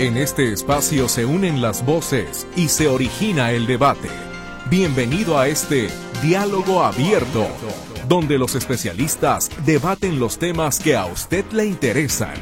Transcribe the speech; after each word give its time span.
En 0.00 0.16
este 0.16 0.50
espacio 0.50 1.10
se 1.10 1.26
unen 1.26 1.60
las 1.60 1.84
voces 1.84 2.46
y 2.56 2.68
se 2.68 2.88
origina 2.88 3.52
el 3.52 3.66
debate. 3.66 4.08
Bienvenido 4.70 5.38
a 5.38 5.46
este 5.46 5.90
diálogo 6.22 6.82
abierto, 6.82 7.46
donde 8.08 8.38
los 8.38 8.54
especialistas 8.54 9.50
debaten 9.66 10.18
los 10.18 10.38
temas 10.38 10.80
que 10.80 10.96
a 10.96 11.04
usted 11.04 11.44
le 11.52 11.66
interesan. 11.66 12.32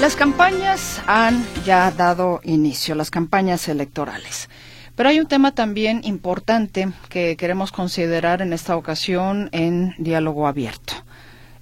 Las 0.00 0.16
campañas 0.16 1.02
han 1.06 1.44
ya 1.66 1.90
dado 1.90 2.40
inicio, 2.44 2.94
las 2.94 3.10
campañas 3.10 3.68
electorales. 3.68 4.48
Pero 4.96 5.08
hay 5.08 5.18
un 5.18 5.26
tema 5.26 5.52
también 5.52 6.02
importante 6.04 6.88
que 7.08 7.36
queremos 7.36 7.72
considerar 7.72 8.42
en 8.42 8.52
esta 8.52 8.76
ocasión 8.76 9.48
en 9.52 9.94
diálogo 9.98 10.46
abierto, 10.46 10.94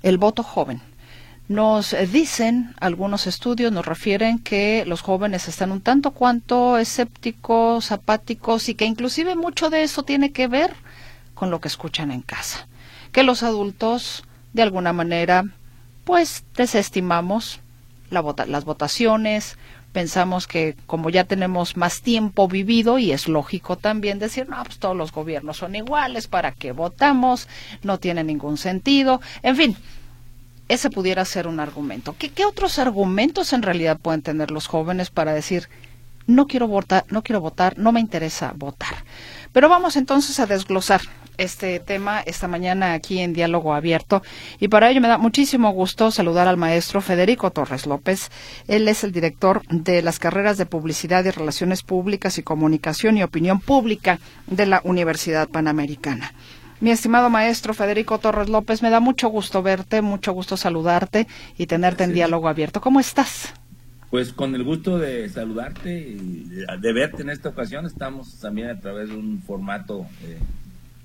el 0.02 0.18
voto 0.18 0.42
joven. 0.42 0.82
Nos 1.48 1.95
dicen 2.10 2.74
algunos 2.78 3.26
estudios, 3.26 3.73
nos 3.73 3.84
refieren 3.84 4.38
que 4.38 4.84
los 4.87 5.00
jóvenes 5.00 5.48
están 5.48 5.73
un 5.73 5.80
tanto 5.80 6.12
cuanto 6.12 6.78
escépticos, 6.78 7.90
apáticos 7.90 8.68
y 8.68 8.74
que 8.74 8.84
inclusive 8.84 9.34
mucho 9.34 9.68
de 9.70 9.82
eso 9.82 10.02
tiene 10.02 10.32
que 10.32 10.46
ver 10.46 10.74
con 11.34 11.51
lo 11.51 11.60
que 11.60 11.68
escuchan 11.68 12.10
en 12.10 12.23
casa. 12.23 12.68
Que 13.12 13.23
los 13.23 13.42
adultos, 13.42 14.24
de 14.52 14.62
alguna 14.62 14.92
manera, 14.92 15.45
pues 16.04 16.45
desestimamos 16.56 17.60
las 18.10 18.64
votaciones, 18.64 19.56
pensamos 19.92 20.46
que 20.46 20.74
como 20.87 21.10
ya 21.10 21.24
tenemos 21.24 21.77
más 21.77 22.01
tiempo 22.02 22.48
vivido 22.48 22.98
y 22.98 23.12
es 23.12 23.28
lógico 23.28 23.77
también 23.77 24.18
decir, 24.18 24.48
no, 24.48 24.62
pues 24.65 24.78
todos 24.78 24.96
los 24.96 25.12
gobiernos 25.12 25.59
son 25.59 25.77
iguales, 25.77 26.27
¿para 26.27 26.52
qué 26.52 26.73
votamos? 26.73 27.48
No 27.82 27.98
tiene 27.98 28.24
ningún 28.24 28.56
sentido. 28.56 29.20
En 29.42 29.56
fin, 29.56 29.77
ese 30.68 30.91
pudiera 30.91 31.24
ser 31.24 31.46
un 31.46 31.60
argumento. 31.60 32.16
¿Qué, 32.18 32.30
qué 32.30 32.45
otros 32.45 32.79
argumentos 32.79 33.52
en 33.52 33.63
realidad 33.63 33.98
pueden 34.01 34.23
tener 34.23 34.51
los 34.51 34.66
jóvenes 34.66 35.10
para 35.10 35.35
decir, 35.35 35.68
no 36.26 36.46
quiero 36.46 36.66
votar, 36.66 37.04
no 37.09 37.23
quiero 37.23 37.40
votar, 37.40 37.79
no 37.79 37.93
me 37.93 38.01
interesa 38.01 38.52
votar? 38.57 39.04
Pero 39.52 39.68
vamos 39.68 39.96
entonces 39.96 40.40
a 40.40 40.46
desglosar 40.46 41.02
este 41.38 41.80
tema 41.80 42.21
esta 42.21 42.49
mañana 42.49 42.93
aquí 42.93 43.21
en 43.21 43.33
Diálogo 43.33 43.75
Abierto. 43.75 44.23
Y 44.61 44.69
para 44.69 44.91
ello 44.91 45.01
me 45.01 45.09
da 45.09 45.19
muchísimo 45.19 45.71
gusto 45.73 46.11
saludar 46.11 46.49
al 46.49 46.57
maestro 46.57 47.01
Federico 47.01 47.51
Torres 47.51 47.87
López. 47.87 48.30
Él 48.69 48.88
es 48.88 49.05
el 49.05 49.13
director 49.13 49.63
de 49.69 50.03
las 50.03 50.19
carreras 50.19 50.59
de 50.59 50.66
Publicidad 50.66 51.25
y 51.25 51.30
Relaciones 51.30 51.83
Públicas 51.83 52.38
y 52.38 52.43
Comunicación 52.43 53.16
y 53.16 53.23
Opinión 53.23 53.60
Pública 53.60 54.19
de 54.47 54.66
la 54.66 54.80
Universidad 54.85 55.49
Panamericana. 55.49 56.33
Mi 56.80 56.91
estimado 56.91 57.30
maestro 57.30 57.75
Federico 57.75 58.19
Torres 58.19 58.49
López, 58.49 58.83
me 58.83 58.91
da 58.91 58.99
mucho 58.99 59.29
gusto 59.29 59.63
verte, 59.63 60.03
mucho 60.03 60.33
gusto 60.33 60.57
saludarte 60.57 61.29
y 61.57 61.66
tenerte 61.66 62.03
en 62.03 62.13
diálogo 62.13 62.49
abierto. 62.49 62.80
¿Cómo 62.80 62.99
estás? 62.99 63.55
Pues 64.10 64.33
con 64.33 64.55
el 64.56 64.65
gusto 64.65 64.99
de 64.99 65.28
saludarte 65.28 65.97
y 65.97 66.49
de 66.81 66.93
verte 66.93 67.22
en 67.22 67.31
esta 67.31 67.50
ocasión. 67.50 67.87
Estamos 67.87 68.41
también 68.41 68.69
a 68.69 68.81
través 68.81 69.10
de 69.10 69.16
un 69.16 69.41
formato 69.41 70.06
eh, 70.25 70.38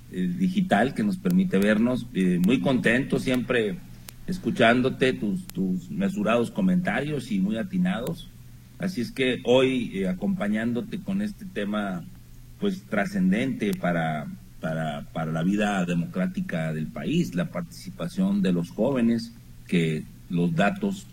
eh, 0.10 0.34
digital 0.38 0.94
que 0.94 1.04
nos 1.04 1.18
permite 1.18 1.58
vernos. 1.58 2.08
Eh, 2.14 2.40
muy 2.46 2.62
contento 2.62 3.20
siempre 3.20 3.78
escuchándote, 4.26 5.12
tus, 5.12 5.46
tus 5.48 5.90
mesurados 5.90 6.50
comentarios 6.50 7.30
y 7.32 7.40
muy 7.40 7.58
atinados. 7.58 8.30
Así 8.80 9.02
es 9.02 9.12
que 9.12 9.42
hoy 9.44 9.92
eh, 9.94 10.08
acompañándote 10.08 11.02
con 11.02 11.22
este 11.22 11.44
tema 11.46 12.06
pues 12.58 12.84
trascendente 12.84 13.74
para, 13.74 14.28
para, 14.62 15.10
para 15.12 15.32
la 15.34 15.44
vida 15.44 15.84
democrática 15.86 16.74
del 16.74 16.88
país, 16.88 17.36
la 17.36 17.52
participación 17.52 18.42
de 18.42 18.54
los 18.54 18.70
jóvenes, 18.70 19.34
que 19.68 20.04
los 20.30 20.56
datos 20.56 21.06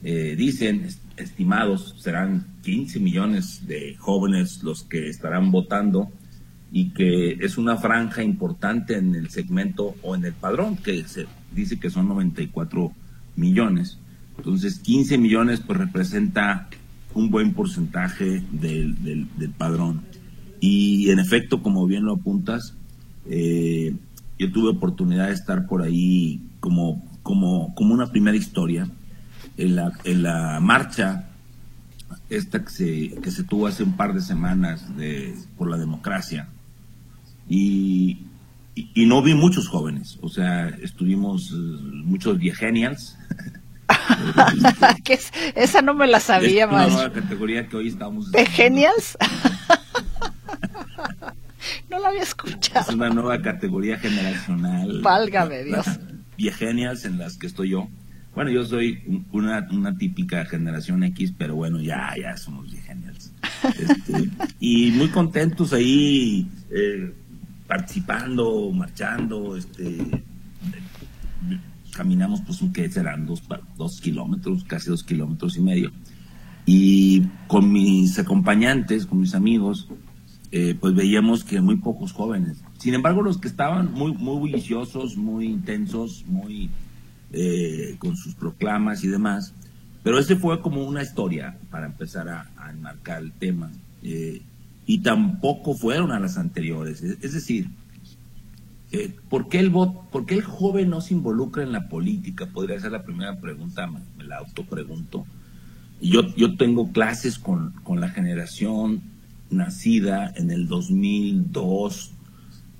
dicen, 0.00 0.86
estimados, 1.16 1.96
serán 1.98 2.46
15 2.62 3.00
millones 3.00 3.66
de 3.66 3.96
jóvenes 3.96 4.62
los 4.62 4.84
que 4.84 5.08
estarán 5.08 5.50
votando 5.50 6.12
y 6.70 6.90
que 6.90 7.32
es 7.40 7.56
una 7.56 7.76
franja 7.76 8.22
importante 8.22 8.96
en 8.96 9.14
el 9.14 9.30
segmento 9.30 9.94
o 10.02 10.14
en 10.14 10.24
el 10.24 10.34
padrón, 10.34 10.76
que 10.76 11.04
se 11.04 11.26
dice 11.52 11.78
que 11.78 11.90
son 11.90 12.08
94 12.08 12.92
millones. 13.36 13.98
Entonces, 14.36 14.78
15 14.80 15.18
millones 15.18 15.60
pues 15.60 15.78
representa 15.78 16.68
un 17.14 17.30
buen 17.30 17.54
porcentaje 17.54 18.42
del, 18.52 19.02
del, 19.02 19.50
padrón. 19.56 20.02
Y 20.60 21.10
en 21.10 21.18
efecto, 21.18 21.62
como 21.62 21.86
bien 21.86 22.04
lo 22.04 22.14
apuntas, 22.14 22.74
eh, 23.26 23.94
yo 24.38 24.52
tuve 24.52 24.70
oportunidad 24.70 25.28
de 25.28 25.34
estar 25.34 25.66
por 25.66 25.82
ahí 25.82 26.42
como, 26.60 27.04
como, 27.22 27.74
como 27.74 27.94
una 27.94 28.08
primera 28.08 28.36
historia 28.36 28.88
en 29.56 29.76
la, 29.76 29.92
en 30.04 30.22
la 30.22 30.60
marcha 30.60 31.30
esta 32.28 32.62
que 32.62 32.70
se, 32.70 33.08
que 33.20 33.30
se 33.30 33.42
tuvo 33.42 33.66
hace 33.66 33.82
un 33.82 33.96
par 33.96 34.12
de 34.12 34.20
semanas 34.20 34.96
de, 34.96 35.34
por 35.56 35.68
la 35.68 35.76
democracia 35.76 36.48
y, 37.48 38.18
y, 38.74 39.06
no 39.06 39.22
vi 39.22 39.34
muchos 39.34 39.68
jóvenes, 39.68 40.18
o 40.20 40.28
sea, 40.28 40.68
estuvimos 40.82 41.52
uh, 41.52 41.80
muchos 42.04 42.38
viegenials. 42.38 43.16
Esa 45.54 45.80
no 45.80 45.94
me 45.94 46.06
la 46.06 46.20
sabía 46.20 46.66
es 46.66 46.70
una 46.70 46.88
nueva 46.88 47.12
categoría 47.12 47.68
que 47.68 47.76
hoy 47.76 47.88
estamos. 47.88 48.30
¿Viegenials? 48.30 49.16
no 51.90 51.98
la 51.98 52.08
había 52.08 52.22
escuchado. 52.22 52.90
Es 52.90 52.94
una 52.94 53.08
nueva 53.08 53.40
categoría 53.40 53.98
generacional. 53.98 55.00
Válgame 55.00 55.64
Dios. 55.64 55.86
Viegenials 56.36 57.04
en 57.04 57.18
las 57.18 57.38
que 57.38 57.46
estoy 57.46 57.70
yo. 57.70 57.88
Bueno, 58.34 58.50
yo 58.50 58.64
soy 58.64 59.24
una, 59.32 59.66
una 59.72 59.96
típica 59.96 60.44
generación 60.44 61.02
X, 61.02 61.32
pero 61.36 61.56
bueno, 61.56 61.80
ya, 61.80 62.14
ya 62.16 62.36
somos 62.36 62.70
viegenials. 62.70 63.32
Este, 63.64 64.28
y 64.60 64.92
muy 64.92 65.08
contentos 65.08 65.72
ahí. 65.72 66.46
Eh, 66.70 67.12
participando, 67.68 68.72
marchando, 68.72 69.56
este, 69.56 70.24
caminamos 71.94 72.40
pues 72.40 72.58
que 72.72 72.90
serán 72.90 73.26
dos, 73.26 73.42
dos 73.76 74.00
kilómetros, 74.00 74.64
casi 74.64 74.90
dos 74.90 75.04
kilómetros 75.04 75.56
y 75.56 75.60
medio. 75.60 75.92
Y 76.66 77.22
con 77.46 77.72
mis 77.72 78.18
acompañantes, 78.18 79.06
con 79.06 79.20
mis 79.20 79.34
amigos, 79.34 79.88
eh, 80.50 80.76
pues 80.78 80.94
veíamos 80.94 81.44
que 81.44 81.60
muy 81.60 81.76
pocos 81.76 82.12
jóvenes. 82.12 82.62
Sin 82.78 82.94
embargo, 82.94 83.22
los 83.22 83.38
que 83.38 83.48
estaban 83.48 83.92
muy, 83.92 84.12
muy 84.12 84.38
bulliciosos, 84.38 85.16
muy 85.16 85.46
intensos, 85.46 86.24
muy 86.26 86.70
eh, 87.32 87.96
con 87.98 88.16
sus 88.16 88.34
proclamas 88.34 89.04
y 89.04 89.08
demás. 89.08 89.54
Pero 90.02 90.18
ese 90.18 90.36
fue 90.36 90.60
como 90.62 90.84
una 90.84 91.02
historia 91.02 91.58
para 91.70 91.86
empezar 91.86 92.28
a, 92.28 92.70
enmarcar 92.70 93.22
el 93.22 93.32
tema. 93.32 93.70
Eh, 94.02 94.40
y 94.88 95.00
tampoco 95.00 95.74
fueron 95.74 96.12
a 96.12 96.18
las 96.18 96.38
anteriores. 96.38 97.02
Es, 97.02 97.34
decir, 97.34 97.68
eh, 98.90 99.14
¿por, 99.28 99.50
qué 99.50 99.60
el 99.60 99.70
¿por 99.70 100.24
qué 100.24 100.36
el 100.36 100.42
joven 100.42 100.88
no 100.88 101.02
se 101.02 101.12
involucra 101.12 101.62
en 101.62 101.72
la 101.72 101.90
política? 101.90 102.46
Podría 102.46 102.80
ser 102.80 102.92
la 102.92 103.02
primera 103.02 103.38
pregunta, 103.38 103.86
me, 103.86 104.24
la 104.24 104.38
autopregunto. 104.38 105.26
Yo, 106.00 106.34
yo 106.36 106.56
tengo 106.56 106.90
clases 106.90 107.38
con, 107.38 107.72
con 107.82 108.00
la 108.00 108.08
generación 108.08 109.02
nacida 109.50 110.32
en 110.36 110.50
el 110.50 110.68
2002, 110.68 112.12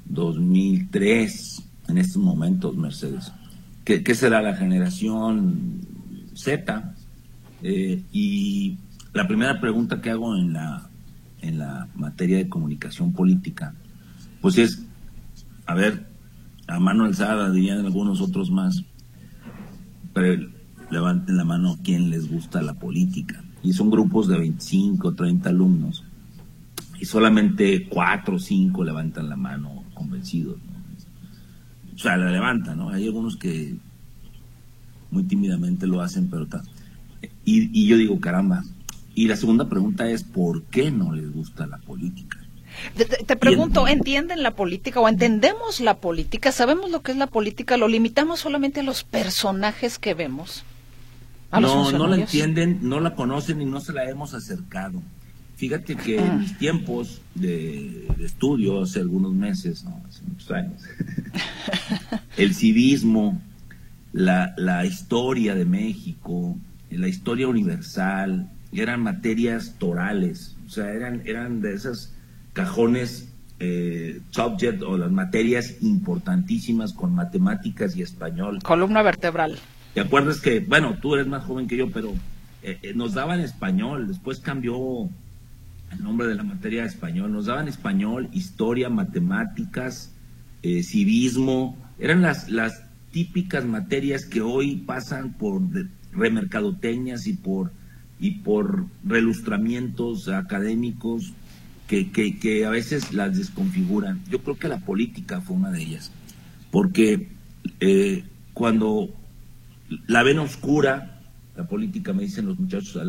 2003, 0.06 1.62
en 1.88 1.98
estos 1.98 2.22
momentos, 2.22 2.74
Mercedes. 2.74 3.32
¿Qué, 3.84 4.02
qué 4.02 4.14
será 4.14 4.40
la 4.40 4.56
generación 4.56 5.82
Z? 6.32 6.94
Eh, 7.62 8.02
y 8.12 8.78
la 9.12 9.28
primera 9.28 9.60
pregunta 9.60 10.00
que 10.00 10.08
hago 10.08 10.34
en 10.34 10.54
la, 10.54 10.87
en 11.48 11.58
la 11.58 11.88
materia 11.94 12.36
de 12.36 12.48
comunicación 12.48 13.12
política, 13.12 13.74
pues 14.40 14.58
es, 14.58 14.86
a 15.66 15.74
ver, 15.74 16.06
a 16.66 16.78
mano 16.78 17.04
alzada, 17.04 17.50
dirían 17.50 17.84
algunos 17.84 18.20
otros 18.20 18.50
más, 18.50 18.84
pero 20.12 20.48
levanten 20.90 21.36
la 21.36 21.44
mano 21.44 21.78
quien 21.82 22.10
les 22.10 22.30
gusta 22.30 22.62
la 22.62 22.74
política. 22.74 23.42
Y 23.62 23.72
son 23.72 23.90
grupos 23.90 24.28
de 24.28 24.38
25, 24.38 25.14
30 25.14 25.48
alumnos, 25.48 26.04
y 27.00 27.04
solamente 27.04 27.88
cuatro 27.88 28.36
o 28.36 28.38
cinco 28.38 28.84
levantan 28.84 29.28
la 29.28 29.36
mano 29.36 29.84
convencidos. 29.94 30.56
O 31.94 31.98
sea, 31.98 32.16
la 32.16 32.30
levantan, 32.30 32.78
¿no? 32.78 32.90
Hay 32.90 33.06
algunos 33.06 33.36
que 33.36 33.76
muy 35.10 35.24
tímidamente 35.24 35.86
lo 35.86 36.00
hacen, 36.00 36.28
pero... 36.28 36.46
Y, 37.44 37.70
y 37.72 37.86
yo 37.86 37.96
digo, 37.96 38.20
caramba, 38.20 38.62
y 39.18 39.26
la 39.26 39.34
segunda 39.34 39.68
pregunta 39.68 40.08
es, 40.08 40.22
¿por 40.22 40.62
qué 40.66 40.92
no 40.92 41.12
les 41.12 41.32
gusta 41.32 41.66
la 41.66 41.78
política? 41.78 42.38
Te, 43.26 43.34
pregunto, 43.34 43.88
¿entienden 43.88 44.44
la 44.44 44.52
política 44.52 45.00
o 45.00 45.08
entendemos 45.08 45.80
la 45.80 45.96
política? 45.96 46.52
¿Sabemos 46.52 46.92
lo 46.92 47.02
que 47.02 47.10
es 47.10 47.18
la 47.18 47.26
política? 47.26 47.76
¿Lo 47.76 47.88
limitamos 47.88 48.38
solamente 48.38 48.78
a 48.78 48.82
los 48.84 49.02
personajes 49.02 49.98
que 49.98 50.14
vemos? 50.14 50.62
no, 51.50 51.90
no 51.90 52.06
la 52.06 52.14
entienden, 52.14 52.78
no 52.82 53.00
la 53.00 53.16
conocen 53.16 53.60
y 53.60 53.64
no 53.64 53.80
se 53.80 53.92
la 53.92 54.08
hemos 54.08 54.34
acercado. 54.34 55.02
Fíjate 55.56 55.96
que 55.96 56.20
en 56.20 56.38
mis 56.38 56.56
tiempos 56.56 57.20
de, 57.34 58.06
estudio, 58.20 58.82
hace 58.82 59.00
algunos 59.00 59.32
meses, 59.32 59.84
hace 60.08 60.22
muchos 60.28 60.50
años, 60.52 60.80
el 62.36 62.54
civismo, 62.54 63.42
la, 64.12 64.54
la 64.56 64.86
historia 64.86 65.56
de 65.56 65.64
México, 65.64 66.56
la 66.88 67.08
historia 67.08 67.48
universal, 67.48 68.48
eran 68.72 69.02
materias 69.02 69.76
torales, 69.78 70.56
o 70.66 70.70
sea, 70.70 70.92
eran, 70.92 71.22
eran 71.24 71.60
de 71.60 71.74
esos 71.74 72.12
cajones 72.52 73.28
eh, 73.60 74.20
subject 74.30 74.82
o 74.82 74.98
las 74.98 75.10
materias 75.10 75.76
importantísimas 75.80 76.92
con 76.92 77.14
matemáticas 77.14 77.96
y 77.96 78.02
español. 78.02 78.60
Columna 78.62 79.02
vertebral. 79.02 79.58
¿Te 79.94 80.00
acuerdas 80.00 80.40
que, 80.40 80.60
bueno, 80.60 80.96
tú 81.00 81.14
eres 81.14 81.26
más 81.26 81.44
joven 81.44 81.66
que 81.66 81.76
yo, 81.76 81.90
pero 81.90 82.12
eh, 82.62 82.78
eh, 82.82 82.92
nos 82.94 83.14
daban 83.14 83.40
español, 83.40 84.08
después 84.08 84.40
cambió 84.40 85.08
el 85.92 86.02
nombre 86.02 86.26
de 86.26 86.34
la 86.34 86.42
materia 86.42 86.82
de 86.82 86.88
español, 86.88 87.32
nos 87.32 87.46
daban 87.46 87.68
español, 87.68 88.28
historia, 88.32 88.90
matemáticas, 88.90 90.12
eh, 90.62 90.82
civismo, 90.82 91.76
eran 91.98 92.22
las, 92.22 92.50
las 92.50 92.82
típicas 93.10 93.64
materias 93.64 94.24
que 94.24 94.40
hoy 94.40 94.76
pasan 94.76 95.32
por 95.32 95.62
remercadoteñas 96.12 97.26
y 97.26 97.34
por, 97.34 97.72
y 98.20 98.32
por 98.42 98.86
relustramientos 99.04 100.28
académicos 100.28 101.32
que, 101.86 102.10
que, 102.10 102.66
a 102.66 102.70
veces 102.70 103.14
las 103.14 103.36
desconfiguran. 103.36 104.20
Yo 104.28 104.40
creo 104.40 104.58
que 104.58 104.68
la 104.68 104.80
política 104.80 105.40
fue 105.40 105.56
una 105.56 105.70
de 105.70 105.82
ellas, 105.82 106.12
porque 106.70 107.28
cuando 108.52 109.08
la 110.06 110.22
ven 110.22 110.38
oscura, 110.38 111.22
la 111.56 111.66
política, 111.66 112.12
me 112.12 112.22
dicen 112.22 112.46
los 112.46 112.58
muchachos, 112.58 113.00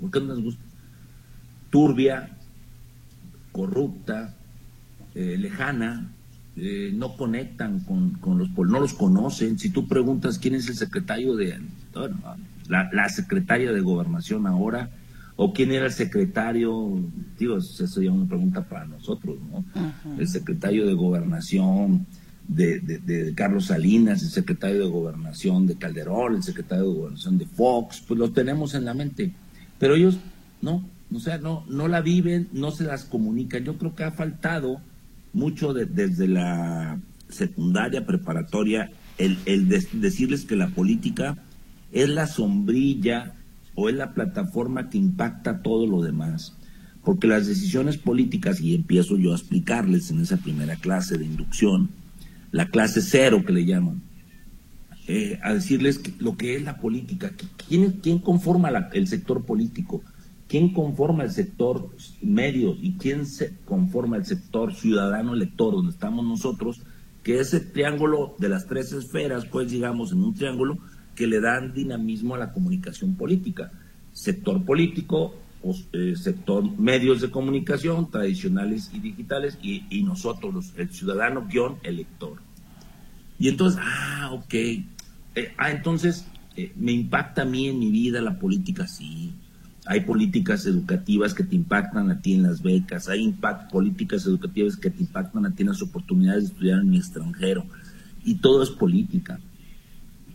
¿por 0.00 0.10
qué 0.10 0.20
no 0.20 0.34
les 0.34 0.44
gusta? 0.44 0.62
Turbia, 1.70 2.36
corrupta, 3.52 4.34
eh, 5.14 5.36
lejana, 5.38 6.12
eh, 6.56 6.92
no 6.94 7.16
conectan 7.16 7.80
con, 7.80 8.10
con, 8.14 8.38
los 8.38 8.50
no 8.50 8.80
los 8.80 8.94
conocen. 8.94 9.58
Si 9.58 9.70
tú 9.70 9.88
preguntas 9.88 10.38
quién 10.38 10.54
es 10.54 10.68
el 10.68 10.76
secretario 10.76 11.34
de 11.36 11.58
la, 12.68 13.08
secretaria 13.08 13.72
de 13.72 13.80
gobernación 13.80 14.46
ahora, 14.46 14.90
o 15.36 15.52
quién 15.52 15.72
era 15.72 15.86
el 15.86 15.92
secretario, 15.92 17.00
digo, 17.38 17.58
eso 17.58 17.86
sería 17.86 18.12
una 18.12 18.28
pregunta 18.28 18.64
para 18.64 18.86
nosotros, 18.86 19.36
¿no? 19.50 19.64
El 20.18 20.28
secretario 20.28 20.86
de 20.86 20.94
gobernación, 20.94 22.06
de, 22.48 23.34
Carlos 23.36 23.66
Salinas, 23.66 24.22
el 24.22 24.30
secretario 24.30 24.80
de 24.80 24.90
Gobernación 24.90 25.66
de 25.66 25.76
Calderón, 25.76 26.36
el 26.36 26.42
secretario 26.42 26.84
de 26.84 26.94
Gobernación 26.94 27.38
de 27.38 27.46
Fox, 27.46 28.02
pues 28.06 28.18
lo 28.18 28.32
tenemos 28.32 28.74
en 28.74 28.84
la 28.86 28.94
mente. 28.94 29.32
Pero 29.78 29.94
ellos 29.94 30.18
no, 30.62 30.88
o 31.14 31.20
sea, 31.20 31.38
no, 31.38 31.64
no 31.68 31.88
la 31.88 32.00
viven, 32.00 32.48
no 32.52 32.70
se 32.70 32.84
las 32.84 33.04
comunican. 33.04 33.64
Yo 33.64 33.76
creo 33.76 33.94
que 33.94 34.04
ha 34.04 34.10
faltado 34.10 34.80
mucho 35.32 35.74
desde 35.74 36.26
la 36.26 36.98
secundaria 37.28 38.06
preparatoria 38.06 38.90
el, 39.18 39.38
el 39.44 39.68
decirles 39.68 40.46
que 40.46 40.56
la 40.56 40.68
política 40.68 41.36
es 41.92 42.08
la 42.08 42.26
sombrilla 42.26 43.34
o 43.74 43.88
es 43.88 43.94
la 43.94 44.12
plataforma 44.12 44.90
que 44.90 44.98
impacta 44.98 45.62
todo 45.62 45.86
lo 45.86 46.02
demás. 46.02 46.54
Porque 47.04 47.26
las 47.26 47.46
decisiones 47.46 47.96
políticas, 47.96 48.60
y 48.60 48.74
empiezo 48.74 49.16
yo 49.16 49.32
a 49.32 49.36
explicarles 49.36 50.10
en 50.10 50.20
esa 50.20 50.36
primera 50.36 50.76
clase 50.76 51.16
de 51.16 51.24
inducción, 51.24 51.90
la 52.50 52.68
clase 52.70 53.00
cero 53.02 53.44
que 53.46 53.52
le 53.52 53.64
llaman, 53.64 54.02
eh, 55.06 55.38
a 55.42 55.54
decirles 55.54 56.00
lo 56.18 56.36
que 56.36 56.56
es 56.56 56.62
la 56.62 56.78
política, 56.78 57.32
quién, 57.68 57.92
quién 58.02 58.18
conforma 58.18 58.68
el 58.92 59.06
sector 59.06 59.44
político, 59.44 60.02
quién 60.48 60.72
conforma 60.72 61.24
el 61.24 61.30
sector 61.30 61.90
medio 62.20 62.76
y 62.80 62.92
quién 62.94 63.26
se 63.26 63.54
conforma 63.64 64.16
el 64.16 64.26
sector 64.26 64.74
ciudadano 64.74 65.34
elector, 65.34 65.74
donde 65.74 65.92
estamos 65.92 66.26
nosotros, 66.26 66.82
que 67.22 67.40
ese 67.40 67.60
triángulo 67.60 68.34
de 68.38 68.48
las 68.48 68.66
tres 68.66 68.92
esferas, 68.92 69.46
pues 69.46 69.70
digamos, 69.70 70.12
en 70.12 70.22
un 70.24 70.34
triángulo 70.34 70.78
que 71.18 71.26
le 71.26 71.40
dan 71.40 71.74
dinamismo 71.74 72.36
a 72.36 72.38
la 72.38 72.52
comunicación 72.52 73.16
política. 73.16 73.72
Sector 74.12 74.64
político, 74.64 75.34
eh, 75.92 76.14
sector 76.14 76.62
medios 76.78 77.20
de 77.20 77.32
comunicación 77.32 78.08
tradicionales 78.08 78.88
y 78.94 79.00
digitales 79.00 79.58
y, 79.60 80.02
nosotros, 80.04 80.72
el 80.76 80.90
ciudadano 80.90 81.48
guion 81.50 81.78
elector. 81.82 82.38
Y 83.36 83.48
entonces, 83.48 83.80
ah, 83.82 84.30
ok. 84.32 84.54
Eh, 84.54 84.84
ah, 85.56 85.72
entonces, 85.72 86.24
eh, 86.54 86.70
me 86.76 86.92
impacta 86.92 87.42
a 87.42 87.44
mí 87.44 87.66
en 87.66 87.80
mi 87.80 87.90
vida 87.90 88.22
la 88.22 88.38
política, 88.38 88.86
sí. 88.86 89.32
Hay 89.86 90.02
políticas 90.02 90.66
educativas 90.66 91.34
que 91.34 91.42
te 91.42 91.56
impactan 91.56 92.12
a 92.12 92.20
ti 92.20 92.34
en 92.34 92.44
las 92.44 92.62
becas, 92.62 93.08
hay 93.08 93.24
impact, 93.24 93.72
políticas 93.72 94.24
educativas 94.24 94.76
que 94.76 94.90
te 94.90 95.00
impactan 95.00 95.46
a 95.46 95.50
ti 95.50 95.64
en 95.64 95.70
las 95.70 95.82
oportunidades 95.82 96.44
de 96.44 96.50
estudiar 96.50 96.78
en 96.78 96.90
mi 96.90 96.98
extranjero. 96.98 97.64
Y 98.22 98.36
todo 98.36 98.62
es 98.62 98.70
política. 98.70 99.40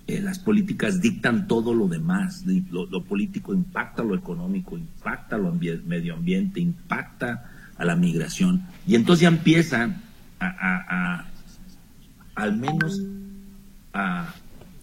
Eh, 0.06 0.20
las 0.20 0.38
políticas 0.38 1.00
dictan 1.00 1.48
todo 1.48 1.74
lo 1.74 1.88
demás. 1.88 2.44
Lo, 2.72 3.04
político 3.04 3.54
impacta 3.54 4.04
lo 4.04 4.16
económico, 4.16 4.78
impacta 4.78 5.38
lo 5.38 5.54
medio 5.54 6.16
ambiente, 6.16 6.60
impacta 6.60 7.50
a 7.78 7.86
la 7.86 7.96
migración. 7.96 8.64
Y 8.86 8.96
entonces 8.96 9.22
ya 9.22 9.30
empiezan 9.30 10.02
a, 10.40 11.26
al 12.36 12.58
menos 12.58 13.02
a 13.94 14.34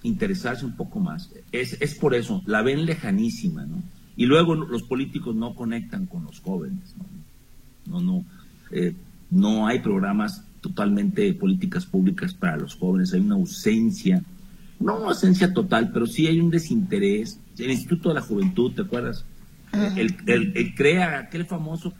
interesarse 0.02 0.64
un 0.64 0.72
poco 0.72 1.00
más. 1.00 1.30
Es, 1.52 1.76
es 1.80 1.94
por 1.94 2.14
eso, 2.14 2.42
la 2.46 2.62
ven 2.62 2.86
lejanísima, 2.86 3.66
¿no? 3.66 3.82
Y 4.16 4.26
luego 4.26 4.54
los 4.54 4.82
políticos 4.82 5.34
no 5.34 5.54
conectan 5.54 6.06
con 6.06 6.24
los 6.24 6.40
jóvenes, 6.40 6.94
¿no? 6.96 8.00
No, 8.00 8.00
no, 8.00 8.24
eh, 8.70 8.94
no 9.30 9.66
hay 9.66 9.80
programas 9.80 10.44
totalmente 10.60 11.32
políticas 11.34 11.86
públicas 11.86 12.34
para 12.34 12.56
los 12.56 12.74
jóvenes, 12.74 13.12
hay 13.12 13.20
una 13.20 13.34
ausencia 13.34 14.22
no 14.80 15.08
ausencia 15.08 15.52
total, 15.52 15.92
pero 15.92 16.06
sí 16.06 16.26
hay 16.26 16.40
un 16.40 16.50
desinterés. 16.50 17.38
El 17.58 17.70
Instituto 17.70 18.08
de 18.08 18.16
la 18.16 18.22
Juventud, 18.22 18.72
¿te 18.72 18.82
acuerdas? 18.82 19.24
El, 19.72 20.16
el, 20.26 20.74
CREA, 20.74 21.20
aquel 21.20 21.46
famoso, 21.46 21.94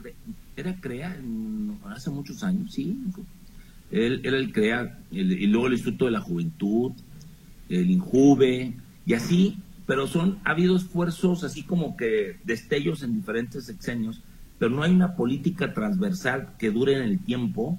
era 0.56 0.74
CREA 0.80 1.16
hace 1.84 2.10
muchos 2.10 2.42
años, 2.42 2.72
sí. 2.72 2.98
Él 3.90 4.22
era 4.24 4.38
el 4.38 4.52
CREA, 4.52 4.98
y 5.10 5.46
luego 5.46 5.66
el 5.66 5.74
Instituto 5.74 6.06
de 6.06 6.10
la 6.10 6.20
Juventud, 6.20 6.92
el 7.68 7.90
INJUVE, 7.90 8.74
y 9.06 9.14
así, 9.14 9.58
pero 9.86 10.06
son, 10.06 10.38
ha 10.44 10.50
habido 10.50 10.76
esfuerzos 10.76 11.44
así 11.44 11.62
como 11.62 11.96
que 11.96 12.38
destellos 12.44 13.02
en 13.02 13.14
diferentes 13.14 13.66
sexenios, 13.66 14.22
pero 14.58 14.70
no 14.70 14.82
hay 14.82 14.92
una 14.92 15.16
política 15.16 15.72
transversal 15.74 16.54
que 16.58 16.70
dure 16.70 16.96
en 16.96 17.02
el 17.02 17.18
tiempo 17.18 17.78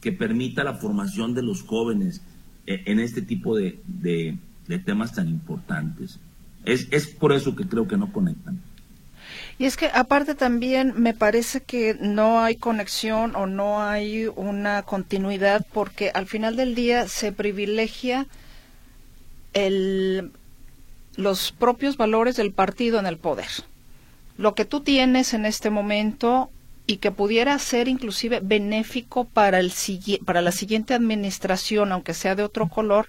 que 0.00 0.12
permita 0.12 0.64
la 0.64 0.74
formación 0.74 1.34
de 1.34 1.42
los 1.42 1.62
jóvenes 1.62 2.22
en 2.66 3.00
este 3.00 3.22
tipo 3.22 3.56
de, 3.56 3.80
de, 3.86 4.38
temas 4.84 5.12
tan 5.12 5.28
importantes. 5.28 6.18
Es, 6.64 6.88
es 6.90 7.06
por 7.06 7.32
eso 7.32 7.54
que 7.56 7.66
creo 7.66 7.86
que 7.86 7.96
no 7.96 8.12
conectan. 8.12 8.60
Y 9.58 9.66
es 9.66 9.76
que 9.76 9.86
aparte 9.92 10.34
también 10.34 10.94
me 10.96 11.14
parece 11.14 11.60
que 11.60 11.96
no 12.00 12.40
hay 12.40 12.56
conexión 12.56 13.36
o 13.36 13.46
no 13.46 13.82
hay 13.82 14.26
una 14.34 14.82
continuidad 14.82 15.66
porque 15.72 16.10
al 16.14 16.26
final 16.26 16.56
del 16.56 16.74
día 16.74 17.06
se 17.08 17.32
privilegia 17.32 18.26
el, 19.52 20.32
los 21.16 21.52
propios 21.52 21.96
valores 21.96 22.36
del 22.36 22.52
partido 22.52 22.98
en 22.98 23.06
el 23.06 23.18
poder. 23.18 23.48
Lo 24.38 24.54
que 24.54 24.64
tú 24.64 24.80
tienes 24.80 25.34
en 25.34 25.44
este 25.44 25.70
momento 25.70 26.50
y 26.86 26.96
que 26.96 27.10
pudiera 27.10 27.58
ser 27.58 27.88
inclusive 27.88 28.40
benéfico 28.42 29.24
para, 29.24 29.60
el, 29.60 29.72
para 30.24 30.42
la 30.42 30.52
siguiente 30.52 30.94
administración, 30.94 31.92
aunque 31.92 32.14
sea 32.14 32.34
de 32.34 32.42
otro 32.42 32.68
color, 32.68 33.06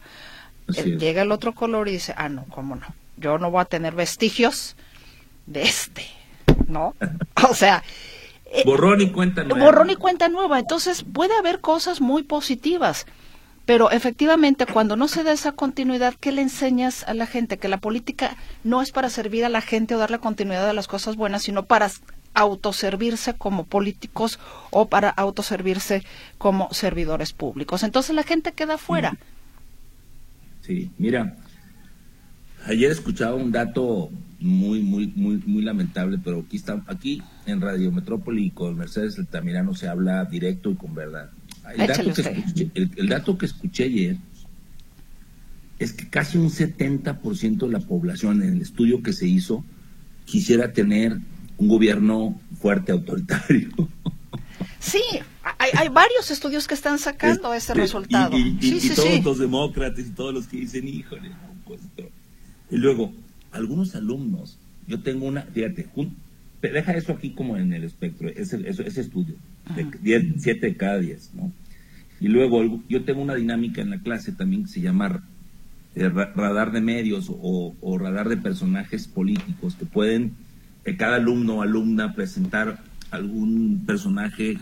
eh, 0.76 0.98
llega 0.98 1.24
el 1.24 1.32
otro 1.32 1.54
color 1.54 1.88
y 1.88 1.94
dice, 1.94 2.14
ah, 2.18 2.30
no, 2.30 2.46
¿cómo 2.46 2.76
no? 2.76 2.86
Yo 3.18 3.38
no 3.38 3.52
voy 3.52 3.62
a 3.62 3.66
tener 3.66 3.94
vestigios 3.96 4.76
de 5.46 5.64
este, 5.64 6.06
¿no? 6.68 6.96
o 7.50 7.54
sea... 7.54 7.84
Eh, 8.52 8.64
borrón 8.66 9.02
y 9.02 9.10
cuenta 9.10 9.44
nueva. 9.44 9.66
Borrón 9.66 9.90
y 9.90 9.96
cuenta 9.96 10.30
nueva. 10.30 10.60
Entonces 10.60 11.04
puede 11.12 11.36
haber 11.36 11.60
cosas 11.60 12.02
muy 12.02 12.22
positivas, 12.22 13.08
pero 13.66 13.90
efectivamente 13.90 14.68
cuando 14.68 14.96
no 14.96 15.08
se 15.08 15.24
da 15.24 15.32
esa 15.32 15.54
continuidad, 15.54 16.14
¿qué 16.20 16.32
le 16.32 16.44
enseñas 16.44 17.04
a 17.06 17.16
la 17.16 17.26
gente? 17.26 17.58
Que 17.58 17.68
la 17.68 17.78
política 17.78 18.38
no 18.64 18.84
es 18.84 18.92
para 18.92 19.10
servir 19.10 19.44
a 19.44 19.50
la 19.50 19.62
gente 19.62 19.96
o 19.96 19.98
darle 19.98 20.20
continuidad 20.20 20.70
a 20.70 20.74
las 20.74 20.88
cosas 20.88 21.16
buenas, 21.16 21.42
sino 21.42 21.66
para 21.66 21.90
autoservirse 22.34 23.34
como 23.34 23.66
políticos 23.66 24.40
o 24.72 24.88
para 24.88 25.10
autoservirse 25.10 26.04
como 26.38 26.70
servidores 26.72 27.34
públicos. 27.34 27.84
Entonces 27.84 28.16
la 28.16 28.24
gente 28.24 28.52
queda 28.54 28.78
fuera. 28.78 29.18
Sí, 30.62 30.92
mira, 30.98 31.38
ayer 32.66 32.92
escuchaba 32.92 33.36
un 33.36 33.52
dato 33.52 34.10
muy, 34.40 34.82
muy, 34.82 35.08
muy, 35.16 35.42
muy 35.46 35.62
lamentable, 35.62 36.20
pero 36.24 36.44
aquí 36.46 36.58
está, 36.58 36.84
aquí 36.88 37.22
en 37.46 37.62
Radio 37.62 37.92
Metrópoli 37.92 38.52
con 38.52 38.78
Mercedes 38.78 39.18
Altamirano 39.18 39.74
se 39.74 39.88
habla 39.88 40.26
directo 40.26 40.72
y 40.72 40.76
con 40.76 40.94
verdad. 40.94 41.30
El 41.78 41.88
dato, 41.88 42.14
que 42.14 42.22
escuché, 42.22 42.72
el 42.76 43.10
dato 43.10 43.38
que 43.38 43.46
escuché 43.46 43.84
ayer 43.86 44.18
es 45.80 45.94
que 45.94 46.10
casi 46.10 46.38
un 46.38 46.50
70% 46.50 47.58
de 47.58 47.72
la 47.72 47.80
población 47.80 48.42
en 48.42 48.54
el 48.54 48.62
estudio 48.62 49.02
que 49.02 49.14
se 49.14 49.28
hizo 49.28 49.64
quisiera 50.26 50.74
tener 50.74 51.18
un 51.64 51.70
gobierno 51.70 52.40
fuerte 52.60 52.92
autoritario. 52.92 53.70
Sí, 54.80 55.02
hay, 55.60 55.88
varios 55.88 56.30
estudios 56.30 56.68
que 56.68 56.74
están 56.74 57.00
sacando 57.00 57.54
ese 57.54 57.74
resultado. 57.74 58.38
Y, 58.38 58.90
todos 58.94 59.24
los 59.24 59.40
demócratas 59.40 60.08
y 60.08 60.10
todos 60.10 60.34
los 60.34 60.48
que 60.48 60.58
dicen, 60.58 60.86
híjole, 60.90 61.32
Y 62.70 62.76
luego, 62.76 63.14
algunos 63.52 63.96
alumnos, 63.96 64.60
yo 64.86 65.02
tengo 65.02 65.26
una, 65.26 65.44
fíjate, 65.44 65.88
deja 66.62 66.92
eso 66.98 67.14
aquí 67.14 67.30
como 67.32 67.56
en 67.56 67.72
el 67.72 67.86
espectro, 67.86 68.28
ese, 68.28 68.62
ese 68.68 69.02
estudio, 69.02 69.36
de 69.74 70.34
7 70.38 70.66
de 70.68 70.76
cada 70.76 71.00
10, 71.00 71.32
¿no? 71.34 71.54
Y 72.20 72.28
luego 72.28 72.82
yo 72.90 73.06
tengo 73.06 73.22
una 73.22 73.36
dinámica 73.36 73.82
en 73.82 73.90
la 73.90 74.00
clase 74.00 74.34
también 74.34 74.64
que 74.64 74.70
se 74.70 74.82
llama 74.82 75.24
eh, 75.96 76.10
radar 76.10 76.72
de 76.72 76.82
medios 76.82 77.30
o, 77.30 77.98
radar 78.00 78.28
de 78.28 78.38
personajes 78.38 79.08
políticos 79.08 79.76
que 79.76 79.86
pueden 79.86 80.34
cada 80.98 81.16
alumno 81.16 81.58
o 81.58 81.62
alumna 81.62 82.14
presentar 82.14 82.84
algún 83.12 83.84
personaje 83.86 84.58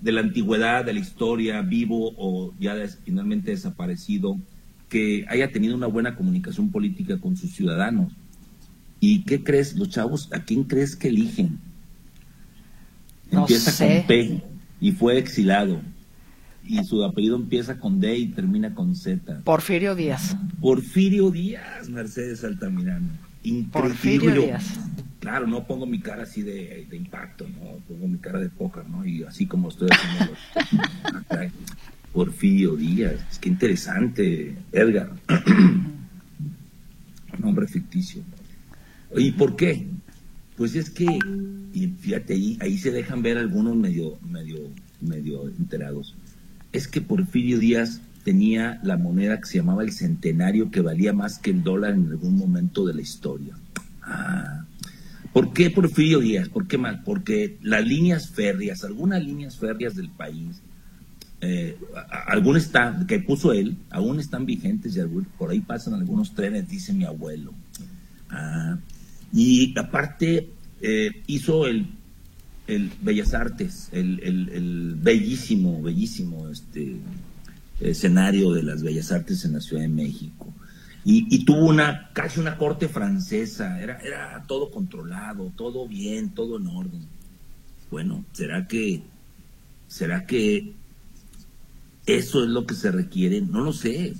de 0.00 0.12
la 0.12 0.20
antigüedad, 0.20 0.84
de 0.84 0.94
la 0.94 1.00
historia, 1.00 1.62
vivo 1.62 2.12
o 2.16 2.54
ya 2.58 2.74
finalmente 3.04 3.50
desaparecido, 3.50 4.38
que 4.88 5.24
haya 5.28 5.50
tenido 5.50 5.74
una 5.74 5.86
buena 5.86 6.14
comunicación 6.16 6.70
política 6.70 7.18
con 7.18 7.36
sus 7.36 7.52
ciudadanos. 7.52 8.12
¿Y 9.00 9.24
qué 9.24 9.42
crees, 9.42 9.76
los 9.76 9.90
chavos, 9.90 10.30
a 10.32 10.44
quién 10.44 10.64
crees 10.64 10.96
que 10.96 11.08
eligen? 11.08 11.58
Empieza 13.30 13.76
con 13.76 14.06
P 14.06 14.42
y 14.80 14.92
fue 14.92 15.18
exilado 15.18 15.80
y 16.66 16.82
su 16.84 17.04
apellido 17.04 17.36
empieza 17.36 17.78
con 17.78 18.00
D 18.00 18.16
y 18.16 18.26
termina 18.28 18.74
con 18.74 18.94
Z. 18.94 19.40
Porfirio 19.44 19.94
Díaz. 19.94 20.36
Porfirio 20.60 21.30
Díaz, 21.30 21.88
Mercedes 21.88 22.44
Altamirano. 22.44 23.08
Porfirio 23.70 24.32
Díaz. 24.32 24.78
Claro, 25.24 25.46
no 25.46 25.66
pongo 25.66 25.86
mi 25.86 26.00
cara 26.00 26.24
así 26.24 26.42
de, 26.42 26.86
impacto, 26.92 27.48
no, 27.48 27.78
pongo 27.88 28.06
mi 28.06 28.18
cara 28.18 28.38
de 28.38 28.50
póker, 28.50 28.86
¿no? 28.86 29.06
Y 29.06 29.22
así 29.22 29.46
como 29.46 29.70
estoy 29.70 29.88
haciendo 29.90 30.32
los... 30.32 31.50
Porfirio 32.12 32.76
Díaz, 32.76 33.14
es 33.32 33.38
que 33.38 33.48
interesante, 33.48 34.54
Edgar. 34.70 35.12
Nombre 37.38 37.66
ficticio. 37.66 38.22
¿Y 39.16 39.32
por 39.32 39.56
qué? 39.56 39.86
Pues 40.58 40.74
es 40.74 40.90
que, 40.90 41.06
y 41.72 41.86
fíjate, 41.86 42.34
ahí, 42.34 42.58
ahí 42.60 42.76
se 42.76 42.90
dejan 42.90 43.22
ver 43.22 43.38
algunos 43.38 43.76
medio, 43.76 44.18
medio, 44.28 44.58
medio 45.00 45.48
enterados 45.48 46.14
es 46.70 46.86
que 46.86 47.00
Porfirio 47.00 47.60
Díaz 47.60 48.02
tenía 48.24 48.78
la 48.82 48.98
moneda 48.98 49.40
que 49.40 49.46
se 49.46 49.56
llamaba 49.56 49.84
el 49.84 49.92
centenario, 49.92 50.70
que 50.70 50.82
valía 50.82 51.14
más 51.14 51.38
que 51.38 51.50
el 51.50 51.62
dólar 51.62 51.94
en 51.94 52.10
algún 52.10 52.36
momento 52.36 52.84
de 52.84 52.92
la 52.92 53.00
historia. 53.00 53.54
Ah. 54.02 54.64
¿Por 55.34 55.52
qué 55.52 55.68
Porfirio 55.68 56.20
Díaz? 56.20 56.48
¿Por 56.48 56.66
qué 56.66 56.78
mal? 56.78 57.02
Porque 57.04 57.58
las 57.60 57.86
líneas 57.86 58.30
férreas, 58.30 58.84
algunas 58.84 59.22
líneas 59.22 59.58
férreas 59.58 59.94
del 59.94 60.08
país, 60.08 60.62
eh, 61.42 61.76
algunas 62.26 62.64
están, 62.64 63.06
que 63.06 63.18
puso 63.18 63.52
él, 63.52 63.76
aún 63.90 64.18
están 64.18 64.46
vigentes 64.46 64.96
y 64.96 65.00
por 65.36 65.50
ahí 65.50 65.60
pasan 65.60 65.92
algunos 65.92 66.34
trenes, 66.34 66.66
dice 66.68 66.94
mi 66.94 67.04
abuelo. 67.04 67.52
Ah. 68.30 68.78
y 69.32 69.78
aparte 69.78 70.48
eh, 70.80 71.22
hizo 71.26 71.66
el 71.66 71.86
el 72.66 72.90
Bellas 73.02 73.34
Artes, 73.34 73.88
el, 73.92 74.20
el, 74.22 74.94
bellísimo, 74.94 75.82
bellísimo 75.82 76.48
este, 76.48 76.96
escenario 77.80 78.52
de 78.52 78.62
las 78.62 78.82
Bellas 78.82 79.12
Artes 79.12 79.44
en 79.44 79.52
la 79.52 79.60
Ciudad 79.60 79.82
de 79.82 79.88
México. 79.88 80.52
Y, 81.06 81.44
tuvo 81.44 81.66
una, 81.66 82.08
casi 82.14 82.40
una 82.40 82.56
corte 82.56 82.88
francesa, 82.88 83.78
era, 83.78 83.98
era 83.98 84.42
todo 84.46 84.70
controlado, 84.70 85.52
todo 85.54 85.86
bien, 85.86 86.30
todo 86.30 86.56
en 86.56 86.66
orden. 86.66 87.02
Bueno, 87.90 88.24
¿será 88.32 88.66
que, 88.66 89.02
será 89.86 90.24
que 90.24 90.72
eso 92.06 92.42
es 92.42 92.48
lo 92.48 92.64
que 92.64 92.74
se 92.74 92.90
requiere? 92.90 93.42
No 93.42 93.60
lo 93.60 93.74
sé, 93.74 94.14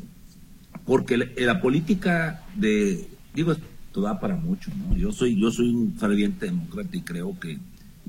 porque 0.85 1.17
la, 1.17 1.61
política 1.63 2.43
de, 2.55 3.09
digo, 3.35 3.53
esto 3.53 4.03
da 4.03 4.21
para 4.21 4.37
mucho, 4.37 4.71
¿no? 4.77 4.95
Yo 4.95 5.11
soy, 5.11 5.41
yo 5.41 5.51
soy 5.51 5.71
un 5.71 5.95
ferviente 5.95 6.47
demócrata 6.47 6.95
y 6.95 7.01
creo 7.01 7.41
que 7.41 7.59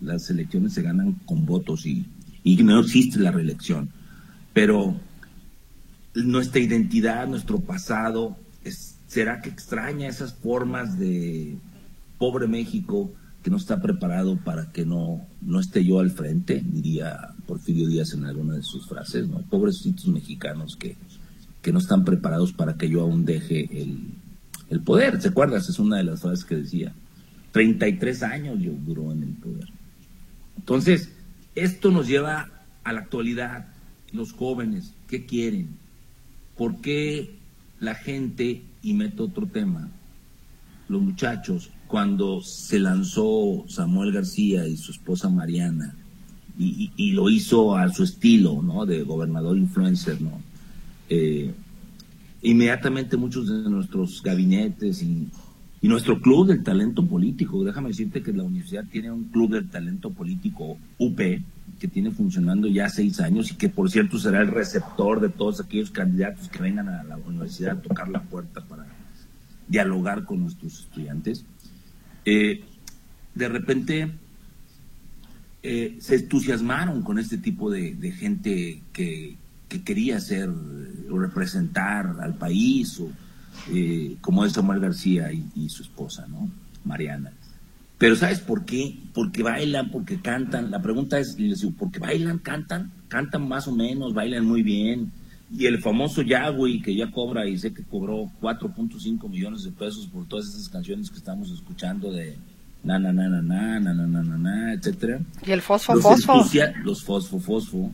las 0.01 0.29
elecciones 0.29 0.73
se 0.73 0.81
ganan 0.81 1.13
con 1.25 1.45
votos 1.45 1.85
y, 1.85 2.05
y 2.43 2.61
no 2.61 2.81
existe 2.81 3.19
la 3.19 3.31
reelección. 3.31 3.89
Pero 4.51 4.99
nuestra 6.13 6.59
identidad, 6.59 7.27
nuestro 7.27 7.61
pasado, 7.61 8.37
¿será 9.07 9.41
que 9.41 9.49
extraña 9.49 10.07
esas 10.07 10.33
formas 10.33 10.97
de 10.99 11.57
pobre 12.17 12.47
México 12.47 13.11
que 13.43 13.51
no 13.51 13.57
está 13.57 13.81
preparado 13.81 14.37
para 14.37 14.71
que 14.71 14.85
no, 14.85 15.25
no 15.41 15.59
esté 15.59 15.85
yo 15.85 15.99
al 15.99 16.11
frente? 16.11 16.61
Diría 16.65 17.29
Porfirio 17.45 17.87
Díaz 17.87 18.13
en 18.13 18.25
alguna 18.25 18.55
de 18.55 18.63
sus 18.63 18.87
frases, 18.87 19.27
¿no? 19.27 19.41
Pobrecitos 19.41 20.07
mexicanos 20.07 20.75
que, 20.75 20.95
que 21.61 21.71
no 21.71 21.79
están 21.79 22.03
preparados 22.03 22.53
para 22.53 22.75
que 22.75 22.89
yo 22.89 23.01
aún 23.01 23.25
deje 23.25 23.69
el, 23.81 24.15
el 24.69 24.81
poder. 24.81 25.19
¿Te 25.19 25.29
acuerdas? 25.29 25.69
Es 25.69 25.79
una 25.79 25.97
de 25.97 26.03
las 26.03 26.21
frases 26.21 26.45
que 26.45 26.55
decía. 26.55 26.93
33 27.51 28.23
años 28.23 28.59
yo 28.59 28.73
duró 28.73 29.11
en 29.11 29.23
el 29.23 29.33
poder. 29.33 29.69
Entonces, 30.57 31.11
esto 31.53 31.91
nos 31.91 32.07
lleva 32.07 32.49
a 32.83 32.93
la 32.93 33.01
actualidad. 33.01 33.67
Los 34.11 34.33
jóvenes, 34.33 34.93
¿qué 35.07 35.25
quieren? 35.25 35.69
¿Por 36.57 36.81
qué 36.81 37.35
la 37.79 37.95
gente, 37.95 38.63
y 38.81 38.93
meto 38.93 39.25
otro 39.25 39.45
tema, 39.47 39.89
los 40.87 41.01
muchachos, 41.01 41.69
cuando 41.87 42.41
se 42.41 42.79
lanzó 42.79 43.65
Samuel 43.67 44.11
García 44.11 44.67
y 44.67 44.77
su 44.77 44.91
esposa 44.91 45.29
Mariana, 45.29 45.95
y, 46.57 47.11
lo 47.11 47.29
hizo 47.29 47.75
a 47.75 47.91
su 47.91 48.03
estilo, 48.03 48.61
¿no? 48.61 48.85
De 48.85 49.03
gobernador 49.03 49.57
influencer, 49.57 50.21
¿no? 50.21 50.41
Eh, 51.09 51.53
inmediatamente 52.41 53.17
muchos 53.17 53.47
de 53.47 53.69
nuestros 53.69 54.23
gabinetes 54.23 55.01
y 55.01 55.27
y 55.85 55.87
nuestro 55.87 56.19
club 56.19 56.47
del 56.47 56.63
talento 56.63 57.05
político, 57.05 57.63
déjame 57.63 57.89
decirte 57.89 58.23
que 58.23 58.33
la 58.33 58.41
universidad 58.41 58.85
tiene 58.85 59.11
un 59.11 59.25
club 59.25 59.51
del 59.51 59.69
talento 59.69 60.09
político 60.09 60.79
UP, 60.97 61.19
que 61.79 61.87
tiene 61.87 62.09
funcionando 62.09 62.67
ya 62.67 62.89
seis 62.89 63.19
años 63.19 63.51
y 63.51 63.55
que 63.55 63.69
por 63.69 63.91
cierto 63.91 64.17
será 64.17 64.41
el 64.41 64.47
receptor 64.47 65.21
de 65.21 65.29
todos 65.29 65.61
aquellos 65.61 65.91
candidatos 65.91 66.49
que 66.49 66.63
vengan 66.63 66.89
a 66.89 67.03
la 67.03 67.17
universidad 67.17 67.77
a 67.77 67.81
tocar 67.83 68.09
la 68.09 68.23
puerta 68.23 68.61
para 68.61 68.87
dialogar 69.67 70.25
con 70.25 70.41
nuestros 70.41 70.79
estudiantes. 70.79 71.45
Eh, 72.25 72.63
de 73.35 73.47
repente 73.47 74.11
eh, 75.61 75.97
se 75.99 76.15
entusiasmaron 76.15 77.03
con 77.03 77.19
este 77.19 77.37
tipo 77.37 77.69
de, 77.69 77.93
gente 78.11 78.81
que, 78.91 79.37
que, 79.69 79.83
quería 79.83 80.19
ser 80.19 80.49
o 80.49 81.19
representar 81.19 82.15
al 82.21 82.33
país 82.39 82.99
o 82.99 83.11
eh, 83.73 84.17
como 84.21 84.45
es 84.45 84.53
Samuel 84.53 84.79
García 84.79 85.31
y, 85.31 85.69
su 85.69 85.83
esposa, 85.83 86.25
¿no? 86.27 86.49
Mariana. 86.83 87.31
Pero 87.97 88.15
¿sabes 88.15 88.39
por 88.39 88.65
qué? 88.65 88.97
Porque 89.13 89.41
bailan, 89.41 89.89
porque 89.89 90.19
cantan. 90.19 90.69
La 90.69 90.81
pregunta 90.81 91.19
es, 91.19 91.37
¿por 91.77 91.91
qué 91.91 91.99
bailan, 91.99 92.39
cantan? 92.39 92.91
Cantan 93.07 93.47
más 93.47 93.67
o 93.67 93.71
menos, 93.71 94.13
bailan 94.13 94.45
muy 94.45 94.61
bien. 94.61 95.11
Y 95.51 95.65
el 95.65 95.81
famoso 95.81 96.21
Yahweh, 96.21 96.81
que 96.81 96.95
ya 96.95 97.11
cobra, 97.11 97.47
y 97.47 97.57
sé 97.57 97.73
que 97.73 97.83
cobró 97.83 98.29
4.5 98.41 99.29
millones 99.29 99.63
de 99.63 99.71
pesos 99.71 100.07
por 100.07 100.27
todas 100.27 100.47
esas 100.47 100.69
canciones 100.69 101.09
que 101.09 101.17
estamos 101.17 101.51
escuchando 101.51 102.11
de 102.11 102.35
na 102.83 102.99
na 102.99 103.11
na 103.11 103.27
na 103.27 103.41
na 103.41 103.79
na 103.79 103.93
na 103.93 104.23
na 104.23 104.37
na, 104.37 104.73
etcétera. 104.73 105.19
Y 105.45 105.51
el 105.51 105.61
fosfo 105.61 105.99
fosfo. 105.99 106.43
Los 106.83 107.03
fosfo 107.03 107.39
fosfo. 107.39 107.91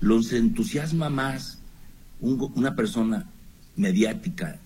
Los 0.00 0.32
entusiasma 0.32 1.08
más 1.08 1.58
una 2.20 2.74
persona 2.74 3.26
mediática 3.76 4.58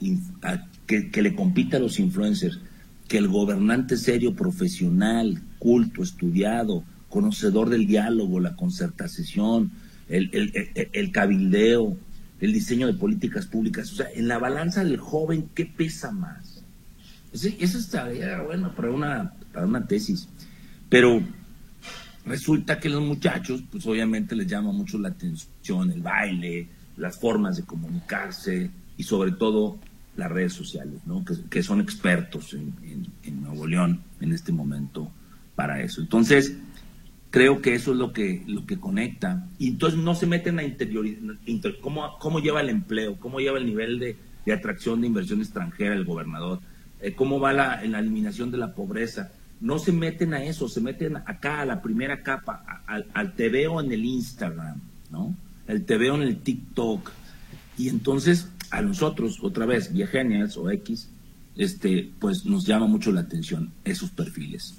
que, 0.86 1.22
le 1.22 1.34
compita 1.34 1.76
a 1.76 1.80
los 1.80 1.98
influencers, 1.98 2.58
que 3.08 3.18
el 3.18 3.28
gobernante 3.28 3.96
serio, 3.96 4.34
profesional, 4.34 5.42
culto, 5.58 6.02
estudiado, 6.02 6.84
conocedor 7.08 7.68
del 7.68 7.86
diálogo, 7.86 8.40
la 8.40 8.56
concertación, 8.56 9.70
el, 10.08 10.30
el, 10.92 11.12
cabildeo, 11.12 11.96
el 12.40 12.52
diseño 12.52 12.86
de 12.86 12.94
políticas 12.94 13.46
públicas. 13.46 13.92
O 13.92 13.96
sea, 13.96 14.06
en 14.14 14.28
la 14.28 14.38
balanza 14.38 14.84
del 14.84 14.98
joven, 14.98 15.48
¿qué 15.54 15.66
pesa 15.66 16.10
más? 16.10 16.64
Eso 17.32 17.78
estaría 17.78 18.42
bueno 18.42 18.74
para 18.74 18.90
una, 18.90 19.32
para 19.52 19.66
una 19.66 19.86
tesis. 19.86 20.28
Pero 20.88 21.22
resulta 22.24 22.78
que 22.78 22.88
los 22.88 23.02
muchachos, 23.02 23.62
pues 23.70 23.86
obviamente 23.86 24.34
les 24.34 24.46
llama 24.46 24.72
mucho 24.72 24.98
la 24.98 25.08
atención 25.08 25.90
el 25.90 26.02
baile, 26.02 26.68
las 26.96 27.18
formas 27.18 27.56
de 27.56 27.62
comunicarse, 27.64 28.70
y 29.00 29.02
sobre 29.02 29.32
todo 29.32 29.78
las 30.14 30.30
redes 30.30 30.52
sociales, 30.52 31.00
¿no? 31.06 31.24
que, 31.24 31.62
son 31.62 31.80
expertos 31.80 32.52
en, 32.52 33.40
Nuevo 33.40 33.66
León 33.66 34.02
en 34.20 34.32
este 34.34 34.52
momento 34.52 35.10
para 35.54 35.80
eso. 35.80 36.02
Entonces, 36.02 36.58
creo 37.30 37.62
que 37.62 37.74
eso 37.74 37.92
es 37.92 37.96
lo 37.96 38.12
que, 38.12 38.44
lo 38.46 38.66
que 38.66 38.78
conecta. 38.78 39.48
Y 39.58 39.68
entonces 39.68 39.98
no 39.98 40.14
se 40.14 40.26
meten 40.26 40.58
a 40.58 40.64
interiorizar, 40.64 41.38
¿cómo, 41.80 42.18
¿cómo, 42.18 42.40
lleva 42.40 42.60
el 42.60 42.68
empleo? 42.68 43.16
¿Cómo 43.18 43.40
lleva 43.40 43.56
el 43.56 43.64
nivel 43.64 43.98
de, 43.98 44.18
atracción 44.52 45.00
de 45.00 45.06
inversión 45.06 45.40
extranjera 45.40 45.94
el 45.94 46.04
gobernador? 46.04 46.60
Eh, 47.00 47.14
¿Cómo 47.14 47.40
va 47.40 47.54
la, 47.54 47.82
en 47.82 47.92
la 47.92 48.00
eliminación 48.00 48.50
de 48.50 48.58
la 48.58 48.74
pobreza? 48.74 49.32
No 49.62 49.78
se 49.78 49.92
meten 49.92 50.34
a 50.34 50.44
eso, 50.44 50.68
se 50.68 50.82
meten 50.82 51.16
acá 51.16 51.62
a 51.62 51.64
la 51.64 51.80
primera 51.80 52.22
capa, 52.22 52.82
al 52.86 53.32
te 53.32 53.48
veo 53.48 53.80
en 53.80 53.92
el 53.92 54.04
Instagram, 54.04 54.78
¿no? 55.10 55.34
El 55.66 55.86
te 55.86 55.96
veo 55.96 56.16
en 56.16 56.22
el 56.22 56.36
TikTok. 56.36 57.10
Y 57.78 57.88
entonces 57.88 58.50
a 58.70 58.82
nosotros, 58.82 59.38
otra 59.42 59.66
vez, 59.66 59.92
Viegenials 59.92 60.56
o 60.56 60.70
X, 60.70 61.08
este, 61.56 62.10
pues 62.18 62.44
nos 62.44 62.66
llama 62.66 62.86
mucho 62.86 63.12
la 63.12 63.20
atención 63.20 63.72
esos 63.84 64.10
perfiles. 64.10 64.74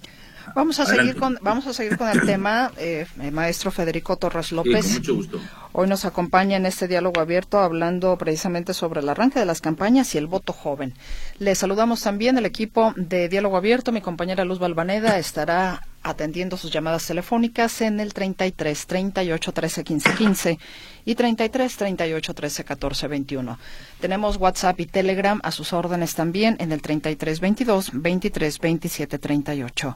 Vamos 0.55 0.79
a 0.79 0.85
seguir 0.85 1.15
con 1.15 1.37
vamos 1.41 1.67
a 1.67 1.73
seguir 1.73 1.97
con 1.97 2.09
el 2.09 2.21
tema, 2.21 2.71
eh, 2.77 3.05
maestro 3.31 3.71
Federico 3.71 4.17
Torres 4.17 4.51
López. 4.51 4.85
con 4.85 4.93
mucho 4.93 5.15
gusto. 5.15 5.39
Hoy 5.71 5.87
nos 5.87 6.03
acompaña 6.05 6.57
en 6.57 6.65
este 6.65 6.87
diálogo 6.87 7.21
abierto 7.21 7.59
hablando 7.59 8.17
precisamente 8.17 8.73
sobre 8.73 9.01
el 9.01 9.09
arranque 9.09 9.39
de 9.39 9.45
las 9.45 9.61
campañas 9.61 10.13
y 10.15 10.17
el 10.17 10.27
voto 10.27 10.51
joven. 10.51 10.93
Le 11.39 11.55
saludamos 11.55 12.01
también 12.01 12.37
el 12.37 12.45
equipo 12.45 12.93
de 12.97 13.29
diálogo 13.29 13.57
abierto. 13.57 13.91
Mi 13.91 14.01
compañera 14.01 14.43
Luz 14.43 14.59
Balvaneda 14.59 15.17
estará 15.17 15.87
atendiendo 16.03 16.57
sus 16.57 16.71
llamadas 16.71 17.05
telefónicas 17.05 17.81
en 17.81 17.99
el 17.99 18.13
33 18.13 18.87
38 18.87 19.51
13 19.51 19.83
15 19.83 20.13
15 20.15 20.59
y 21.05 21.15
33 21.15 21.77
38 21.77 22.33
13 22.33 22.63
14 22.63 23.07
21. 23.07 23.59
Tenemos 23.99 24.37
WhatsApp 24.37 24.79
y 24.79 24.85
Telegram 24.85 25.39
a 25.43 25.51
sus 25.51 25.73
órdenes 25.73 26.15
también 26.15 26.55
en 26.59 26.71
el 26.71 26.81
33 26.81 27.39
22 27.39 27.91
23 27.93 28.59
27 28.59 29.19
38. 29.19 29.95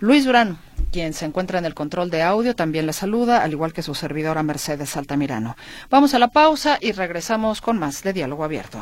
Luis 0.00 0.24
Durán, 0.24 0.58
quien 0.92 1.14
se 1.14 1.24
encuentra 1.24 1.58
en 1.58 1.64
el 1.64 1.74
control 1.74 2.10
de 2.10 2.22
audio, 2.22 2.54
también 2.54 2.86
le 2.86 2.92
saluda, 2.92 3.42
al 3.42 3.52
igual 3.52 3.72
que 3.72 3.82
su 3.82 3.94
servidora 3.94 4.42
Mercedes 4.42 4.96
Altamirano. 4.96 5.56
Vamos 5.90 6.14
a 6.14 6.18
la 6.18 6.28
pausa 6.28 6.78
y 6.80 6.92
regresamos 6.92 7.60
con 7.60 7.78
más 7.78 8.02
de 8.02 8.12
Diálogo 8.12 8.44
Abierto. 8.44 8.78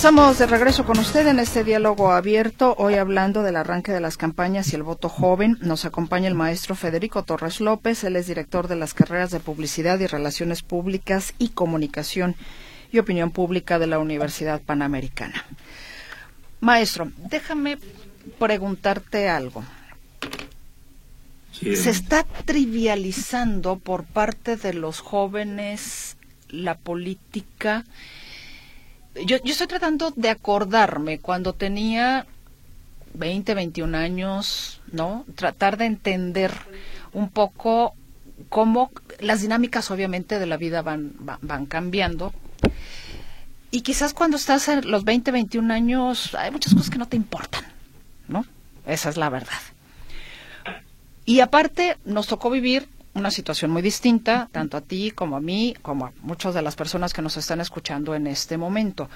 Estamos 0.00 0.38
de 0.38 0.46
regreso 0.46 0.86
con 0.86 0.98
usted 0.98 1.26
en 1.26 1.38
este 1.38 1.62
diálogo 1.62 2.10
abierto, 2.10 2.74
hoy 2.78 2.94
hablando 2.94 3.42
del 3.42 3.56
arranque 3.56 3.92
de 3.92 4.00
las 4.00 4.16
campañas 4.16 4.72
y 4.72 4.76
el 4.76 4.82
voto 4.82 5.10
joven. 5.10 5.58
Nos 5.60 5.84
acompaña 5.84 6.26
el 6.26 6.34
maestro 6.34 6.74
Federico 6.74 7.22
Torres 7.22 7.60
López, 7.60 8.02
él 8.04 8.16
es 8.16 8.26
director 8.26 8.66
de 8.66 8.76
las 8.76 8.94
carreras 8.94 9.30
de 9.30 9.40
Publicidad 9.40 10.00
y 10.00 10.06
Relaciones 10.06 10.62
Públicas 10.62 11.34
y 11.38 11.50
Comunicación 11.50 12.34
y 12.90 12.98
Opinión 12.98 13.30
Pública 13.30 13.78
de 13.78 13.88
la 13.88 13.98
Universidad 13.98 14.62
Panamericana. 14.62 15.44
Maestro, 16.60 17.12
déjame 17.18 17.76
preguntarte 18.38 19.28
algo. 19.28 19.62
¿Se 21.52 21.90
está 21.90 22.24
trivializando 22.46 23.78
por 23.78 24.04
parte 24.04 24.56
de 24.56 24.72
los 24.72 25.00
jóvenes 25.00 26.16
la 26.48 26.78
política? 26.78 27.84
Yo, 29.14 29.38
yo 29.42 29.52
estoy 29.52 29.66
tratando 29.66 30.12
de 30.14 30.30
acordarme 30.30 31.18
cuando 31.18 31.52
tenía 31.52 32.26
20, 33.14 33.54
21 33.54 33.96
años, 33.96 34.80
¿no? 34.92 35.24
Tratar 35.34 35.76
de 35.76 35.86
entender 35.86 36.52
un 37.12 37.28
poco 37.28 37.94
cómo 38.48 38.90
las 39.18 39.42
dinámicas 39.42 39.90
obviamente 39.90 40.38
de 40.38 40.46
la 40.46 40.56
vida 40.56 40.82
van, 40.82 41.12
van, 41.18 41.66
cambiando. 41.66 42.32
Y 43.70 43.82
quizás 43.82 44.14
cuando 44.14 44.36
estás 44.36 44.68
en 44.68 44.90
los 44.90 45.04
20, 45.04 45.30
21 45.30 45.72
años 45.72 46.34
hay 46.34 46.50
muchas 46.50 46.74
cosas 46.74 46.90
que 46.90 46.98
no 46.98 47.06
te 47.06 47.16
importan, 47.16 47.64
¿no? 48.28 48.44
Esa 48.86 49.10
es 49.10 49.16
la 49.16 49.28
verdad. 49.28 49.60
Y 51.24 51.40
aparte 51.40 51.96
nos 52.04 52.26
tocó 52.26 52.50
vivir 52.50 52.88
una 53.14 53.30
situación 53.30 53.70
muy 53.70 53.82
distinta, 53.82 54.48
tanto 54.52 54.76
a 54.76 54.80
ti 54.80 55.10
como 55.10 55.36
a 55.36 55.40
mí, 55.40 55.74
como 55.82 56.06
a 56.06 56.12
muchas 56.22 56.54
de 56.54 56.62
las 56.62 56.76
personas 56.76 57.12
que 57.12 57.22
nos 57.22 57.36
están 57.36 57.60
escuchando 57.60 58.14
en 58.14 58.26
este 58.26 58.56
momento. 58.56 59.08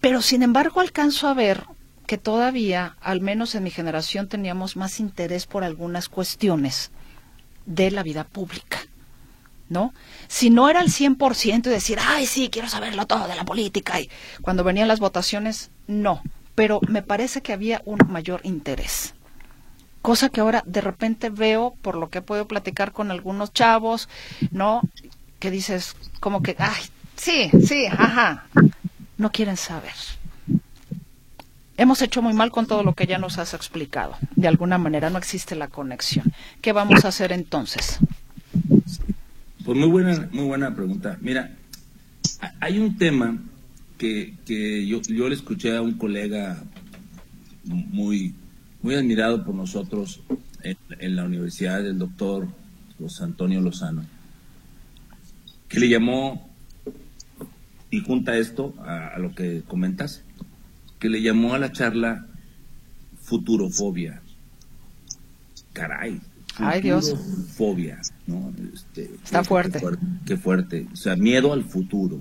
Pero 0.00 0.22
sin 0.22 0.42
embargo 0.42 0.80
alcanzo 0.80 1.28
a 1.28 1.34
ver 1.34 1.64
que 2.06 2.18
todavía, 2.18 2.96
al 3.00 3.20
menos 3.20 3.54
en 3.54 3.64
mi 3.64 3.70
generación, 3.70 4.28
teníamos 4.28 4.76
más 4.76 5.00
interés 5.00 5.46
por 5.46 5.64
algunas 5.64 6.08
cuestiones 6.08 6.90
de 7.66 7.90
la 7.90 8.02
vida 8.02 8.24
pública. 8.24 8.78
¿No? 9.68 9.92
Si 10.28 10.48
no 10.48 10.70
era 10.70 10.80
el 10.80 10.88
100% 10.88 11.66
y 11.66 11.68
decir, 11.68 11.98
ay, 12.00 12.24
sí, 12.24 12.48
quiero 12.48 12.70
saberlo 12.70 13.06
todo 13.06 13.28
de 13.28 13.36
la 13.36 13.44
política, 13.44 14.00
y 14.00 14.08
cuando 14.40 14.64
venían 14.64 14.88
las 14.88 14.98
votaciones, 14.98 15.70
no. 15.86 16.22
Pero 16.54 16.80
me 16.88 17.02
parece 17.02 17.42
que 17.42 17.52
había 17.52 17.82
un 17.84 17.98
mayor 18.08 18.40
interés 18.44 19.12
cosa 20.02 20.28
que 20.28 20.40
ahora 20.40 20.62
de 20.66 20.80
repente 20.80 21.30
veo 21.30 21.74
por 21.82 21.96
lo 21.96 22.10
que 22.10 22.22
puedo 22.22 22.46
platicar 22.46 22.92
con 22.92 23.10
algunos 23.10 23.52
chavos, 23.52 24.08
¿no? 24.50 24.82
Que 25.38 25.50
dices 25.50 25.96
como 26.20 26.42
que, 26.42 26.56
ay, 26.58 26.82
sí, 27.16 27.50
sí, 27.64 27.86
ajá, 27.86 28.46
no 29.16 29.30
quieren 29.30 29.56
saber. 29.56 29.94
Hemos 31.76 32.02
hecho 32.02 32.22
muy 32.22 32.32
mal 32.32 32.50
con 32.50 32.66
todo 32.66 32.82
lo 32.82 32.94
que 32.94 33.06
ya 33.06 33.18
nos 33.18 33.38
has 33.38 33.54
explicado. 33.54 34.16
De 34.34 34.48
alguna 34.48 34.78
manera 34.78 35.10
no 35.10 35.18
existe 35.18 35.54
la 35.54 35.68
conexión. 35.68 36.32
¿Qué 36.60 36.72
vamos 36.72 37.04
a 37.04 37.08
hacer 37.08 37.30
entonces? 37.30 37.98
Pues 39.64 39.78
muy 39.78 39.88
buena, 39.88 40.28
muy 40.32 40.46
buena 40.46 40.74
pregunta. 40.74 41.18
Mira, 41.20 41.52
hay 42.58 42.78
un 42.80 42.96
tema 42.96 43.38
que, 43.96 44.34
que 44.44 44.86
yo, 44.86 45.00
yo 45.02 45.28
le 45.28 45.36
escuché 45.36 45.76
a 45.76 45.82
un 45.82 45.94
colega 45.94 46.60
muy 47.64 48.34
muy 48.82 48.94
admirado 48.94 49.44
por 49.44 49.54
nosotros 49.54 50.20
en, 50.62 51.16
la 51.16 51.24
universidad, 51.24 51.84
el 51.86 51.98
doctor 51.98 52.48
José 52.98 53.24
Antonio 53.24 53.60
Lozano, 53.60 54.04
que 55.68 55.80
le 55.80 55.88
llamó, 55.88 56.48
y 57.90 58.00
junta 58.00 58.36
esto 58.36 58.74
a, 58.80 59.18
lo 59.18 59.34
que 59.34 59.62
comentas, 59.66 60.22
que 60.98 61.08
le 61.08 61.22
llamó 61.22 61.54
a 61.54 61.58
la 61.58 61.72
charla 61.72 62.26
futurofobia. 63.20 64.22
Caray. 65.72 66.20
Ay, 66.56 66.80
Dios. 66.82 67.14
Fobia, 67.56 68.00
¿no? 68.26 68.52
Este, 68.74 69.10
Está 69.22 69.44
fuerte. 69.44 69.78
fuerte. 69.78 70.04
Qué 70.26 70.36
fuerte. 70.36 70.88
O 70.92 70.96
sea, 70.96 71.14
miedo 71.14 71.52
al 71.52 71.62
futuro. 71.64 72.20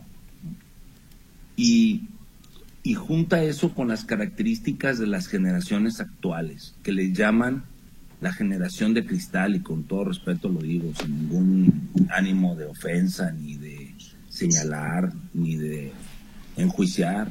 Y 1.56 2.04
y 2.88 2.94
junta 2.94 3.44
eso 3.44 3.74
con 3.74 3.90
las 3.90 4.06
características 4.06 4.98
de 4.98 5.08
las 5.08 5.28
generaciones 5.28 6.00
actuales, 6.00 6.74
que 6.84 6.94
le 6.94 7.12
llaman 7.12 7.66
la 8.22 8.32
generación 8.32 8.94
de 8.94 9.06
cristal, 9.06 9.58
y 9.58 9.60
con 9.60 9.84
todo 9.84 10.06
respeto 10.06 10.48
lo 10.48 10.62
digo, 10.62 10.94
sin 10.98 11.20
ningún 11.20 11.90
ánimo 12.10 12.56
de 12.56 12.64
ofensa, 12.64 13.34
ni 13.34 13.58
de 13.58 13.94
señalar, 14.30 15.12
ni 15.34 15.58
de 15.58 15.92
enjuiciar, 16.56 17.30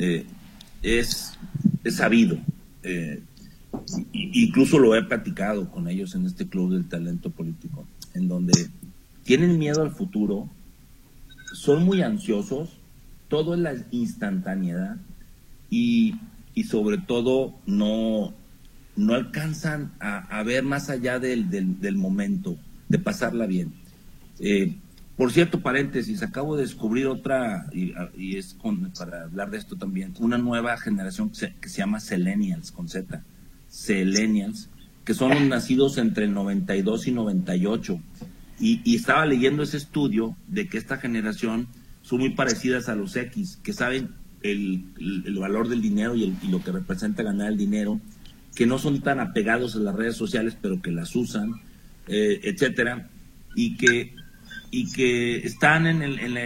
eh, 0.00 0.26
es, 0.82 1.38
es, 1.84 1.94
sabido. 1.94 2.36
Eh, 2.82 3.22
incluso 4.12 4.80
lo 4.80 4.96
he 4.96 5.04
platicado 5.04 5.70
con 5.70 5.86
ellos 5.86 6.16
en 6.16 6.26
este 6.26 6.48
club 6.48 6.72
del 6.72 6.88
talento 6.88 7.30
político, 7.30 7.86
en 8.14 8.26
donde 8.26 8.70
tienen 9.22 9.56
miedo 9.56 9.82
al 9.82 9.92
futuro, 9.92 10.50
son 11.52 11.84
muy 11.84 12.02
ansiosos, 12.02 12.70
todo 13.28 13.54
es 13.54 13.60
la 13.60 13.74
instantaneidad 13.90 14.96
y, 15.70 16.14
sobre 16.68 16.98
todo 16.98 17.54
no, 17.66 18.32
no 18.96 19.14
alcanzan 19.14 19.92
a, 19.98 20.42
ver 20.44 20.62
más 20.62 20.88
allá 20.90 21.18
del, 21.18 21.50
del, 21.50 21.96
momento, 21.96 22.56
de 22.88 22.98
pasarla 22.98 23.46
bien. 23.46 23.72
Eh, 24.38 24.76
por 25.16 25.32
cierto, 25.32 25.60
paréntesis, 25.60 26.22
acabo 26.22 26.56
de 26.56 26.62
descubrir 26.62 27.06
otra, 27.06 27.66
y, 27.72 28.36
es 28.36 28.54
con, 28.54 28.92
para 28.98 29.24
hablar 29.24 29.50
de 29.50 29.58
esto 29.58 29.76
también, 29.76 30.14
una 30.18 30.38
nueva 30.38 30.76
generación 30.76 31.30
que 31.30 31.36
se, 31.36 31.54
que 31.54 31.68
se 31.68 31.78
llama 31.78 32.00
Selenials, 32.00 32.72
con 32.72 32.88
Z, 32.88 33.22
Selenials, 33.68 34.70
que 35.04 35.14
son 35.14 35.30
los 35.30 35.42
nacidos 35.42 35.98
entre 35.98 36.24
el 36.24 36.34
92 36.34 37.08
y 37.08 37.12
98. 37.12 38.00
Y, 38.58 38.80
y 38.84 38.96
estaba 38.96 39.26
leyendo 39.26 39.62
ese 39.62 39.76
estudio 39.76 40.36
de 40.48 40.68
que 40.68 40.78
esta 40.78 40.96
generación 40.96 41.68
son 42.04 42.20
muy 42.20 42.30
parecidas 42.30 42.88
a 42.88 42.94
los 42.94 43.16
X, 43.16 43.58
que 43.62 43.72
saben 43.72 44.10
el, 44.42 44.84
valor 45.38 45.68
del 45.68 45.80
dinero 45.80 46.14
y, 46.14 46.36
lo 46.50 46.62
que 46.62 46.70
representa 46.70 47.22
ganar 47.22 47.48
el 47.48 47.56
dinero, 47.56 47.98
que 48.54 48.66
no 48.66 48.78
son 48.78 49.00
tan 49.00 49.20
apegados 49.20 49.74
a 49.74 49.78
las 49.78 49.94
redes 49.94 50.14
sociales, 50.14 50.56
pero 50.60 50.82
que 50.82 50.90
las 50.90 51.16
usan, 51.16 51.54
eh, 52.06 52.40
etcétera, 52.42 53.08
y 53.56 53.76
que, 53.76 54.14
y 54.70 54.92
que 54.92 55.38
están 55.38 55.86
en 55.86 56.02
el, 56.02 56.36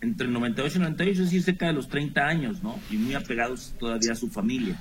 entre 0.00 0.26
el 0.28 0.32
98 0.32 0.74
y 0.74 0.76
el 0.76 0.82
98, 0.82 1.10
es 1.10 1.18
decir, 1.18 1.42
cerca 1.42 1.66
de 1.66 1.72
los 1.72 1.88
30 1.88 2.24
años, 2.24 2.62
¿no? 2.62 2.78
Y 2.90 2.96
muy 2.96 3.14
apegados 3.14 3.74
todavía 3.80 4.12
a 4.12 4.16
su 4.16 4.28
familia. 4.28 4.80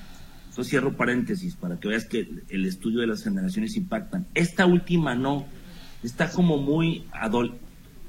Eso 0.52 0.64
cierro 0.64 0.96
paréntesis 0.96 1.56
para 1.56 1.80
que 1.80 1.88
veas 1.88 2.06
que 2.06 2.30
el 2.50 2.66
estudio 2.66 3.00
de 3.00 3.08
las 3.08 3.24
generaciones 3.24 3.76
impactan. 3.76 4.28
Esta 4.36 4.68
última 4.68 5.16
no, 5.16 5.48
está 6.04 6.30
como 6.30 6.58
muy 6.58 7.06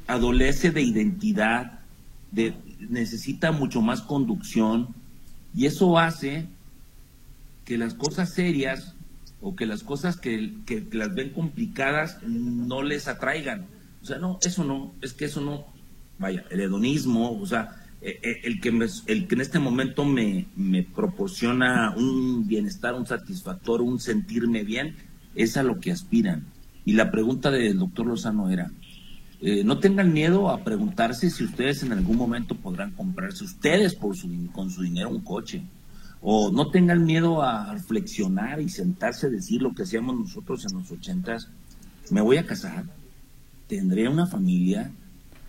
adolece 0.07 0.73
de 0.73 0.83
identidad, 0.83 1.82
necesita 2.89 3.53
mucho 3.53 3.83
más 3.83 4.03
conducción 4.03 4.89
y 5.55 5.67
eso 5.67 5.99
hace 5.99 6.47
que 7.65 7.79
las 7.79 7.95
cosas 7.95 8.33
serias 8.33 8.95
o 9.41 9.55
que 9.55 9.67
las 9.67 9.83
cosas 9.83 10.17
que, 10.17 10.53
las 10.93 11.15
ven 11.15 11.31
complicadas 11.31 12.23
no 12.23 12.83
les 12.83 13.09
atraigan. 13.09 13.67
O 14.03 14.07
sea, 14.07 14.19
no, 14.19 14.39
eso 14.43 14.65
no, 14.65 14.93
es 15.03 15.13
que 15.13 15.27
eso 15.27 15.41
no, 15.41 15.67
vaya, 16.19 16.45
el 16.51 16.61
hedonismo, 16.61 17.39
o 17.39 17.47
sea, 17.47 17.83
eh, 18.01 18.19
eh, 18.23 18.41
el 18.45 18.61
que, 18.61 18.69
el 19.07 19.29
que 19.29 19.35
en 19.35 19.41
este 19.41 19.59
momento 19.59 20.05
me, 20.05 20.47
me 20.57 20.83
proporciona 20.83 21.95
un 21.97 22.47
bienestar, 22.47 22.95
un 22.95 23.07
satisfactor, 23.07 23.83
un 23.83 24.01
sentirme 24.01 24.65
bien, 24.65 24.97
es 25.35 25.57
a 25.57 25.63
lo 25.63 25.81
que 25.81 25.93
aspiran. 25.93 26.45
Y 26.85 26.95
la 26.95 27.11
pregunta 27.11 27.51
del 27.51 27.79
doctor 27.79 28.07
Lozano 28.07 28.51
era, 28.51 28.71
eh, 29.45 29.65
no 29.65 29.81
tengan 29.81 30.13
miedo 30.13 30.51
a 30.51 30.63
preguntarse 30.63 31.29
si 31.29 31.43
ustedes 31.43 31.83
en 31.83 31.91
algún 31.91 32.17
momento 32.17 32.55
podrán 32.55 32.93
comprarse 32.93 33.43
ustedes 33.43 33.97
con 33.97 34.71
su 34.71 34.83
dinero 34.83 35.11
un 35.11 35.21
coche. 35.21 35.63
O 36.21 36.53
no 36.53 36.71
tengan 36.71 37.05
miedo 37.05 37.43
a 37.43 37.75
reflexionar 37.75 38.61
y 38.61 38.69
sentarse 38.69 39.27
a 39.27 39.31
decir 39.31 39.61
lo 39.61 39.75
que 39.75 39.83
hacíamos 39.83 40.17
nosotros 40.17 40.65
en 40.65 40.79
los 40.79 40.93
ochentas. 40.93 41.49
Me 42.11 42.21
voy 42.21 42.37
a 42.37 42.47
casar, 42.47 42.85
tendré 43.67 44.09
una 44.09 44.27
familia, 44.27 44.93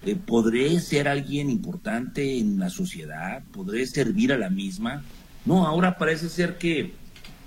eh, 0.06 0.16
podré 0.16 0.80
ser 0.80 1.08
alguien 1.08 1.52
importante 1.52 2.40
en 2.40 2.58
la 2.58 2.72
sociedad, 2.72 3.44
podré 3.52 3.86
servir 3.86 4.34
a 4.34 4.40
la 4.40 4.50
misma. 4.50 5.04
No, 5.46 5.68
ahora 5.68 6.00
parece 6.00 6.30
ser 6.30 6.58
que, 6.58 6.94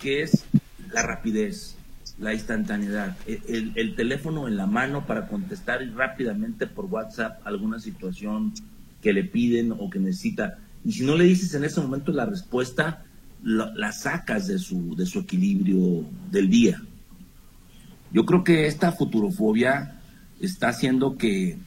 que 0.00 0.22
es 0.22 0.44
la 0.92 1.02
rapidez, 1.02 1.76
la 2.18 2.33
instantaneidad, 2.33 3.16
e, 3.26 3.40
el, 3.48 3.72
el, 3.76 3.94
teléfono 3.94 4.48
en 4.48 4.57
la 4.57 4.66
mano 4.66 5.07
para 5.07 5.29
contestar 5.29 5.81
rápidamente 5.94 6.66
por 6.66 6.87
WhatsApp 6.87 7.46
alguna 7.46 7.79
situación 7.79 8.52
que 9.02 9.12
le 9.12 9.24
piden 9.24 9.72
o 9.72 9.90
que 9.90 9.98
necesita. 9.98 10.59
Y 10.85 10.92
si 10.92 11.05
no 11.05 11.16
le 11.16 11.24
dices 11.24 11.52
en 11.55 11.64
ese 11.64 11.81
momento 11.81 12.12
la 12.12 12.26
respuesta, 12.26 13.05
la, 13.42 13.92
sacas 13.92 14.46
de 14.46 14.59
su, 14.59 14.96
de 14.96 15.07
su 15.07 15.20
equilibrio 15.20 16.05
del 16.31 16.48
día. 16.48 16.83
Yo 18.12 18.24
creo 18.24 18.44
que 18.44 18.66
esta 18.66 18.92
futurofobia 18.92 20.00
está 20.40 20.68
haciendo 20.68 21.16
que 21.16 21.59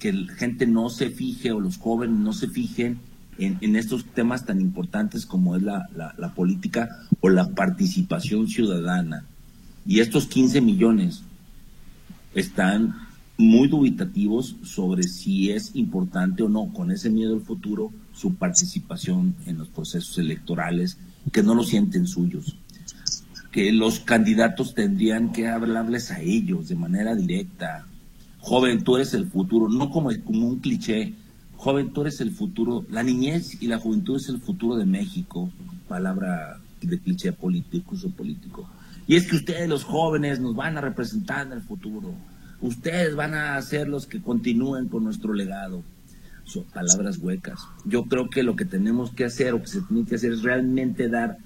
que 0.00 0.12
la 0.14 0.34
gente 0.34 0.66
no 0.66 0.88
se 0.88 1.10
fije 1.10 1.52
o 1.52 1.60
los 1.60 1.76
jóvenes 1.76 2.18
no 2.18 2.32
se 2.32 2.48
fijen 2.48 2.98
en, 3.38 3.76
estos 3.76 4.04
temas 4.04 4.44
tan 4.44 4.60
importantes 4.60 5.24
como 5.24 5.56
es 5.56 5.62
la, 5.62 5.86
la, 5.94 6.34
política 6.34 6.88
o 7.20 7.30
la 7.30 7.48
participación 7.48 8.48
ciudadana. 8.48 9.24
Y 9.86 10.00
estos 10.00 10.26
15 10.26 10.60
millones 10.60 11.22
están 12.34 12.94
muy 13.38 13.68
dubitativos 13.68 14.56
sobre 14.62 15.02
si 15.04 15.50
es 15.50 15.74
importante 15.74 16.42
o 16.42 16.48
no, 16.48 16.72
con 16.72 16.90
ese 16.90 17.08
miedo 17.08 17.34
al 17.34 17.40
futuro, 17.40 17.90
su 18.12 18.34
participación 18.34 19.34
en 19.46 19.58
los 19.58 19.68
procesos 19.68 20.18
electorales, 20.18 20.98
que 21.32 21.42
no 21.42 21.54
lo 21.54 21.64
sienten 21.64 22.06
suyos. 22.06 22.56
Que 23.50 23.72
los 23.72 24.00
candidatos 24.00 24.74
tendrían 24.74 25.32
que 25.32 25.48
hablarles 25.48 26.10
a 26.10 26.20
ellos 26.20 26.68
de 26.68 26.76
manera 26.76 27.16
directa, 27.16 27.86
joven, 28.40 28.84
tú 28.84 28.96
eres 28.96 29.14
el 29.14 29.26
futuro, 29.26 29.68
no 29.68 29.90
como, 29.90 30.10
como 30.24 30.46
un 30.46 30.60
cliché, 30.60 31.14
joven, 31.56 31.92
tú 31.92 32.02
eres 32.02 32.20
el 32.20 32.30
futuro, 32.30 32.84
la 32.90 33.02
niñez 33.02 33.60
y 33.60 33.66
la 33.66 33.78
juventud 33.78 34.16
es 34.16 34.28
el 34.28 34.40
futuro 34.40 34.76
de 34.76 34.86
México, 34.86 35.50
palabra 35.88 36.60
de 36.80 36.98
cliché 36.98 37.32
político, 37.32 37.94
uso 37.94 38.10
político. 38.10 38.68
Y 39.10 39.16
es 39.16 39.26
que 39.26 39.34
ustedes 39.34 39.68
los 39.68 39.82
jóvenes 39.82 40.38
nos 40.38 40.54
van 40.54 40.78
a 40.78 40.80
representar 40.80 41.44
en 41.44 41.54
el 41.54 41.62
futuro, 41.62 42.14
ustedes 42.60 43.16
van 43.16 43.34
a 43.34 43.60
ser 43.60 43.88
los 43.88 44.06
que 44.06 44.22
continúen 44.22 44.86
con 44.86 45.02
nuestro 45.02 45.34
legado. 45.34 45.82
Son 46.44 46.62
palabras 46.62 47.18
huecas. 47.18 47.58
Yo 47.84 48.04
creo 48.04 48.30
que 48.30 48.44
lo 48.44 48.54
que 48.54 48.64
tenemos 48.64 49.10
que 49.10 49.24
hacer 49.24 49.52
o 49.52 49.62
que 49.62 49.66
se 49.66 49.80
tiene 49.82 50.06
que 50.06 50.14
hacer 50.14 50.34
es 50.34 50.44
realmente 50.44 51.08
dar 51.08 51.38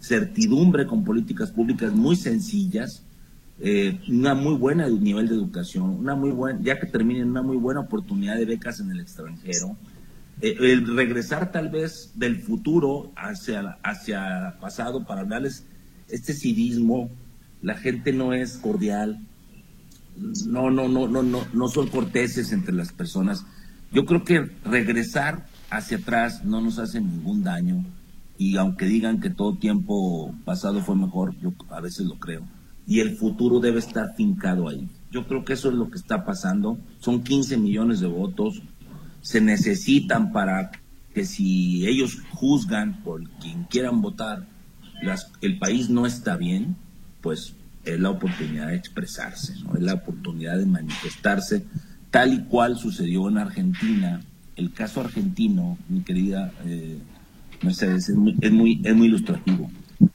certidumbre 0.00 0.88
con 0.88 1.04
políticas 1.04 1.52
públicas 1.52 1.92
muy 1.92 2.16
sencillas, 2.16 3.04
eh, 3.60 4.00
una 4.08 4.34
muy 4.34 4.56
buena 4.56 4.88
nivel 4.88 5.28
de 5.28 5.36
educación, 5.36 5.90
una 5.90 6.16
muy 6.16 6.32
buena, 6.32 6.58
ya 6.62 6.80
que 6.80 6.86
terminen 6.86 7.30
una 7.30 7.42
muy 7.42 7.58
buena 7.58 7.78
oportunidad 7.78 8.34
de 8.38 8.44
becas 8.44 8.80
en 8.80 8.90
el 8.90 8.98
extranjero, 8.98 9.76
eh, 10.40 10.56
el 10.58 10.96
regresar 10.96 11.52
tal 11.52 11.68
vez 11.68 12.10
del 12.16 12.40
futuro 12.40 13.12
hacia 13.14 13.78
hacia 13.84 14.56
pasado 14.60 15.04
para 15.06 15.20
hablarles 15.20 15.64
este 16.08 16.34
civismo, 16.34 17.10
la 17.62 17.74
gente 17.74 18.12
no 18.12 18.32
es 18.32 18.56
cordial, 18.58 19.20
no 20.46 20.70
no 20.70 20.88
no 20.88 21.08
no 21.08 21.22
no 21.22 21.46
no 21.52 21.68
son 21.68 21.88
corteses 21.88 22.52
entre 22.52 22.74
las 22.74 22.92
personas. 22.92 23.44
Yo 23.92 24.04
creo 24.04 24.24
que 24.24 24.50
regresar 24.64 25.46
hacia 25.70 25.98
atrás 25.98 26.44
no 26.44 26.60
nos 26.60 26.78
hace 26.78 27.00
ningún 27.00 27.42
daño 27.42 27.84
y 28.38 28.56
aunque 28.56 28.86
digan 28.86 29.20
que 29.20 29.30
todo 29.30 29.56
tiempo 29.56 30.34
pasado 30.44 30.82
fue 30.82 30.96
mejor, 30.96 31.36
yo 31.40 31.52
a 31.70 31.80
veces 31.80 32.06
lo 32.06 32.18
creo 32.18 32.44
y 32.86 33.00
el 33.00 33.16
futuro 33.16 33.60
debe 33.60 33.78
estar 33.78 34.14
fincado 34.14 34.68
ahí. 34.68 34.88
Yo 35.10 35.26
creo 35.26 35.44
que 35.44 35.54
eso 35.54 35.68
es 35.68 35.74
lo 35.74 35.90
que 35.90 35.96
está 35.96 36.24
pasando. 36.24 36.78
Son 36.98 37.22
15 37.22 37.56
millones 37.56 38.00
de 38.00 38.06
votos. 38.06 38.62
Se 39.20 39.40
necesitan 39.40 40.32
para 40.32 40.70
que 41.14 41.24
si 41.24 41.86
ellos 41.86 42.18
juzgan 42.32 43.02
por 43.02 43.22
quien 43.38 43.64
quieran 43.64 44.02
votar, 44.02 44.46
las, 45.02 45.30
el 45.40 45.58
país 45.58 45.90
no 45.90 46.06
está 46.06 46.36
bien, 46.36 46.76
pues 47.20 47.54
es 47.84 48.00
la 48.00 48.10
oportunidad 48.10 48.68
de 48.68 48.76
expresarse, 48.76 49.54
¿no? 49.62 49.74
es 49.74 49.82
la 49.82 49.94
oportunidad 49.94 50.58
de 50.58 50.66
manifestarse, 50.66 51.64
tal 52.10 52.32
y 52.32 52.44
cual 52.44 52.76
sucedió 52.76 53.28
en 53.28 53.38
Argentina. 53.38 54.22
El 54.56 54.72
caso 54.72 55.00
argentino, 55.00 55.78
mi 55.88 56.00
querida 56.02 56.52
eh, 56.64 56.98
Mercedes, 57.62 58.08
es 58.08 58.14
muy, 58.14 58.36
es 58.40 58.52
muy, 58.52 58.80
es 58.84 58.94
muy 58.94 59.08
ilustrativo. 59.08 59.70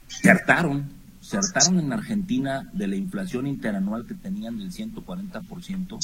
Se 0.08 0.30
hartaron, 0.30 0.84
se 1.20 1.36
hartaron 1.36 1.78
en 1.78 1.92
Argentina 1.92 2.68
de 2.72 2.88
la 2.88 2.96
inflación 2.96 3.46
interanual 3.46 4.06
que 4.06 4.14
tenían 4.14 4.58
del 4.58 4.72
140% 4.72 5.98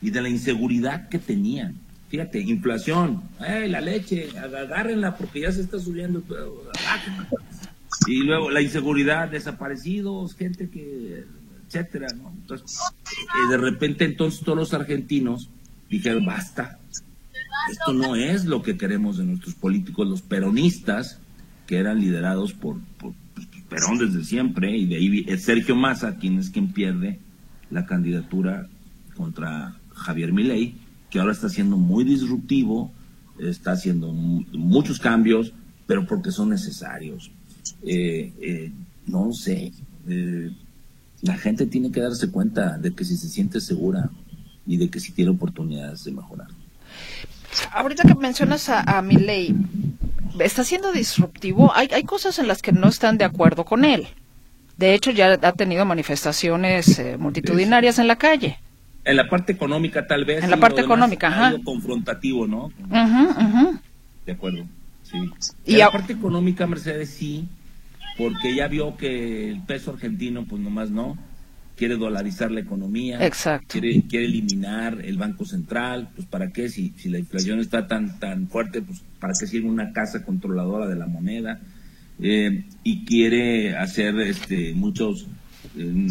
y 0.00 0.10
de 0.10 0.22
la 0.22 0.28
inseguridad 0.28 1.08
que 1.08 1.18
tenían. 1.18 1.74
Fíjate, 2.08 2.40
inflación, 2.40 3.22
la 3.40 3.80
leche, 3.80 4.28
agárrenla 4.38 5.16
porque 5.16 5.40
ya 5.40 5.52
se 5.52 5.62
está 5.62 5.78
subiendo. 5.78 6.22
Y 8.06 8.22
luego 8.22 8.50
la 8.50 8.60
inseguridad, 8.60 9.28
desaparecidos, 9.28 10.34
gente 10.34 10.68
que, 10.70 11.24
etcétera, 11.66 12.08
Entonces, 12.10 12.78
y 13.44 13.50
de 13.50 13.56
repente 13.58 14.04
entonces 14.04 14.40
todos 14.40 14.58
los 14.58 14.74
argentinos 14.74 15.50
dijeron, 15.88 16.24
basta, 16.26 16.78
esto 17.70 17.92
no 17.92 18.16
es 18.16 18.44
lo 18.44 18.62
que 18.62 18.76
queremos 18.76 19.18
de 19.18 19.24
nuestros 19.24 19.54
políticos, 19.54 20.08
los 20.08 20.22
peronistas, 20.22 21.20
que 21.66 21.78
eran 21.78 22.00
liderados 22.00 22.52
por, 22.52 22.78
por, 22.98 23.14
Perón 23.72 23.96
desde 23.96 24.22
siempre, 24.22 24.76
y 24.76 24.84
de 24.84 24.96
ahí 24.96 25.24
es 25.26 25.44
Sergio 25.44 25.74
Massa 25.74 26.16
quien 26.16 26.38
es 26.38 26.50
quien 26.50 26.74
pierde 26.74 27.20
la 27.70 27.86
candidatura 27.86 28.68
contra 29.16 29.74
Javier 29.94 30.30
Milei, 30.30 30.74
que 31.08 31.18
ahora 31.18 31.32
está 31.32 31.48
siendo 31.48 31.78
muy 31.78 32.04
disruptivo, 32.04 32.92
está 33.38 33.72
haciendo 33.72 34.12
muchos 34.12 34.98
cambios, 34.98 35.54
pero 35.86 36.06
porque 36.06 36.30
son 36.30 36.50
necesarios. 36.50 37.30
Eh, 37.84 38.32
eh, 38.40 38.72
no 39.06 39.32
sé, 39.32 39.72
eh, 40.08 40.50
la 41.22 41.36
gente 41.36 41.66
tiene 41.66 41.90
que 41.90 42.00
darse 42.00 42.30
cuenta 42.30 42.78
de 42.78 42.92
que 42.92 43.04
si 43.04 43.16
se 43.16 43.28
siente 43.28 43.60
segura 43.60 44.10
y 44.66 44.76
de 44.76 44.88
que 44.88 45.00
si 45.00 45.12
tiene 45.12 45.30
oportunidades 45.30 46.04
de 46.04 46.12
mejorar. 46.12 46.48
Ahorita 47.72 48.04
que 48.04 48.14
mencionas 48.14 48.68
a, 48.68 48.80
a 48.80 49.02
está 50.40 50.64
siendo 50.64 50.92
disruptivo. 50.92 51.72
Hay, 51.74 51.88
hay 51.92 52.02
cosas 52.04 52.38
en 52.38 52.48
las 52.48 52.62
que 52.62 52.72
no 52.72 52.88
están 52.88 53.18
de 53.18 53.24
acuerdo 53.24 53.64
con 53.64 53.84
él. 53.84 54.08
De 54.76 54.94
hecho, 54.94 55.10
ya 55.10 55.38
ha 55.40 55.52
tenido 55.52 55.84
manifestaciones 55.84 56.98
eh, 56.98 57.16
multitudinarias 57.18 57.98
en 57.98 58.08
la 58.08 58.16
calle. 58.16 58.58
En 59.04 59.16
la 59.16 59.28
parte 59.28 59.52
económica, 59.52 60.06
tal 60.06 60.24
vez. 60.24 60.42
En 60.42 60.50
la 60.50 60.56
parte 60.56 60.80
económica, 60.80 61.28
ajá. 61.28 61.54
confrontativo, 61.64 62.46
¿no? 62.46 62.72
De 64.24 64.32
acuerdo, 64.32 64.64
sí. 65.12 65.52
Y 65.66 65.76
la 65.76 65.90
parte 65.90 66.12
económica, 66.12 66.66
Mercedes, 66.66 67.10
sí, 67.10 67.48
porque 68.16 68.54
ya 68.54 68.68
vio 68.68 68.96
que 68.96 69.50
el 69.50 69.62
peso 69.62 69.92
argentino, 69.92 70.44
pues 70.46 70.60
nomás 70.60 70.90
no. 70.90 71.16
Quiere 71.76 71.96
dolarizar 71.96 72.50
la 72.50 72.60
economía, 72.60 73.18
Quiere, 73.66 74.02
quiere 74.02 74.26
eliminar 74.26 75.00
el 75.02 75.16
Banco 75.16 75.44
Central, 75.44 76.10
pues 76.14 76.26
para 76.28 76.52
qué, 76.52 76.68
si, 76.68 76.92
si 76.96 77.08
la 77.08 77.18
inflación 77.18 77.60
está 77.60 77.88
tan, 77.88 78.20
tan 78.20 78.48
fuerte, 78.48 78.82
pues 78.82 79.02
para 79.18 79.32
qué 79.32 79.46
sirve 79.46 79.68
una 79.68 79.92
casa 79.92 80.22
controladora 80.22 80.86
de 80.86 80.96
la 80.96 81.06
moneda, 81.06 81.60
eh, 82.20 82.66
y 82.84 83.04
quiere 83.04 83.76
hacer 83.76 84.20
este, 84.20 84.74
muchos 84.74 85.26
eh, 85.76 86.08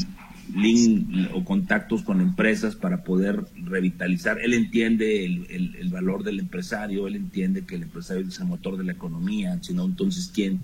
link 0.55 1.29
o 1.33 1.43
contactos 1.43 2.03
con 2.03 2.21
empresas 2.21 2.75
para 2.75 3.03
poder 3.03 3.45
revitalizar. 3.63 4.39
Él 4.39 4.53
entiende 4.53 5.25
el, 5.25 5.75
el, 5.79 5.89
valor 5.89 6.23
del 6.23 6.39
empresario, 6.39 7.07
él 7.07 7.15
entiende 7.15 7.65
que 7.65 7.75
el 7.75 7.83
empresario 7.83 8.27
es 8.27 8.39
el 8.39 8.47
motor 8.47 8.77
de 8.77 8.83
la 8.83 8.93
economía, 8.93 9.57
sino 9.61 9.85
entonces 9.85 10.31
quién, 10.33 10.61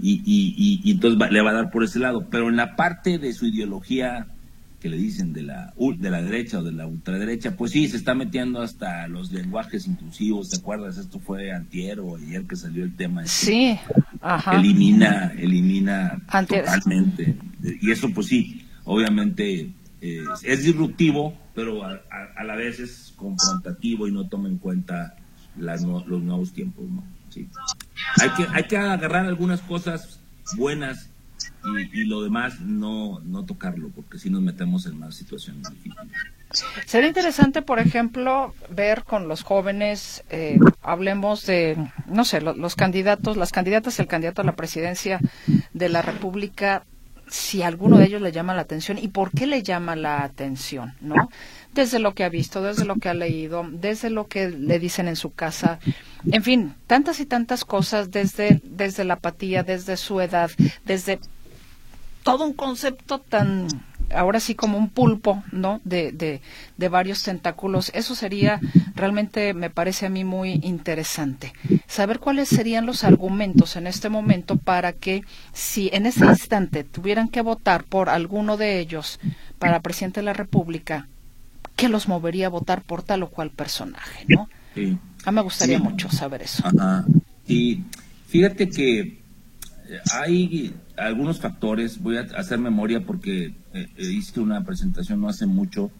y, 0.00 0.22
y, 0.24 0.80
y, 0.82 0.90
entonces 0.90 1.30
le 1.30 1.42
va 1.42 1.50
a 1.50 1.54
dar 1.54 1.70
por 1.70 1.84
ese 1.84 1.98
lado. 1.98 2.28
Pero 2.30 2.48
en 2.48 2.56
la 2.56 2.76
parte 2.76 3.18
de 3.18 3.32
su 3.32 3.46
ideología 3.46 4.26
que 4.80 4.88
le 4.88 4.96
dicen 4.96 5.32
de 5.32 5.42
la, 5.42 5.74
de 5.76 6.10
la 6.10 6.22
derecha 6.22 6.58
o 6.58 6.62
de 6.62 6.72
la 6.72 6.86
ultraderecha, 6.86 7.54
pues 7.54 7.72
sí, 7.72 7.86
se 7.86 7.98
está 7.98 8.14
metiendo 8.14 8.62
hasta 8.62 9.06
los 9.08 9.30
lenguajes 9.30 9.86
inclusivos, 9.86 10.48
¿te 10.48 10.56
acuerdas? 10.56 10.96
Esto 10.96 11.20
fue 11.20 11.52
antier 11.52 12.00
o 12.00 12.16
ayer 12.16 12.44
que 12.44 12.56
salió 12.56 12.82
el 12.84 12.96
tema. 12.96 13.22
Este, 13.22 13.46
sí, 13.46 13.78
ajá. 14.22 14.58
Elimina, 14.58 15.32
elimina 15.36 16.22
totalmente. 16.48 17.36
Y 17.82 17.90
eso 17.90 18.08
pues 18.10 18.28
sí, 18.28 18.59
obviamente 18.84 19.72
eh, 20.00 20.24
es 20.42 20.64
disruptivo, 20.64 21.36
pero 21.54 21.84
a, 21.84 22.44
la 22.44 22.56
vez 22.56 22.80
es 22.80 23.12
confrontativo 23.16 24.08
y 24.08 24.12
no 24.12 24.28
toma 24.28 24.48
en 24.48 24.58
cuenta 24.58 25.16
las, 25.56 25.82
los 25.82 26.22
nuevos 26.22 26.52
tiempos, 26.52 26.88
¿no? 26.88 27.04
Sí. 27.28 27.48
Hay 28.20 28.30
que, 28.30 28.46
hay 28.52 28.64
que 28.64 28.76
agarrar 28.76 29.26
algunas 29.26 29.60
cosas 29.60 30.20
buenas 30.56 31.10
y, 31.92 32.04
lo 32.04 32.22
demás 32.22 32.60
no, 32.60 33.20
no 33.20 33.44
tocarlo, 33.44 33.90
porque 33.90 34.18
si 34.18 34.30
nos 34.30 34.42
metemos 34.42 34.86
en 34.86 34.98
más 34.98 35.14
situaciones 35.14 35.68
difíciles. 35.70 36.08
Sería 36.86 37.08
interesante, 37.08 37.62
por 37.62 37.78
ejemplo, 37.78 38.54
ver 38.70 39.04
con 39.04 39.28
los 39.28 39.42
jóvenes, 39.42 40.24
eh, 40.30 40.58
hablemos 40.82 41.46
de, 41.46 41.76
no 42.06 42.24
sé, 42.24 42.40
los, 42.40 42.74
candidatos, 42.74 43.36
las 43.36 43.52
candidatas, 43.52 44.00
el 44.00 44.08
candidato 44.08 44.42
a 44.42 44.44
la 44.44 44.56
presidencia 44.56 45.20
de 45.72 45.88
la 45.88 46.02
República, 46.02 46.84
si 47.30 47.62
alguno 47.62 47.96
de 47.96 48.06
ellos 48.06 48.20
le 48.20 48.32
llama 48.32 48.54
la 48.54 48.62
atención 48.62 48.98
y 48.98 49.08
por 49.08 49.30
qué 49.30 49.46
le 49.46 49.62
llama 49.62 49.94
la 49.96 50.22
atención, 50.24 50.94
¿no? 51.00 51.30
Desde 51.72 52.00
lo 52.00 52.14
que 52.14 52.24
ha 52.24 52.28
visto, 52.28 52.60
desde 52.60 52.84
lo 52.84 52.96
que 52.96 53.08
ha 53.08 53.14
leído, 53.14 53.64
desde 53.70 54.10
lo 54.10 54.26
que 54.26 54.50
le 54.50 54.78
dicen 54.80 55.06
en 55.06 55.16
su 55.16 55.32
casa, 55.32 55.78
en 56.30 56.42
fin, 56.42 56.74
tantas 56.88 57.20
y 57.20 57.26
tantas 57.26 57.64
cosas 57.64 58.10
desde, 58.10 58.60
desde 58.64 59.04
la 59.04 59.14
apatía, 59.14 59.62
desde 59.62 59.96
su 59.96 60.20
edad, 60.20 60.50
desde 60.84 61.20
todo 62.24 62.44
un 62.44 62.52
concepto 62.52 63.20
tan 63.20 63.68
ahora 64.14 64.40
sí 64.40 64.54
como 64.54 64.78
un 64.78 64.88
pulpo, 64.88 65.42
¿no? 65.52 65.80
De, 65.84 66.12
de, 66.12 66.40
de, 66.76 66.88
varios 66.88 67.22
tentáculos. 67.22 67.90
Eso 67.94 68.14
sería 68.14 68.60
realmente, 68.94 69.54
me 69.54 69.70
parece 69.70 70.06
a 70.06 70.10
mí 70.10 70.24
muy 70.24 70.60
interesante. 70.62 71.52
Saber 71.86 72.18
cuáles 72.18 72.48
serían 72.48 72.86
los 72.86 73.04
argumentos 73.04 73.76
en 73.76 73.86
este 73.86 74.08
momento 74.08 74.56
para 74.56 74.92
que 74.92 75.22
si 75.52 75.90
en 75.92 76.06
ese 76.06 76.26
instante 76.26 76.84
tuvieran 76.84 77.28
que 77.28 77.40
votar 77.40 77.84
por 77.84 78.08
alguno 78.08 78.56
de 78.56 78.80
ellos 78.80 79.20
para 79.58 79.80
presidente 79.80 80.20
de 80.20 80.26
la 80.26 80.32
República, 80.32 81.08
¿qué 81.76 81.88
los 81.88 82.08
movería 82.08 82.46
a 82.46 82.50
votar 82.50 82.82
por 82.82 83.02
tal 83.02 83.22
o 83.22 83.30
cual 83.30 83.50
personaje, 83.50 84.24
¿no? 84.28 84.48
Sí. 84.74 84.98
A 85.24 85.30
mí 85.30 85.34
me 85.36 85.42
gustaría 85.42 85.78
mucho 85.78 86.10
saber 86.10 86.42
eso. 86.42 86.62
Ajá. 86.66 87.04
Y 87.46 87.80
fíjate 88.28 88.68
que 88.68 89.20
hay 90.12 90.74
algunos 91.00 91.40
factores, 91.40 92.02
voy 92.02 92.16
a 92.16 92.22
hacer 92.36 92.58
memoria 92.58 93.04
porque 93.04 93.54
eh, 93.74 93.88
hice 93.98 94.40
una 94.40 94.64
presentación 94.64 95.20
no 95.20 95.28
hace 95.28 95.46
mucho 95.46 95.90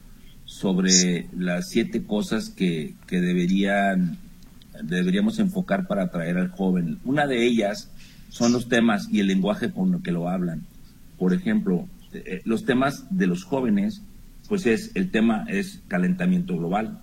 sobre 0.44 1.28
las 1.36 1.68
siete 1.68 2.04
cosas 2.04 2.50
que, 2.50 2.94
que 3.06 3.20
deberían, 3.20 4.18
deberíamos 4.82 5.38
enfocar 5.38 5.86
para 5.86 6.04
atraer 6.04 6.38
al 6.38 6.50
joven. 6.50 6.98
Una 7.04 7.26
de 7.26 7.46
ellas 7.46 7.90
son 8.30 8.52
los 8.52 8.68
temas 8.68 9.08
y 9.10 9.20
el 9.20 9.28
lenguaje 9.28 9.70
con 9.70 9.92
lo 9.92 10.02
que 10.02 10.12
lo 10.12 10.28
hablan. 10.28 10.64
Por 11.18 11.34
ejemplo, 11.34 11.86
eh, 12.12 12.22
eh, 12.26 12.42
los 12.44 12.64
temas 12.64 13.06
de 13.10 13.26
los 13.26 13.44
jóvenes, 13.44 14.02
pues 14.48 14.66
es, 14.66 14.90
el 14.94 15.10
tema 15.10 15.44
es 15.48 15.82
calentamiento 15.88 16.56
global, 16.56 16.98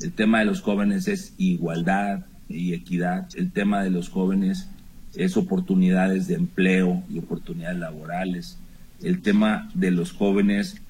el 0.00 0.12
tema 0.12 0.40
de 0.40 0.44
los 0.44 0.60
jóvenes 0.60 1.08
es 1.08 1.34
igualdad 1.38 2.26
y 2.48 2.74
equidad, 2.74 3.28
el 3.36 3.52
tema 3.52 3.82
de 3.82 3.90
los 3.90 4.10
jóvenes 4.10 4.68
es 5.16 5.36
oportunidades 5.36 6.26
de 6.26 6.34
empleo 6.34 7.02
y 7.08 7.18
oportunidades 7.18 7.78
laborales. 7.78 8.58
El 9.02 9.22
tema 9.22 9.70
de 9.74 9.90
los 9.90 10.12
jóvenes 10.12 10.80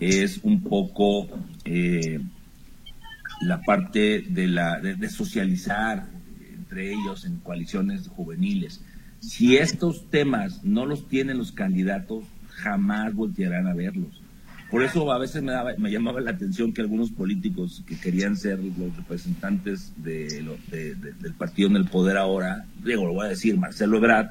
es 0.00 0.40
un 0.42 0.62
poco 0.62 1.28
eh, 1.64 2.20
la 3.42 3.62
parte 3.62 4.24
de, 4.28 4.48
la, 4.48 4.80
de, 4.80 5.08
socializar 5.08 6.06
entre 6.54 6.92
ellos 6.92 7.24
en 7.24 7.36
coaliciones 7.38 8.08
juveniles. 8.08 8.80
Si 9.20 9.56
estos 9.56 10.08
temas 10.10 10.64
no 10.64 10.86
los 10.86 11.08
tienen 11.08 11.38
los 11.38 11.52
candidatos, 11.52 12.24
jamás 12.48 13.14
voltearán 13.14 13.66
a 13.66 13.74
verlos. 13.74 14.22
Por 14.70 14.84
eso 14.84 15.10
a 15.12 15.18
veces 15.18 15.42
me, 15.42 15.52
me 15.78 15.90
llamaba 15.90 16.20
la 16.20 16.30
atención 16.30 16.72
que 16.72 16.80
algunos 16.80 17.10
políticos 17.10 17.82
que 17.86 17.98
querían 17.98 18.36
ser 18.36 18.58
los 18.58 18.96
representantes 18.96 19.92
de, 19.96 20.44
del 20.70 21.34
partido 21.34 21.68
en 21.70 21.76
el 21.76 21.86
poder 21.86 22.16
ahora, 22.16 22.64
digo, 22.84 23.06
lo 23.06 23.14
voy 23.14 23.26
a 23.26 23.30
decir, 23.30 23.58
Marcelo 23.58 23.96
Ebrard, 23.96 24.28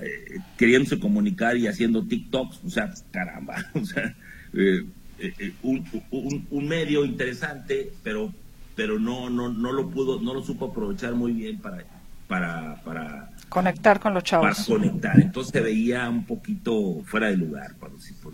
eh, 0.00 0.40
queriéndose 0.58 0.98
comunicar 0.98 1.56
y 1.56 1.68
haciendo 1.68 2.04
TikToks, 2.04 2.64
o 2.64 2.70
sea, 2.70 2.92
caramba, 3.12 3.56
o 3.74 3.84
sea, 3.84 4.14
eh, 4.54 4.84
eh, 5.18 5.52
un, 5.62 6.46
un, 6.50 6.68
medio 6.68 7.04
interesante, 7.04 7.92
pero 8.02 8.34
pero 8.74 8.98
no 8.98 9.30
no 9.30 9.48
no 9.48 9.72
lo 9.72 9.88
pudo, 9.88 10.20
no 10.20 10.34
lo 10.34 10.42
supo 10.42 10.66
aprovechar 10.66 11.14
muy 11.14 11.32
bien 11.32 11.58
para 11.58 11.82
para 12.26 12.82
para 12.84 13.30
conectar 13.48 14.00
con 14.00 14.14
los 14.14 14.24
chavos. 14.24 14.48
Para 14.48 14.64
conectar. 14.66 15.20
Entonces 15.20 15.52
se 15.52 15.60
veía 15.60 16.08
un 16.08 16.24
poquito 16.24 17.02
fuera 17.04 17.28
de 17.28 17.36
lugar. 17.36 17.74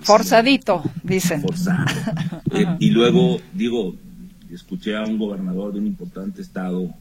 Forzadito, 0.01 0.83
dicen. 1.03 1.43
Forzado. 1.43 1.85
Eh, 2.55 2.67
y 2.81 2.91
luego, 2.91 3.41
digo, 3.55 3.97
escuché 4.51 4.95
a 4.95 5.05
un 5.05 5.17
gobernador 5.17 5.73
de 5.73 5.79
un 5.79 5.87
importante 5.87 6.43
estado 6.43 6.95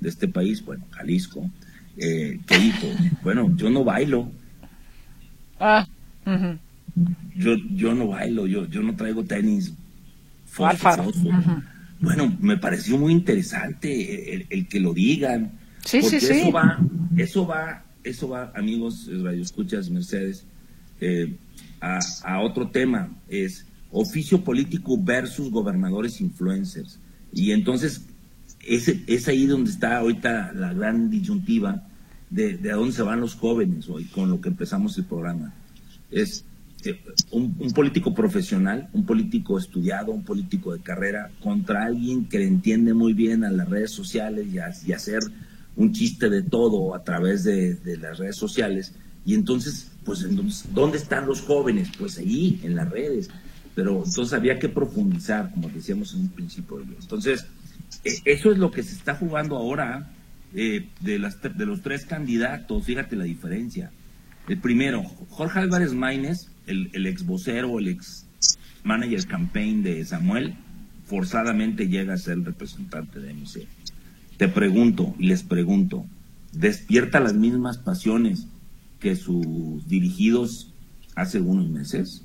de 0.00 0.08
este 0.08 0.28
país, 0.28 0.64
bueno, 0.64 0.86
Jalisco, 0.92 1.50
eh, 1.98 2.40
que 2.46 2.58
dijo, 2.58 2.86
bueno, 3.22 3.54
yo 3.54 3.68
no 3.68 3.84
bailo. 3.84 4.30
Ah. 5.60 5.86
yo, 7.36 7.56
yo 7.74 7.94
no 7.94 8.08
bailo, 8.08 8.46
yo, 8.46 8.66
yo 8.66 8.82
no 8.82 8.96
traigo 8.96 9.24
tenis. 9.24 9.74
Bueno, 12.00 12.34
me 12.40 12.56
pareció 12.56 12.96
muy 12.96 13.12
interesante 13.12 14.46
el 14.48 14.66
que 14.68 14.80
lo 14.80 14.94
digan 14.94 15.52
Sí, 15.84 16.02
sí, 16.02 16.20
sí. 16.20 16.32
Eso 16.32 16.52
va, 16.52 16.78
eso 17.16 17.46
va, 17.46 17.84
eso 18.02 18.28
va, 18.28 18.52
amigos 18.54 19.08
radioescuchas, 19.10 19.90
Mercedes, 19.90 20.44
eh, 21.00 21.34
a, 21.80 22.40
otro 22.40 22.70
tema, 22.70 23.10
es 23.28 23.66
oficio 23.90 24.42
político 24.42 24.96
versus 24.98 25.50
gobernadores 25.50 26.20
influencers. 26.20 26.98
Y 27.32 27.52
entonces, 27.52 28.02
ese, 28.66 29.02
es 29.06 29.28
ahí 29.28 29.46
donde 29.46 29.70
está 29.70 29.98
ahorita 29.98 30.52
la 30.54 30.72
gran 30.72 31.10
disyuntiva 31.10 31.86
de, 32.30 32.56
de 32.56 32.72
a 32.72 32.76
dónde 32.76 32.94
se 32.94 33.02
van 33.02 33.20
los 33.20 33.34
jóvenes 33.34 33.88
hoy, 33.88 34.04
con 34.04 34.30
lo 34.30 34.40
que 34.40 34.48
empezamos 34.48 34.96
el 34.96 35.04
programa. 35.04 35.52
Es 36.10 36.44
eh, 36.84 37.00
un, 37.30 37.54
político 37.74 38.14
profesional, 38.14 38.88
un 38.92 39.06
político 39.06 39.58
estudiado, 39.58 40.12
un 40.12 40.24
político 40.24 40.72
de 40.72 40.80
carrera, 40.80 41.30
contra 41.42 41.84
alguien 41.84 42.26
que 42.26 42.38
le 42.38 42.46
entiende 42.46 42.94
muy 42.94 43.12
bien 43.12 43.44
a 43.44 43.50
las 43.50 43.68
redes 43.68 43.90
sociales 43.90 44.46
y, 44.50 44.56
y 44.88 44.92
hacer 44.92 45.20
un 45.76 45.92
chiste 45.92 46.30
de 46.30 46.42
todo 46.42 46.94
a 46.94 47.02
través 47.02 47.44
de, 47.44 47.78
las 48.00 48.18
redes 48.18 48.36
sociales. 48.36 48.92
Y 49.24 49.34
entonces, 49.34 49.90
pues, 50.04 50.22
entonces, 50.22 50.66
¿dónde 50.72 50.98
están 50.98 51.26
los 51.26 51.40
jóvenes? 51.40 51.90
Pues 51.98 52.18
ahí, 52.18 52.60
en 52.62 52.76
las 52.76 52.90
redes. 52.90 53.30
Pero 53.74 54.04
entonces 54.04 54.32
había 54.32 54.58
que 54.58 54.68
profundizar, 54.68 55.50
como 55.50 55.68
decíamos 55.68 56.14
en 56.14 56.20
un 56.20 56.28
principio. 56.28 56.80
Entonces, 57.00 57.46
e, 58.04 58.20
eso 58.24 58.52
es 58.52 58.58
lo 58.58 58.70
que 58.70 58.82
se 58.82 58.94
está 58.94 59.16
jugando 59.16 59.56
ahora 59.56 60.12
eh, 60.54 60.88
de, 61.00 61.18
las, 61.18 61.40
de 61.42 61.66
los 61.66 61.82
tres 61.82 62.04
candidatos. 62.04 62.84
Fíjate 62.84 63.16
la 63.16 63.24
diferencia. 63.24 63.90
El 64.46 64.58
primero, 64.58 65.02
Jorge 65.30 65.60
Álvarez 65.60 65.94
Maínez, 65.94 66.48
el, 66.66 66.90
el 66.92 67.06
ex 67.06 67.24
vocero, 67.24 67.78
el 67.78 67.88
ex 67.88 68.26
manager 68.84 69.26
campaign 69.26 69.82
de 69.82 70.04
Samuel, 70.04 70.54
forzadamente 71.06 71.88
llega 71.88 72.14
a 72.14 72.18
ser 72.18 72.34
el 72.34 72.44
representante 72.44 73.18
de 73.20 73.32
MC. 73.32 73.66
Te 74.36 74.48
pregunto 74.48 75.14
y 75.18 75.26
les 75.26 75.42
pregunto, 75.42 76.04
¿despierta 76.52 77.20
las 77.20 77.34
mismas 77.34 77.78
pasiones 77.78 78.46
que 79.00 79.16
sus 79.16 79.86
dirigidos 79.86 80.72
hace 81.14 81.40
unos 81.40 81.68
meses? 81.68 82.22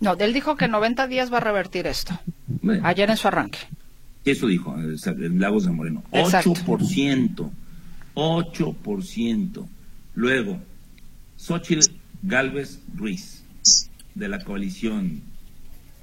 No, 0.00 0.14
él 0.14 0.32
dijo 0.32 0.56
que 0.56 0.66
en 0.66 0.72
90 0.72 1.06
días 1.06 1.32
va 1.32 1.38
a 1.38 1.40
revertir 1.40 1.86
esto. 1.86 2.18
Ayer 2.82 3.08
en 3.08 3.16
su 3.16 3.28
arranque. 3.28 3.58
Eso 4.24 4.46
dijo, 4.46 4.76
en 4.76 5.40
Lagos 5.40 5.64
de 5.64 5.70
Moreno. 5.70 6.02
Exacto. 6.12 6.52
8%. 6.52 7.50
8%. 8.14 9.66
Luego, 10.14 10.60
Xochitl 11.36 11.90
Galvez 12.22 12.80
Ruiz, 12.94 13.42
de 14.14 14.28
la 14.28 14.44
coalición 14.44 15.22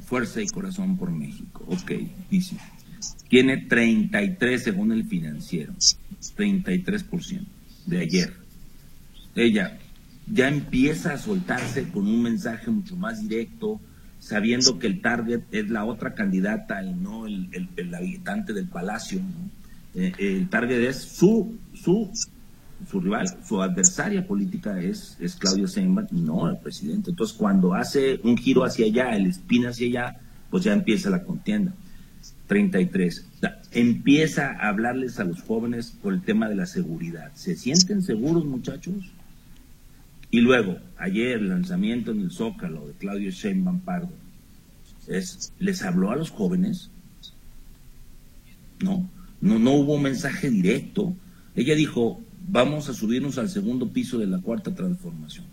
Fuerza 0.06 0.42
y 0.42 0.48
Corazón 0.48 0.98
por 0.98 1.12
México. 1.12 1.64
Ok, 1.68 1.92
dice 2.32 2.58
tiene 3.28 3.58
33 3.58 4.64
según 4.64 4.92
el 4.92 5.06
financiero, 5.06 5.74
33% 5.74 7.46
de 7.86 8.00
ayer. 8.00 8.34
Ella 9.36 9.78
ya 10.32 10.48
empieza 10.48 11.14
a 11.14 11.18
soltarse 11.18 11.90
con 11.90 12.08
un 12.08 12.22
mensaje 12.22 12.70
mucho 12.70 12.96
más 12.96 13.22
directo, 13.28 13.80
sabiendo 14.20 14.80
que 14.80 14.88
el 14.88 15.02
target 15.02 15.42
es 15.52 15.70
la 15.70 15.86
otra 15.86 16.14
candidata 16.14 16.84
y 16.84 16.94
no 16.94 17.26
el, 17.26 17.96
habitante 17.96 18.54
del 18.54 18.68
palacio. 18.68 19.22
Eh, 19.96 20.12
el 20.20 20.50
target 20.50 20.88
es 20.88 20.98
su, 20.98 21.56
su, 21.74 22.12
su 22.90 23.00
rival, 23.00 23.28
su 23.48 23.62
adversaria 23.62 24.26
política 24.26 24.80
es, 24.80 25.18
es 25.20 25.36
Claudio 25.36 25.68
Sheinbaum 25.68 26.08
no 26.12 26.50
el 26.50 26.58
presidente. 26.58 27.12
Entonces, 27.12 27.36
cuando 27.36 27.74
hace 27.74 28.20
un 28.24 28.38
giro 28.38 28.64
hacia 28.64 28.86
allá, 28.86 29.16
el 29.16 29.28
spin 29.28 29.66
hacia 29.68 29.88
allá, 29.88 30.20
pues 30.50 30.64
ya 30.64 30.74
empieza 30.74 31.10
la 31.10 31.24
contienda. 31.24 31.74
33. 32.50 33.26
Empieza 33.72 34.52
a 34.52 34.70
hablarles 34.70 35.20
a 35.20 35.24
los 35.24 35.44
jóvenes 35.44 35.96
por 36.02 36.14
el 36.14 36.24
tema 36.24 36.50
de 36.50 36.56
la 36.56 36.66
seguridad. 36.66 37.32
¿Se 37.36 37.56
sienten 37.56 38.02
seguros, 38.02 38.44
muchachos? 38.44 38.96
Y 40.32 40.42
luego, 40.42 40.80
ayer 40.98 41.38
el 41.38 41.50
lanzamiento 41.50 42.12
en 42.12 42.22
el 42.22 42.32
Zócalo 42.32 42.88
de 42.88 42.94
Claudio 42.94 43.30
Sheinbaum 43.30 43.82
Pardo. 43.82 44.10
es, 45.08 45.54
les 45.60 45.84
habló 45.84 46.10
a 46.10 46.16
los 46.16 46.32
jóvenes, 46.32 46.90
no, 48.80 49.08
no, 49.42 49.60
no 49.60 49.72
hubo 49.74 50.00
mensaje 50.00 50.50
directo. 50.50 51.16
Ella 51.56 51.76
dijo, 51.76 52.20
vamos 52.48 52.90
a 52.90 52.96
subirnos 52.96 53.38
al 53.38 53.50
segundo 53.50 53.90
piso 53.90 54.18
de 54.18 54.26
la 54.26 54.40
cuarta 54.40 54.74
transformación. 54.74 55.46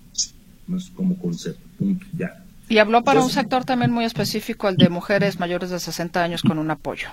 No 0.66 0.78
es 0.78 0.88
como 0.88 1.18
concepto, 1.18 1.62
punto, 1.78 2.06
ya. 2.16 2.42
Y 2.68 2.78
habló 2.78 3.04
para 3.04 3.22
un 3.22 3.30
sector 3.30 3.64
también 3.64 3.92
muy 3.92 4.04
específico, 4.04 4.68
el 4.68 4.76
de 4.76 4.88
mujeres 4.88 5.38
mayores 5.38 5.70
de 5.70 5.78
60 5.78 6.22
años 6.22 6.42
con 6.42 6.58
un 6.58 6.70
apoyo. 6.70 7.08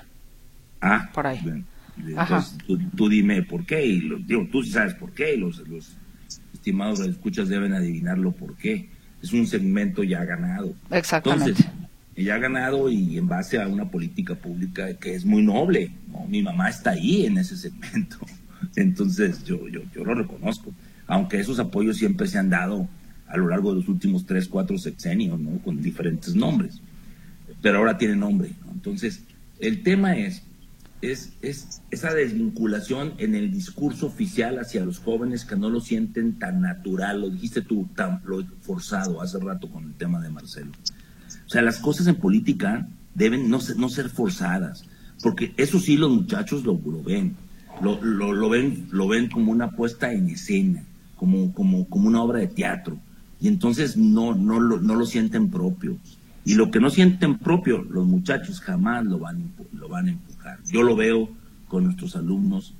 Ah, 0.82 1.10
por 1.14 1.28
ahí. 1.28 1.40
Entonces, 1.98 2.58
tú, 2.96 3.08
dime 3.08 3.44
por 3.44 3.66
qué, 3.66 3.86
y 3.86 4.02
lo, 4.02 4.18
digo, 4.18 4.48
tú 4.52 4.64
sí 4.64 4.72
sabes 4.72 4.96
por 4.96 5.12
qué, 5.12 5.36
y 5.36 5.38
los, 5.38 5.60
los 5.68 5.96
estimados 6.54 7.00
escuchas 7.02 7.50
deben 7.50 7.74
adivinarlo 7.74 8.32
por 8.32 8.56
qué. 8.58 8.90
Es 9.22 9.32
un 9.32 9.48
segmento 9.48 10.04
ya 10.04 10.26
ganado. 10.26 10.74
Exactamente. 10.90 11.52
Entonces, 11.52 11.72
ya 12.16 12.36
ha 12.36 12.40
ganado 12.40 12.90
y 12.90 13.18
en 13.18 13.28
base 13.28 13.62
a 13.62 13.68
una 13.68 13.90
política 13.90 14.36
pública 14.36 14.94
que 14.96 15.16
es 15.16 15.26
muy 15.26 15.44
noble. 15.44 15.92
Mi 16.28 16.42
mamá 16.42 16.70
está 16.70 16.92
ahí 16.92 17.26
en 17.26 17.38
ese 17.38 17.56
segmento. 17.56 18.18
Entonces, 18.76 19.44
yo, 19.44 19.68
yo, 19.70 19.82
yo 19.96 20.04
lo 20.04 20.14
reconozco. 20.16 20.74
Aunque 21.08 21.40
esos 21.40 21.60
apoyos 21.60 21.98
siempre 21.98 22.28
se 22.28 22.38
han 22.38 22.50
dado 22.50 22.88
a 23.34 23.38
lo 23.38 23.48
largo 23.50 23.72
de 23.72 23.78
los 23.78 23.90
últimos 23.90 24.26
tres, 24.26 24.48
cuatro 24.48 24.78
sexenios, 24.78 25.40
¿no? 25.40 25.58
Con 25.64 25.82
diferentes 25.82 26.36
nombres. 26.36 26.80
Pero 27.62 27.80
ahora 27.80 27.98
tiene 27.98 28.16
nombre, 28.16 28.52
Entonces, 28.72 29.24
el 29.60 29.82
tema 29.82 30.16
es, 30.18 30.44
es, 31.02 31.34
es 31.42 31.82
esa 31.90 32.14
desvinculación 32.14 33.14
en 33.18 33.34
el 33.34 33.52
discurso 33.52 34.08
oficial 34.08 34.60
hacia 34.60 34.86
los 34.86 35.00
jóvenes 35.00 35.46
que 35.46 35.56
no 35.56 35.70
lo 35.70 35.82
sienten 35.82 36.38
tan 36.38 36.62
natural, 36.62 37.22
lo 37.22 37.30
dijiste 37.30 37.62
tú, 37.62 37.88
tan 37.96 38.22
lo 38.26 38.46
forzado 38.62 39.22
hace 39.22 39.40
rato 39.40 39.68
con 39.68 39.86
el 39.86 39.94
tema 39.94 40.22
de 40.22 40.30
Marcelo. 40.30 40.72
O 41.48 41.50
sea, 41.50 41.62
las 41.64 41.80
cosas 41.80 42.06
en 42.08 42.16
política 42.16 42.88
deben 43.16 43.50
no 43.50 43.62
ser, 43.62 43.78
no 43.78 43.90
ser 43.90 44.10
forzadas, 44.10 44.86
porque 45.24 45.54
eso 45.58 45.80
sí 45.80 45.98
los 45.98 46.12
muchachos 46.12 46.64
lo, 46.66 46.74
lo 46.74 47.02
ven, 47.02 47.36
lo, 47.82 48.00
lo, 48.04 48.32
lo, 48.32 48.50
ven, 48.50 48.90
lo 48.92 49.08
ven 49.08 49.30
como 49.30 49.52
una 49.52 49.72
puesta 49.72 50.12
en 50.12 50.30
escena, 50.30 50.84
como, 51.16 51.52
como, 51.54 51.90
como 51.90 52.10
una 52.10 52.22
obra 52.22 52.40
de 52.40 52.48
teatro 52.48 53.00
y 53.44 53.50
entonces 53.50 53.98
no, 53.98 54.34
no, 54.34 54.58
lo, 54.58 54.80
no 54.80 54.96
lo 54.96 55.06
sienten 55.06 55.52
propio. 55.52 55.98
Y 56.46 56.56
lo 56.56 56.72
que 56.72 56.80
no 56.80 56.90
sienten 56.90 57.38
propio, 57.38 57.84
los 57.84 58.08
muchachos 58.08 58.62
jamás 58.62 59.04
lo 59.04 59.20
van, 59.20 59.52
lo 59.74 59.90
van 59.90 60.08
a 60.08 60.12
empujar. 60.12 60.60
Yo 60.72 60.82
lo 60.82 60.96
veo 60.96 61.30
con 61.68 61.84
nuestros 61.84 62.16
alumnos 62.16 62.74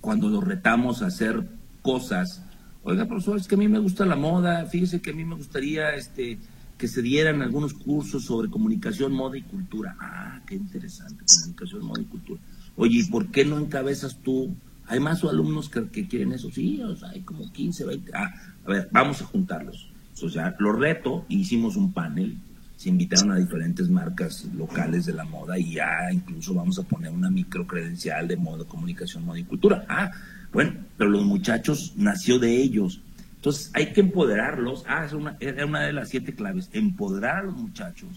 cuando 0.00 0.28
los 0.28 0.44
retamos 0.44 1.02
a 1.02 1.06
hacer 1.06 1.48
cosas. 1.82 2.44
Oiga, 2.84 3.06
profesor, 3.06 3.36
es 3.36 3.48
que 3.48 3.56
a 3.56 3.58
mí 3.58 3.66
me 3.66 3.80
gusta 3.80 4.06
la 4.06 4.14
moda, 4.14 4.64
fíjese 4.66 5.00
que 5.00 5.10
a 5.10 5.14
mí 5.14 5.24
me 5.24 5.34
gustaría 5.34 5.92
este, 5.96 6.38
que 6.78 6.86
se 6.86 7.02
dieran 7.02 7.42
algunos 7.42 7.74
cursos 7.74 8.26
sobre 8.26 8.50
comunicación, 8.50 9.12
moda 9.12 9.36
y 9.36 9.42
cultura. 9.42 9.96
Ah, 9.98 10.40
qué 10.46 10.54
interesante, 10.54 11.24
comunicación, 11.26 11.84
moda 11.84 12.00
y 12.00 12.04
cultura. 12.04 12.40
Oye, 12.76 12.98
¿y 12.98 13.04
por 13.10 13.26
qué 13.32 13.44
no 13.44 13.58
encabezas 13.58 14.18
tú 14.18 14.54
¿Hay 14.86 15.00
más 15.00 15.24
alumnos 15.24 15.68
que, 15.68 16.06
quieren 16.06 16.32
eso? 16.32 16.50
Sí, 16.50 16.82
hay 17.10 17.20
como 17.22 17.50
15, 17.50 17.84
20. 17.84 18.10
Ah, 18.14 18.34
a 18.64 18.70
ver, 18.70 18.88
vamos 18.92 19.22
a 19.22 19.24
juntarlos. 19.24 19.88
O 20.22 20.28
sea, 20.28 20.54
lo 20.58 20.72
reto, 20.72 21.24
hicimos 21.28 21.76
un 21.76 21.92
panel, 21.92 22.38
se 22.76 22.88
invitaron 22.88 23.32
a 23.32 23.36
diferentes 23.36 23.88
marcas 23.88 24.44
locales 24.54 25.06
de 25.06 25.12
la 25.12 25.24
moda 25.24 25.58
y 25.58 25.74
ya 25.74 26.12
incluso 26.12 26.54
vamos 26.54 26.78
a 26.78 26.82
poner 26.82 27.10
una 27.10 27.30
micro 27.30 27.66
credencial 27.66 28.28
de 28.28 28.36
moda, 28.36 28.64
comunicación, 28.64 29.24
moda 29.24 29.38
y 29.38 29.44
cultura. 29.44 29.84
Ah, 29.88 30.10
bueno, 30.52 30.72
pero 30.96 31.10
los 31.10 31.24
muchachos 31.24 31.94
nació 31.96 32.38
de 32.38 32.56
ellos. 32.56 33.00
Entonces 33.36 33.70
hay 33.74 33.92
que 33.92 34.00
empoderarlos. 34.00 34.84
Ah, 34.86 35.04
es 35.04 35.12
una 35.12 35.80
de 35.80 35.92
las 35.92 36.10
siete 36.10 36.34
claves, 36.34 36.70
empoderar 36.72 37.38
a 37.38 37.42
los 37.44 37.56
muchachos 37.56 38.10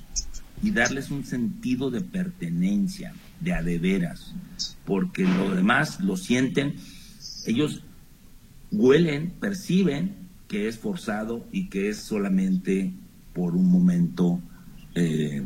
y 0.62 0.72
darles 0.72 1.12
un 1.12 1.24
sentido 1.24 1.90
de 1.92 2.02
pertenencia, 2.02 3.14
de 3.40 3.54
adeveras, 3.54 4.34
porque 4.86 5.24
lo 5.24 5.56
demás 5.56 6.00
lo 6.00 6.18
sienten, 6.18 6.76
ellos 7.46 7.84
huelen, 8.72 9.32
perciben 9.40 10.28
que 10.48 10.68
es 10.68 10.78
forzado 10.78 11.46
y 11.52 11.70
que 11.70 11.90
es 11.90 11.98
solamente 11.98 12.94
por 13.34 13.56
un 13.56 13.70
momento, 13.70 14.40
eh, 14.96 15.44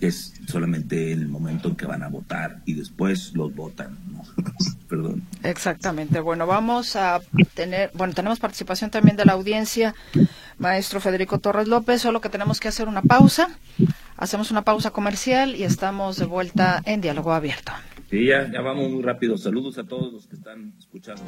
es 0.00 0.34
solamente 0.46 1.12
el 1.12 1.28
momento 1.28 1.68
en 1.68 1.76
que 1.76 1.86
van 1.86 2.02
a 2.02 2.08
votar 2.08 2.62
y 2.64 2.74
después 2.74 3.32
los 3.34 3.54
votan. 3.54 3.98
Perdón. 4.88 5.22
Exactamente. 5.42 6.20
Bueno, 6.20 6.46
vamos 6.46 6.96
a 6.96 7.20
tener, 7.54 7.90
bueno, 7.94 8.14
tenemos 8.14 8.40
participación 8.40 8.90
también 8.90 9.16
de 9.16 9.24
la 9.24 9.34
audiencia, 9.34 9.94
maestro 10.58 11.00
Federico 11.00 11.38
Torres 11.38 11.68
López, 11.68 12.00
solo 12.02 12.20
que 12.20 12.28
tenemos 12.28 12.58
que 12.58 12.68
hacer 12.68 12.88
una 12.88 13.02
pausa. 13.02 13.50
Hacemos 14.20 14.50
una 14.50 14.62
pausa 14.62 14.90
comercial 14.90 15.56
y 15.56 15.64
estamos 15.64 16.18
de 16.18 16.26
vuelta 16.26 16.82
en 16.84 17.00
diálogo 17.00 17.32
abierto. 17.32 17.72
Sí, 18.10 18.26
ya, 18.26 18.52
ya 18.52 18.60
vamos 18.60 18.90
muy 18.90 19.02
rápido. 19.02 19.38
Saludos 19.38 19.78
a 19.78 19.84
todos 19.84 20.12
los 20.12 20.26
que 20.26 20.36
están 20.36 20.74
escuchando. 20.78 21.22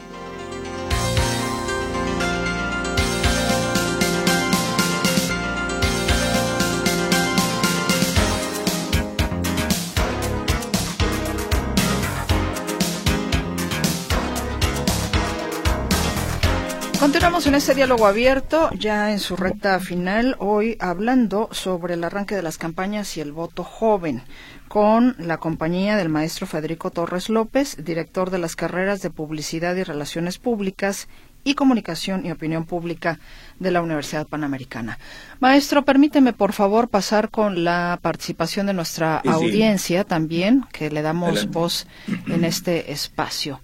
Continuamos 17.03 17.49
en 17.49 17.57
este 17.57 17.75
diálogo 17.75 18.07
abierto, 18.07 18.71
ya 18.79 19.11
en 19.11 19.19
su 19.19 19.35
recta 19.35 19.81
final, 19.81 20.37
hoy 20.39 20.77
hablando 20.79 21.49
sobre 21.51 21.95
el 21.95 22.05
arranque 22.05 22.37
de 22.37 22.43
las 22.43 22.59
campañas 22.59 23.17
y 23.17 23.21
el 23.21 23.33
voto 23.33 23.65
joven, 23.65 24.23
con 24.69 25.17
la 25.19 25.39
compañía 25.39 25.97
del 25.97 26.09
maestro 26.09 26.47
Federico 26.47 26.93
Torres 26.93 27.29
López, 27.29 27.77
director 27.85 28.31
de 28.31 28.39
las 28.39 28.55
carreras 28.55 29.03
de 29.03 29.11
Publicidad 29.11 29.75
y 29.75 29.83
Relaciones 29.83 30.39
Públicas 30.39 31.09
y 31.43 31.55
Comunicación 31.55 32.25
y 32.25 32.31
Opinión 32.31 32.67
Pública 32.67 33.19
de 33.59 33.73
la 33.73 33.83
Universidad 33.83 34.29
Panamericana. 34.29 35.01
Maestro, 35.41 35.85
permíteme 35.85 36.33
por 36.33 36.53
favor 36.53 36.89
pasar 36.89 37.31
con 37.31 37.65
la 37.65 37.99
participación 38.01 38.67
de 38.67 38.75
nuestra 38.75 39.17
audiencia 39.27 40.05
también, 40.05 40.67
que 40.73 40.89
le 40.89 41.03
damos 41.03 41.51
voz 41.51 41.89
en 42.29 42.45
este 42.45 42.93
espacio. 42.93 43.61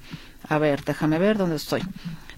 A 0.49 0.59
ver, 0.59 0.83
déjame 0.83 1.21
ver 1.21 1.39
dónde 1.39 1.55
estoy. 1.55 1.83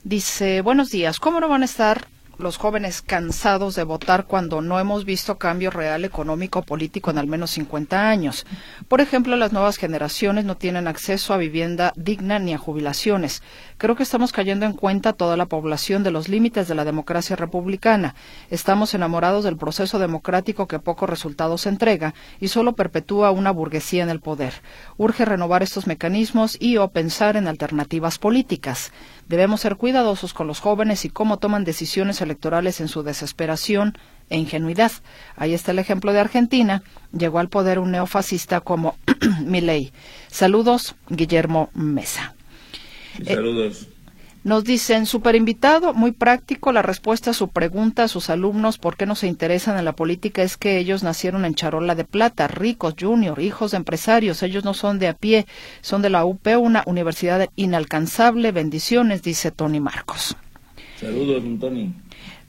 Dice, 0.05 0.63
buenos 0.63 0.91
días, 0.91 1.21
¿cómo 1.21 1.41
no 1.41 1.49
van 1.49 1.61
a 1.61 1.67
estar 1.67 2.07
los 2.41 2.57
jóvenes 2.57 3.03
cansados 3.03 3.75
de 3.75 3.85
votar 3.85 4.25
cuando 4.25 4.61
no 4.63 4.81
hemos 4.81 5.05
visto 5.05 5.39
cambio 5.39 5.71
real 5.71 6.05
económico 6.05 6.63
político 6.63 7.11
en 7.11 7.19
al 7.19 7.27
menos 7.27 7.51
50 7.51 8.09
años. 8.09 8.47
Por 8.89 9.01
ejemplo, 9.01 9.37
las 9.37 9.53
nuevas 9.53 9.77
generaciones 9.77 10.45
no 10.45 10.57
tienen 10.57 10.89
acceso 10.89 11.35
a 11.35 11.37
vivienda 11.37 11.93
digna 11.97 12.39
ni 12.39 12.55
a 12.55 12.59
jubilaciones. 12.59 13.43
Creo 13.79 13.95
que 13.95 14.03
estamos 14.03 14.33
cayendo 14.33 14.67
en 14.67 14.73
cuenta 14.73 15.13
toda 15.13 15.37
la 15.37 15.47
población 15.47 16.03
de 16.03 16.11
los 16.11 16.29
límites 16.29 16.67
de 16.67 16.75
la 16.75 16.85
democracia 16.85 17.37
republicana. 17.37 18.15
Estamos 18.51 18.95
enamorados 18.95 19.45
del 19.45 19.57
proceso 19.57 19.99
democrático 19.99 20.67
que 20.67 20.79
pocos 20.79 21.11
resultados 21.11 21.67
entrega 21.67 22.15
y 22.41 22.49
solo 22.49 22.75
perpetúa 22.75 23.31
una 23.31 23.51
burguesía 23.51 24.03
en 24.03 24.11
el 24.11 24.21
poder. 24.21 24.55
Urge 24.97 25.25
renovar 25.25 25.63
estos 25.63 25.87
mecanismos 25.87 26.57
y 26.59 26.79
o 26.79 26.89
pensar 26.89 27.37
en 27.37 27.47
alternativas 27.47 28.19
políticas. 28.19 28.93
Debemos 29.31 29.61
ser 29.61 29.77
cuidadosos 29.77 30.35
con 30.35 30.49
los 30.49 30.59
jóvenes 30.59 31.05
y 31.05 31.09
cómo 31.09 31.39
toman 31.39 31.63
decisiones 31.63 32.21
electorales 32.21 32.81
en 32.81 32.89
su 32.89 33.05
desesperación 33.05 33.97
e 34.29 34.37
ingenuidad. 34.37 34.91
Ahí 35.37 35.55
está 35.55 35.71
el 35.71 35.79
ejemplo 35.79 36.13
de 36.13 36.19
Argentina. 36.19 36.83
Llegó 37.17 37.39
al 37.39 37.49
poder 37.49 37.79
un 37.79 37.93
neofascista 37.93 38.61
como 38.61 38.97
Milei. 39.45 39.93
Saludos, 40.27 40.97
Guillermo 41.09 41.71
Mesa. 41.75 42.35
Saludos. 43.25 43.87
Nos 44.43 44.65
dicen, 44.65 45.05
super 45.05 45.35
invitado, 45.35 45.93
muy 45.93 46.13
práctico, 46.13 46.73
la 46.73 46.81
respuesta 46.81 47.33
a 47.33 47.35
su 47.35 47.49
pregunta 47.49 48.05
a 48.05 48.09
sus 48.09 48.31
alumnos 48.31 48.79
por 48.79 48.97
qué 48.97 49.05
no 49.05 49.15
se 49.15 49.27
interesan 49.27 49.79
en 49.79 49.85
la 49.85 49.93
política 49.93 50.43
es 50.43 50.57
que 50.57 50.79
ellos 50.79 51.03
nacieron 51.03 51.45
en 51.45 51.55
charola 51.55 51.95
de 51.95 52.05
plata, 52.05 52.49
ricos, 52.49 52.95
junior, 52.99 53.39
hijos 53.39 53.73
de 53.73 53.77
empresarios, 53.77 54.43
ellos 54.43 54.65
no 54.65 54.73
son 54.73 54.99
de 54.99 55.09
a 55.09 55.15
pie, 55.15 55.47
son 55.83 56.01
de 56.01 56.09
la 56.09 56.25
UP, 56.25 56.47
una 56.59 56.83
universidad 56.87 57.51
inalcanzable, 57.55 58.51
bendiciones, 58.51 59.23
dice 59.23 59.51
Tony 59.51 59.79
Marcos. 59.79 60.35
Saludos, 61.01 61.43
Tony. 61.59 61.95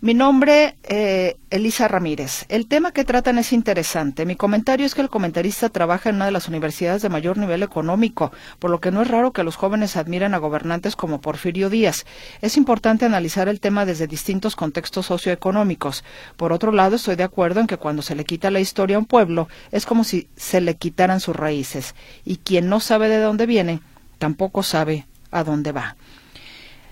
Mi 0.02 0.14
nombre, 0.14 0.76
eh, 0.84 1.38
Elisa 1.52 1.88
Ramírez. 1.88 2.46
El 2.50 2.68
tema 2.68 2.92
que 2.92 3.06
tratan 3.06 3.38
es 3.38 3.54
interesante. 3.54 4.26
Mi 4.26 4.36
comentario 4.36 4.86
es 4.86 4.94
que 4.94 5.00
el 5.02 5.10
comentarista 5.10 5.70
trabaja 5.70 6.10
en 6.10 6.18
una 6.18 6.26
de 6.26 6.32
las 6.32 6.50
universidades 6.50 7.02
de 7.02 7.08
mayor 7.08 7.38
nivel 7.38 7.64
económico, 7.64 8.34
por 8.60 8.72
lo 8.72 8.82
que 8.82 8.92
no 8.92 9.04
es 9.04 9.08
raro 9.08 9.32
que 9.32 9.44
los 9.44 9.56
jóvenes 9.56 9.96
admiren 9.96 10.34
a 10.34 10.40
gobernantes 10.40 10.98
como 10.98 11.22
Porfirio 11.22 11.70
Díaz. 11.70 12.06
Es 12.42 12.58
importante 12.58 13.06
analizar 13.06 13.48
el 13.48 13.62
tema 13.62 13.86
desde 13.86 14.08
distintos 14.08 14.58
contextos 14.58 15.06
socioeconómicos. 15.06 16.04
Por 16.36 16.52
otro 16.52 16.74
lado, 16.74 16.98
estoy 16.98 17.16
de 17.16 17.24
acuerdo 17.24 17.62
en 17.62 17.68
que 17.68 17.78
cuando 17.78 18.02
se 18.02 18.16
le 18.16 18.26
quita 18.26 18.52
la 18.52 18.60
historia 18.60 18.98
a 18.98 19.00
un 19.00 19.06
pueblo, 19.06 19.48
es 19.72 19.86
como 19.86 20.04
si 20.04 20.28
se 20.36 20.60
le 20.60 20.76
quitaran 20.76 21.22
sus 21.22 21.38
raíces. 21.38 21.96
Y 22.26 22.38
quien 22.38 22.68
no 22.68 22.82
sabe 22.82 23.08
de 23.08 23.20
dónde 23.20 23.46
viene, 23.46 23.80
tampoco 24.18 24.62
sabe 24.62 25.06
a 25.30 25.46
dónde 25.46 25.72
va. 25.72 25.96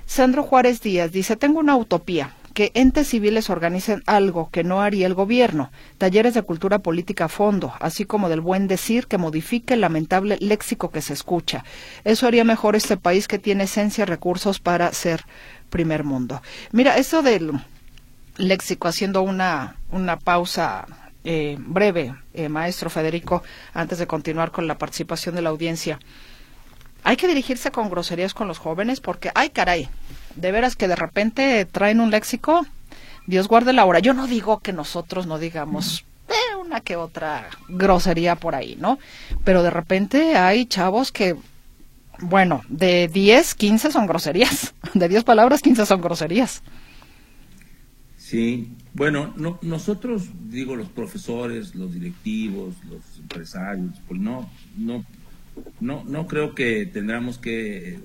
Sandro 0.10 0.41
Juárez 0.41 0.82
Díaz 0.82 1.12
dice, 1.12 1.36
tengo 1.36 1.60
una 1.60 1.76
utopía. 1.76 2.34
que 2.55 2.72
entes 2.74 3.07
civiles 3.07 3.51
organicen 3.51 4.01
algo 4.07 4.49
que 4.49 4.64
no 4.64 4.82
haría 4.82 5.05
el 5.05 5.14
gobierno, 5.14 5.72
talleres 5.99 6.34
de 6.34 6.41
cultura 6.41 6.80
política 6.80 7.26
a 7.26 7.30
fondo, 7.30 7.74
así 7.80 8.05
como 8.05 8.28
del 8.28 8.41
buen 8.41 8.68
decir 8.68 9.05
que 9.05 9.20
modifique 9.20 9.76
el 9.76 9.82
lamentable 9.82 10.36
léxico 10.41 10.89
que 10.89 11.01
se 11.01 11.14
escucha. 11.14 11.64
Eso 12.03 12.26
haría 12.26 12.43
mejor 12.43 12.76
este 12.76 12.97
país 12.97 13.28
que 13.28 13.38
tiene 13.38 13.66
esencia 13.66 14.01
y 14.01 14.05
recursos 14.05 14.60
para 14.60 14.91
ser 14.93 15.26
primer 15.70 16.03
mundo. 16.03 16.41
Mira, 16.72 16.97
eso 16.97 17.22
del 17.22 17.51
léxico, 18.38 18.88
haciendo 18.88 19.22
una, 19.22 19.76
una 19.91 20.18
pausa 20.18 20.88
eh, 21.24 21.55
breve, 21.60 22.16
eh, 22.34 22.49
maestro 22.49 22.89
Federico, 22.89 23.43
antes 23.74 23.99
de 23.99 24.07
continuar 24.07 24.51
con 24.51 24.68
la 24.68 24.78
participación 24.78 25.36
de 25.36 25.43
la 25.43 25.49
audiencia. 25.49 25.99
Hay 27.03 27.17
que 27.17 27.27
dirigirse 27.27 27.71
con 27.71 27.89
groserías 27.89 28.33
con 28.33 28.47
los 28.47 28.57
jóvenes 28.57 28.99
porque, 28.99 29.31
ay 29.35 29.49
caray, 29.49 29.89
de 30.35 30.51
veras 30.51 30.75
que 30.75 30.87
de 30.87 30.95
repente 30.95 31.65
traen 31.65 32.01
un 32.01 32.11
léxico, 32.11 32.65
Dios 33.27 33.47
guarde 33.47 33.73
la 33.73 33.85
hora. 33.85 33.99
Yo 33.99 34.13
no 34.13 34.27
digo 34.27 34.59
que 34.59 34.73
nosotros 34.73 35.27
no 35.27 35.39
digamos 35.39 36.05
eh, 36.27 36.55
una 36.59 36.81
que 36.81 36.95
otra 36.95 37.49
grosería 37.67 38.35
por 38.35 38.55
ahí, 38.55 38.75
¿no? 38.79 38.99
Pero 39.43 39.63
de 39.63 39.69
repente 39.69 40.35
hay 40.35 40.65
chavos 40.65 41.11
que, 41.11 41.35
bueno, 42.19 42.63
de 42.69 43.07
10, 43.07 43.55
15 43.55 43.91
son 43.91 44.07
groserías. 44.07 44.73
De 44.93 45.07
10 45.07 45.23
palabras, 45.23 45.61
15 45.61 45.85
son 45.85 46.01
groserías. 46.01 46.61
Sí, 48.17 48.69
bueno, 48.93 49.33
no, 49.37 49.57
nosotros, 49.61 50.29
digo, 50.49 50.75
los 50.75 50.89
profesores, 50.89 51.73
los 51.73 51.93
directivos, 51.93 52.75
los 52.87 53.19
empresarios, 53.19 53.95
pues 54.07 54.19
no, 54.19 54.49
no, 54.77 55.03
no, 55.80 56.03
no 56.05 56.28
creo 56.28 56.55
que 56.55 56.86
tendremos 56.86 57.38
que 57.38 57.99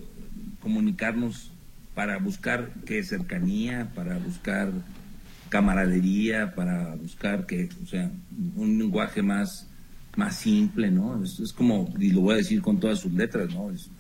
comunicarnos 0.61 1.51
para 1.95 2.19
buscar 2.19 2.73
qué 2.85 3.03
cercanía, 3.03 3.91
para 3.95 4.19
buscar 4.19 4.73
camaradería, 5.49 6.55
para 6.55 6.97
buscar 6.97 7.47
que, 7.47 7.69
o 7.83 7.87
sea, 7.87 8.11
un 8.57 8.79
lenguaje 8.79 9.23
más, 9.23 9.69
más 10.17 10.37
simple, 10.37 10.91
¿no? 10.91 11.23
Es, 11.23 11.39
es 11.39 11.53
como, 11.53 11.93
y 11.99 12.11
lo 12.11 12.23
voy 12.23 12.35
a 12.35 12.39
decir 12.39 12.61
con 12.61 12.81
todas 12.81 12.99
sus 12.99 13.13
letras, 13.13 13.55
¿no? 13.55 13.71
Es, 13.71 13.91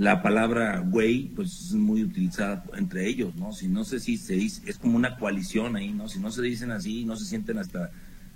la 0.00 0.22
palabra 0.22 0.78
güey, 0.78 1.28
pues 1.36 1.66
es 1.66 1.74
muy 1.74 2.02
utilizada 2.02 2.64
entre 2.78 3.06
ellos, 3.06 3.34
¿no? 3.36 3.52
Si 3.52 3.68
no 3.68 3.84
sé 3.84 4.00
si 4.00 4.16
se 4.16 4.32
dice, 4.32 4.62
es 4.64 4.78
como 4.78 4.96
una 4.96 5.18
coalición 5.18 5.76
ahí, 5.76 5.92
¿no? 5.92 6.08
Si 6.08 6.18
no 6.18 6.30
se 6.30 6.40
dicen 6.40 6.70
así, 6.70 7.04
no 7.04 7.16
se 7.16 7.26
sienten 7.26 7.58
hasta 7.58 7.90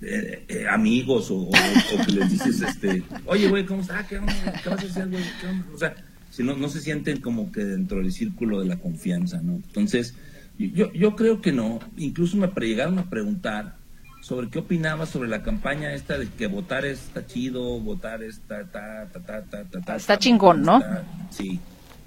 eh, 0.06 0.44
eh, 0.48 0.66
amigos 0.68 1.28
o, 1.30 1.50
que 2.04 2.12
les 2.12 2.30
dices, 2.30 2.60
este, 2.60 3.02
oye, 3.26 3.48
güey, 3.48 3.64
¿cómo 3.64 3.80
estás? 3.80 4.06
¿Qué, 4.06 4.20
¿Qué 4.62 4.68
vas 4.68 4.82
a 4.82 4.86
hacer, 4.86 5.08
güey? 5.08 5.22
O 5.74 5.78
sea, 5.78 5.94
si 6.30 6.42
no, 6.42 6.56
no 6.56 6.68
se 6.68 6.80
sienten 6.80 7.20
como 7.20 7.50
que 7.52 7.64
dentro 7.64 7.98
del 7.98 8.12
círculo 8.12 8.60
de 8.60 8.66
la 8.66 8.76
confianza, 8.76 9.40
¿no? 9.42 9.54
Entonces, 9.54 10.14
yo, 10.58 10.92
yo 10.92 11.16
creo 11.16 11.40
que 11.40 11.52
no. 11.52 11.80
Incluso 11.96 12.36
me 12.36 12.48
llegaron 12.48 12.98
a 12.98 13.08
preguntar 13.08 13.76
sobre 14.20 14.48
qué 14.48 14.58
opinaba 14.58 15.06
sobre 15.06 15.28
la 15.28 15.42
campaña 15.42 15.92
esta 15.92 16.18
de 16.18 16.28
que 16.28 16.46
votar 16.46 16.86
está 16.86 17.26
chido, 17.26 17.78
votar 17.80 18.22
está 18.22 18.64
ta, 18.64 19.06
ta, 19.12 19.20
ta, 19.20 19.42
ta, 19.42 19.64
ta, 19.64 19.80
ta 19.80 19.96
está 19.96 20.18
chingón, 20.18 20.62
¿no? 20.62 20.82
sí, 21.30 21.60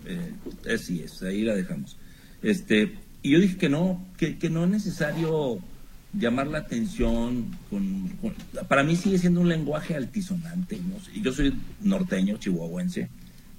eh, 0.05 0.33
así 0.73 1.01
es, 1.03 1.21
ahí 1.21 1.43
la 1.43 1.53
dejamos. 1.53 1.95
Este, 2.41 2.97
y 3.21 3.31
yo 3.31 3.39
dije 3.39 3.57
que 3.57 3.69
no, 3.69 4.03
que, 4.17 4.39
que 4.39 4.49
no 4.49 4.63
es 4.63 4.69
necesario 4.69 5.59
llamar 6.13 6.47
la 6.47 6.59
atención 6.59 7.51
con, 7.69 8.09
para 8.67 8.83
mí 8.83 8.95
sigue 8.95 9.17
siendo 9.17 9.41
un 9.41 9.49
lenguaje 9.49 9.95
altisonante, 9.95 10.77
¿no? 10.77 10.95
Y 11.13 11.21
yo 11.21 11.31
soy 11.31 11.53
norteño, 11.81 12.37
chihuahuense, 12.37 13.09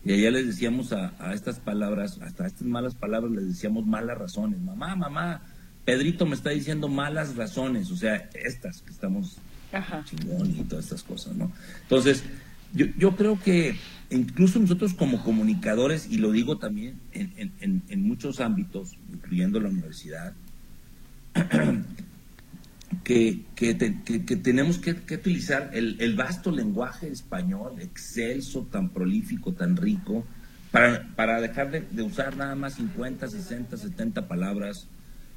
y 0.05 0.12
allá 0.12 0.30
les 0.30 0.46
decíamos 0.46 0.92
a, 0.92 1.12
a 1.18 1.34
estas 1.34 1.59
palabras, 1.61 2.18
hasta 2.22 2.46
estas 2.46 2.62
malas 2.62 2.94
palabras 2.94 3.32
les 3.32 3.49
decíamos 3.49 3.86
malas 3.86 4.18
razones, 4.18 4.61
mamá, 4.61 4.96
mamá, 4.96 5.42
Pedrito 5.84 6.26
me 6.26 6.34
está 6.34 6.51
diciendo 6.51 6.88
malas 6.88 7.36
razones, 7.36 7.90
o 7.90 7.96
sea, 7.96 8.28
estas 8.34 8.82
que 8.82 8.90
estamos 8.90 9.38
chingón 10.05 10.51
y 10.51 10.64
todas 10.64 10.86
estas 10.86 11.03
cosas, 11.03 11.34
¿no? 11.36 11.53
Entonces, 11.82 12.24
yo, 12.74 12.86
yo 12.99 13.16
creo 13.16 13.40
que 13.40 13.76
incluso 14.11 14.59
nosotros 14.59 14.94
como 14.94 15.22
comunicadores, 15.22 16.11
y 16.11 16.18
lo 16.18 16.30
digo 16.30 16.59
también 16.59 17.01
en, 17.12 17.53
en, 17.61 17.82
en 17.88 18.03
muchos 18.03 18.40
ámbitos, 18.40 18.96
incluyendo 19.12 19.61
la 19.61 19.68
universidad, 19.68 20.34
que, 23.05 23.45
que, 23.55 23.76
que, 23.76 24.36
tenemos 24.36 24.78
que, 24.78 24.93
utilizar 25.14 25.70
el, 25.74 25.97
el, 26.01 26.16
vasto 26.16 26.51
lenguaje 26.51 27.09
español, 27.09 27.80
excelso, 27.80 28.66
tan 28.70 28.91
prolífico, 28.91 29.53
tan 29.53 29.76
rico, 29.76 30.24
para, 30.70 31.07
para 31.14 31.41
dejar 31.41 31.70
de, 31.70 31.80
de 31.91 32.03
usar 32.03 32.36
nada 32.36 32.55
más 32.55 32.74
50, 32.74 33.28
60, 33.28 33.76
70 33.76 34.26
palabras 34.26 34.89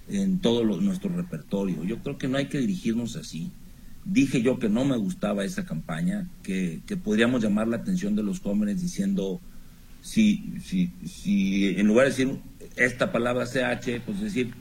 en 0.07 0.39
todo 0.39 0.63
nuestro 0.63 1.09
repertorio. 1.15 1.83
Yo 1.83 1.99
creo 1.99 2.17
que 2.17 2.27
no 2.27 2.37
hay 2.37 2.47
que 2.47 2.59
dirigirnos 2.59 3.15
así. 3.15 3.51
Dije 4.03 4.41
yo 4.41 4.57
que 4.57 4.69
no 4.69 4.83
me 4.83 4.97
gustaba 4.97 5.43
esa 5.43 5.65
campaña, 5.65 6.27
que, 6.43 6.81
que 6.87 6.97
podríamos 6.97 7.43
llamar 7.43 7.67
la 7.67 7.77
atención 7.77 8.15
de 8.15 8.23
los 8.23 8.39
jóvenes 8.39 8.81
diciendo, 8.81 9.39
si, 10.01 10.53
si, 10.63 10.91
si 11.05 11.79
en 11.79 11.87
lugar 11.87 12.05
de 12.05 12.11
decir 12.11 12.39
esta 12.75 13.11
palabra 13.11 13.45
CH, 13.45 14.01
pues 14.05 14.21
decir, 14.21 14.53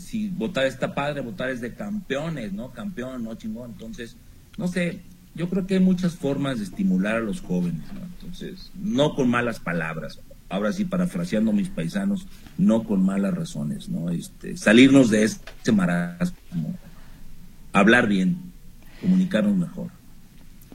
si 0.00 0.28
votar 0.28 0.66
está 0.66 0.94
padre, 0.94 1.20
votar 1.20 1.50
es 1.50 1.60
de 1.60 1.74
campeones, 1.74 2.52
¿no? 2.52 2.72
Campeón, 2.72 3.24
no 3.24 3.34
chingón. 3.34 3.72
Entonces, 3.72 4.16
no 4.56 4.68
sé, 4.68 5.00
yo 5.34 5.48
creo 5.48 5.66
que 5.66 5.74
hay 5.74 5.80
muchas 5.80 6.14
formas 6.16 6.58
de 6.58 6.64
estimular 6.64 7.16
a 7.16 7.20
los 7.20 7.40
jóvenes, 7.40 7.82
¿no? 7.92 8.00
Entonces, 8.00 8.72
no 8.74 9.14
con 9.14 9.28
malas 9.28 9.60
palabras, 9.60 10.20
ahora 10.48 10.72
sí 10.72 10.84
parafraseando 10.84 11.52
mis 11.52 11.68
paisanos, 11.68 12.26
no 12.58 12.84
con 12.84 13.04
malas 13.04 13.34
razones, 13.34 13.88
¿no? 13.88 14.10
Este, 14.10 14.56
salirnos 14.56 15.10
de 15.10 15.24
este 15.24 15.72
marasmo, 15.72 16.76
hablar 17.72 18.08
bien, 18.08 18.38
comunicarnos 19.00 19.56
mejor. 19.56 19.99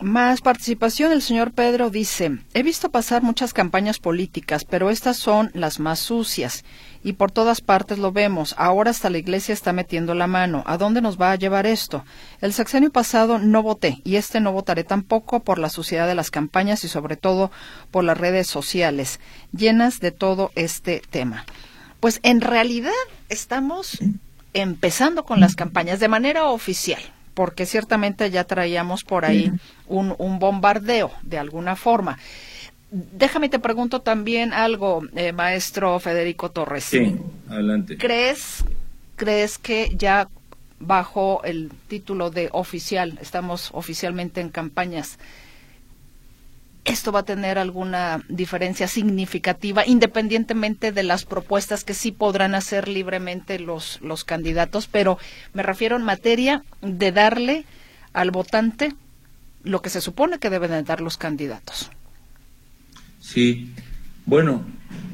Más 0.02 0.42
participación, 0.42 1.14
el 1.14 1.22
señor 1.22 1.54
Pedro 1.54 1.90
dice, 1.90 2.40
he 2.54 2.64
visto 2.64 2.90
pasar 2.90 3.24
muchas 3.24 3.54
campañas 3.54 3.98
políticas, 3.98 4.66
pero 4.66 4.90
estas 4.90 5.16
son 5.16 5.52
las 5.54 5.80
más 5.80 6.00
sucias 6.00 6.66
y 7.02 7.14
por 7.14 7.32
todas 7.32 7.62
partes 7.62 7.98
lo 7.98 8.12
vemos. 8.12 8.56
Ahora 8.58 8.92
hasta 8.92 9.10
la 9.10 9.20
iglesia 9.20 9.54
está 9.54 9.72
metiendo 9.72 10.14
la 10.14 10.28
mano. 10.28 10.64
¿A 10.68 10.78
dónde 10.78 11.00
nos 11.00 11.20
va 11.20 11.32
a 11.32 11.36
llevar 11.38 11.66
esto? 11.66 12.04
El 12.42 12.52
sexenio 12.52 12.92
pasado 12.92 13.40
no 13.40 13.64
voté 13.64 14.02
y 14.04 14.18
este 14.18 14.42
no 14.42 14.52
votaré 14.52 14.84
tampoco 14.84 15.40
por 15.40 15.60
la 15.60 15.70
suciedad 15.70 16.08
de 16.08 16.16
las 16.16 16.30
campañas 16.30 16.84
y 16.84 16.90
sobre 16.90 17.16
todo 17.16 17.50
por 17.90 18.04
las 18.04 18.18
redes 18.18 18.48
sociales 18.48 19.22
llenas 19.54 20.02
de 20.02 20.12
todo 20.12 20.52
este 20.56 21.02
tema. 21.10 21.46
Pues 22.02 22.20
en 22.24 22.42
realidad 22.42 22.92
estamos 23.30 23.98
empezando 24.54 25.24
con 25.24 25.40
las 25.40 25.56
campañas 25.56 26.02
de 26.02 26.10
manera 26.10 26.48
oficial 26.48 27.02
porque 27.36 27.68
ciertamente 27.68 28.32
ya 28.32 28.46
traíamos 28.46 29.04
por 29.04 29.26
ahí 29.26 29.52
un, 29.88 30.16
un 30.18 30.40
bombardeo 30.40 31.12
de 31.22 31.38
alguna 31.38 31.76
forma. 31.76 32.18
Déjame 32.90 33.50
te 33.50 33.60
pregunto 33.60 34.02
también 34.02 34.54
algo, 34.54 35.04
eh, 35.16 35.34
maestro 35.34 36.00
Federico 36.00 36.50
Torres. 36.50 36.86
Sí, 36.86 37.16
adelante. 37.50 37.98
¿Crees, 37.98 38.64
¿Crees 39.18 39.58
que 39.58 39.92
ya 39.96 40.30
bajo 40.80 41.42
el 41.44 41.72
título 41.88 42.32
de 42.32 42.50
oficial, 42.52 43.18
estamos 43.22 43.70
oficialmente 43.74 44.42
en 44.42 44.50
campañas, 44.50 45.20
esto 46.86 47.12
va 47.12 47.22
a 47.22 47.26
tener 47.26 47.58
alguna 47.58 48.24
diferencia 48.30 48.88
significativa, 48.88 49.86
independientemente 49.86 50.92
de 50.92 51.04
las 51.04 51.26
propuestas 51.26 51.84
que 51.84 51.96
sí 51.96 52.12
podrán 52.12 52.54
hacer 52.54 52.88
libremente 52.88 53.60
los, 53.60 54.00
los 54.02 54.24
candidatos, 54.24 54.88
pero 54.88 55.18
me 55.54 55.64
refiero 55.64 55.96
en 55.96 56.04
materia 56.04 56.64
de 56.82 57.12
darle 57.12 57.66
al 58.14 58.30
votante 58.32 58.94
lo 59.64 59.82
que 59.82 59.90
se 59.90 60.00
supone 60.00 60.38
que 60.38 60.52
deben 60.52 60.86
dar 60.86 61.02
los 61.02 61.18
candidatos. 61.18 61.90
Sí, 63.20 63.72
bueno, 64.28 64.64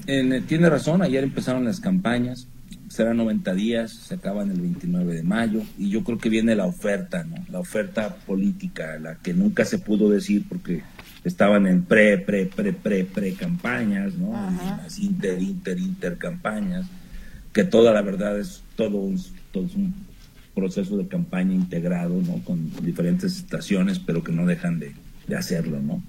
tiene 0.06 0.70
razón, 0.70 1.02
ayer 1.02 1.24
empezaron 1.24 1.64
las 1.64 1.80
campañas, 1.80 2.48
serán 2.90 3.16
90 3.18 3.54
días, 3.54 3.92
se 3.94 4.16
acaban 4.16 4.52
el 4.52 4.60
29 4.60 5.16
de 5.16 5.24
mayo, 5.24 5.62
y 5.78 5.90
yo 5.90 6.04
creo 6.04 6.18
que 6.18 6.28
viene 6.28 6.54
la 6.56 6.66
oferta, 6.66 7.24
¿no? 7.24 7.36
La 7.50 7.60
oferta 7.60 8.14
política, 8.28 9.00
la 9.00 9.16
que 9.16 9.34
nunca 9.34 9.64
se 9.64 9.78
pudo 9.78 10.10
decir 10.10 10.44
porque 10.50 10.84
estaban 11.24 11.68
en 11.68 11.84
pre, 11.84 12.18
pre, 12.18 12.46
pre, 12.46 12.74
pre, 12.74 13.06
pre 13.06 13.34
campañas, 13.34 14.16
¿no? 14.16 14.34
Las 14.34 15.00
inter, 15.00 15.42
inter, 15.42 15.78
inter 15.78 16.18
campañas, 16.18 16.86
que 17.54 17.64
toda 17.64 17.94
la 17.94 18.02
verdad 18.02 18.40
es 18.40 18.64
todo 18.76 18.98
un, 18.98 19.22
todo 19.52 19.68
un 19.76 19.94
proceso 20.56 20.98
de 20.98 21.08
campaña 21.08 21.54
integrado, 21.54 22.22
¿no? 22.22 22.44
Con 22.44 22.72
diferentes 22.84 23.38
estaciones, 23.38 24.00
pero 24.00 24.24
que 24.24 24.32
no 24.32 24.46
dejan 24.46 24.80
de, 24.80 24.94
de 25.28 25.36
hacerlo, 25.36 25.80
¿no? 25.82 26.02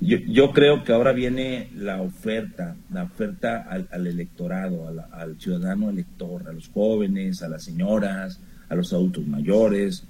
Yo, 0.00 0.18
yo, 0.18 0.52
creo 0.52 0.84
que 0.84 0.92
ahora 0.92 1.12
viene 1.12 1.70
la 1.74 2.00
oferta, 2.00 2.76
la 2.92 3.02
oferta 3.04 3.66
al, 3.68 3.88
al 3.90 4.06
electorado, 4.06 4.86
al, 4.86 5.04
al, 5.12 5.40
ciudadano 5.40 5.90
elector, 5.90 6.48
a 6.48 6.52
los 6.52 6.68
jóvenes, 6.68 7.42
a 7.42 7.48
las 7.48 7.64
señoras, 7.64 8.38
a 8.68 8.76
los 8.76 8.92
adultos 8.92 9.26
mayores, 9.26 10.04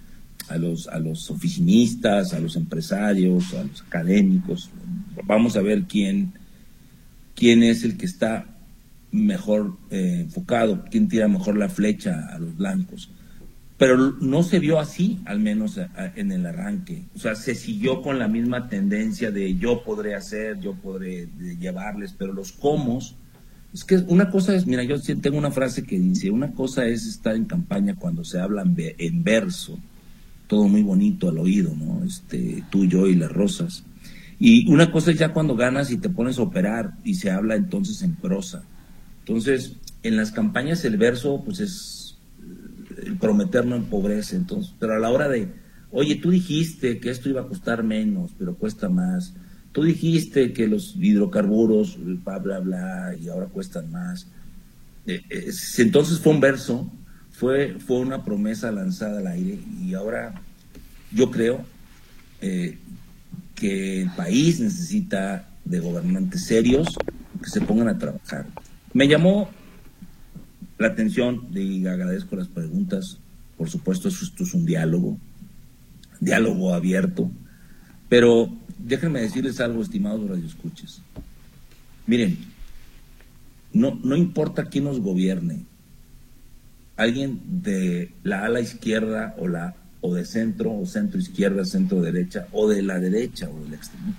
a 0.48 0.56
los, 0.56 0.88
a 0.88 0.98
los 0.98 1.30
oficinistas, 1.30 2.32
a 2.32 2.40
los 2.40 2.56
empresarios, 2.56 3.54
a 3.54 3.64
los 3.64 3.82
académicos. 3.82 4.70
Vamos 5.24 5.56
a 5.56 5.62
ver 5.62 5.84
quién, 5.84 6.32
quién 7.34 7.62
es 7.62 7.84
el 7.84 7.96
que 7.96 8.06
está 8.06 8.46
mejor 9.10 9.76
eh, 9.90 10.20
enfocado, 10.22 10.84
quién 10.90 11.08
tira 11.08 11.28
mejor 11.28 11.56
la 11.56 11.68
flecha 11.68 12.28
a 12.32 12.38
los 12.38 12.56
blancos. 12.56 13.10
Pero 13.76 14.16
no 14.20 14.42
se 14.42 14.58
vio 14.58 14.80
así, 14.80 15.20
al 15.24 15.38
menos 15.38 15.78
en 16.16 16.32
el 16.32 16.44
arranque. 16.46 17.04
O 17.14 17.18
sea, 17.20 17.36
se 17.36 17.54
siguió 17.54 18.02
con 18.02 18.18
la 18.18 18.26
misma 18.26 18.68
tendencia 18.68 19.30
de 19.30 19.56
yo 19.56 19.84
podré 19.84 20.16
hacer, 20.16 20.58
yo 20.58 20.74
podré 20.74 21.28
llevarles, 21.60 22.12
pero 22.18 22.32
los 22.32 22.50
comos, 22.50 23.14
es 23.72 23.84
que 23.84 23.98
una 24.08 24.30
cosa 24.30 24.56
es, 24.56 24.66
mira, 24.66 24.82
yo 24.82 25.00
tengo 25.00 25.38
una 25.38 25.52
frase 25.52 25.84
que 25.84 25.96
dice, 25.96 26.28
una 26.28 26.50
cosa 26.52 26.86
es 26.86 27.06
estar 27.06 27.36
en 27.36 27.44
campaña 27.44 27.94
cuando 27.94 28.24
se 28.24 28.40
habla 28.40 28.64
en 28.66 29.22
verso, 29.22 29.78
todo 30.48 30.66
muy 30.66 30.82
bonito 30.82 31.28
al 31.28 31.38
oído, 31.38 31.72
¿no? 31.76 32.02
Este, 32.04 32.64
tú, 32.70 32.86
yo 32.86 33.06
y 33.06 33.14
las 33.14 33.30
rosas. 33.30 33.84
Y 34.40 34.68
una 34.68 34.90
cosa 34.90 35.12
es 35.12 35.18
ya 35.18 35.32
cuando 35.32 35.54
ganas 35.54 35.90
y 35.92 35.98
te 35.98 36.08
pones 36.08 36.38
a 36.38 36.42
operar 36.42 36.94
y 37.04 37.14
se 37.14 37.30
habla 37.30 37.54
entonces 37.54 38.02
en 38.02 38.16
prosa. 38.16 38.64
Entonces, 39.20 39.74
en 40.02 40.16
las 40.16 40.32
campañas 40.32 40.84
el 40.84 40.96
verso, 40.96 41.42
pues 41.44 41.60
es 41.60 42.08
el 43.04 43.16
prometer 43.16 43.66
no 43.66 43.76
empobrece. 43.76 44.36
Entonces, 44.36 44.74
pero 44.78 44.94
a 44.94 44.98
la 44.98 45.10
hora 45.10 45.28
de, 45.28 45.48
oye, 45.90 46.16
tú 46.16 46.30
dijiste 46.30 46.98
que 46.98 47.10
esto 47.10 47.28
iba 47.28 47.42
a 47.42 47.46
costar 47.46 47.82
menos, 47.82 48.32
pero 48.38 48.54
cuesta 48.54 48.88
más. 48.88 49.34
Tú 49.72 49.84
dijiste 49.84 50.52
que 50.52 50.66
los 50.66 50.96
hidrocarburos, 50.96 51.98
bla, 52.24 52.38
bla, 52.38 52.60
bla, 52.60 53.14
y 53.20 53.28
ahora 53.28 53.46
cuestan 53.46 53.90
más. 53.92 54.26
Eh, 55.06 55.22
eh, 55.30 55.50
entonces 55.78 56.18
fue 56.18 56.32
un 56.32 56.40
verso, 56.40 56.90
fue, 57.38 57.76
fue 57.78 58.00
una 58.00 58.24
promesa 58.24 58.72
lanzada 58.72 59.20
al 59.20 59.28
aire 59.28 59.60
y 59.80 59.94
ahora 59.94 60.42
yo 61.12 61.30
creo 61.30 61.64
eh, 62.40 62.78
que 63.54 64.02
el 64.02 64.10
país 64.10 64.58
necesita 64.58 65.48
de 65.64 65.78
gobernantes 65.78 66.44
serios 66.46 66.88
que 67.40 67.48
se 67.48 67.60
pongan 67.60 67.86
a 67.86 67.98
trabajar. 67.98 68.46
Me 68.92 69.06
llamó 69.06 69.50
la 70.78 70.88
atención 70.88 71.46
y 71.54 71.86
agradezco 71.86 72.34
las 72.34 72.48
preguntas. 72.48 73.18
Por 73.56 73.70
supuesto, 73.70 74.08
esto 74.08 74.42
es 74.42 74.54
un 74.54 74.66
diálogo, 74.66 75.16
diálogo 76.18 76.74
abierto. 76.74 77.30
Pero 78.08 78.52
déjenme 78.78 79.20
decirles 79.20 79.60
algo, 79.60 79.80
estimados 79.80 80.28
radioescuches. 80.28 81.02
Miren, 82.04 82.36
no, 83.72 83.94
no 84.02 84.16
importa 84.16 84.64
quién 84.64 84.84
nos 84.84 84.98
gobierne, 84.98 85.62
alguien 86.98 87.40
de 87.62 88.12
la 88.24 88.44
ala 88.44 88.60
izquierda 88.60 89.34
o 89.38 89.48
la 89.48 89.74
o 90.00 90.14
de 90.14 90.24
centro 90.24 90.72
o 90.72 90.86
centro 90.86 91.18
izquierda, 91.18 91.64
centro 91.64 92.02
derecha 92.02 92.46
o 92.52 92.68
de 92.68 92.82
la 92.82 92.98
derecha 92.98 93.48
o 93.48 93.64
del 93.64 93.74
extremo. 93.74 94.14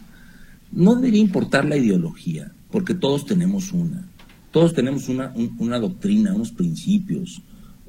No 0.71 0.95
debería 0.95 1.21
importar 1.21 1.65
la 1.65 1.77
ideología, 1.77 2.51
porque 2.71 2.93
todos 2.93 3.25
tenemos 3.25 3.71
una. 3.71 4.05
Todos 4.51 4.73
tenemos 4.73 5.09
una, 5.09 5.33
una 5.57 5.79
doctrina, 5.79 6.33
unos 6.33 6.51
principios, 6.51 7.41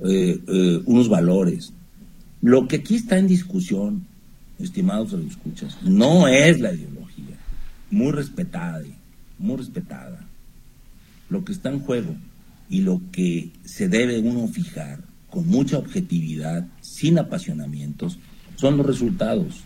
eh, 0.05 0.41
eh, 0.47 0.83
unos 0.85 1.09
valores. 1.09 1.73
Lo 2.43 2.69
que 2.69 2.77
aquí 2.77 2.97
está 2.97 3.19
en 3.19 3.27
discusión, 3.27 4.07
estimados 4.59 5.13
escuchas, 5.13 5.79
no 5.83 6.29
es 6.29 6.61
la 6.61 6.73
ideología, 6.73 7.37
muy 7.91 8.13
respetada, 8.13 8.85
muy 9.39 9.57
respetada. 9.57 10.27
Lo 11.29 11.45
que 11.45 11.53
está 11.53 11.71
en 11.71 11.81
juego 11.81 12.15
y 12.71 12.83
lo 12.83 13.03
que 13.11 13.51
se 13.65 13.89
debe 13.89 14.21
uno 14.21 14.47
fijar 14.47 15.03
con 15.29 15.47
mucha 15.49 15.77
objetividad, 15.77 16.67
sin 16.81 17.19
apasionamientos, 17.19 18.19
son 18.57 18.77
los 18.77 18.87
resultados. 18.87 19.63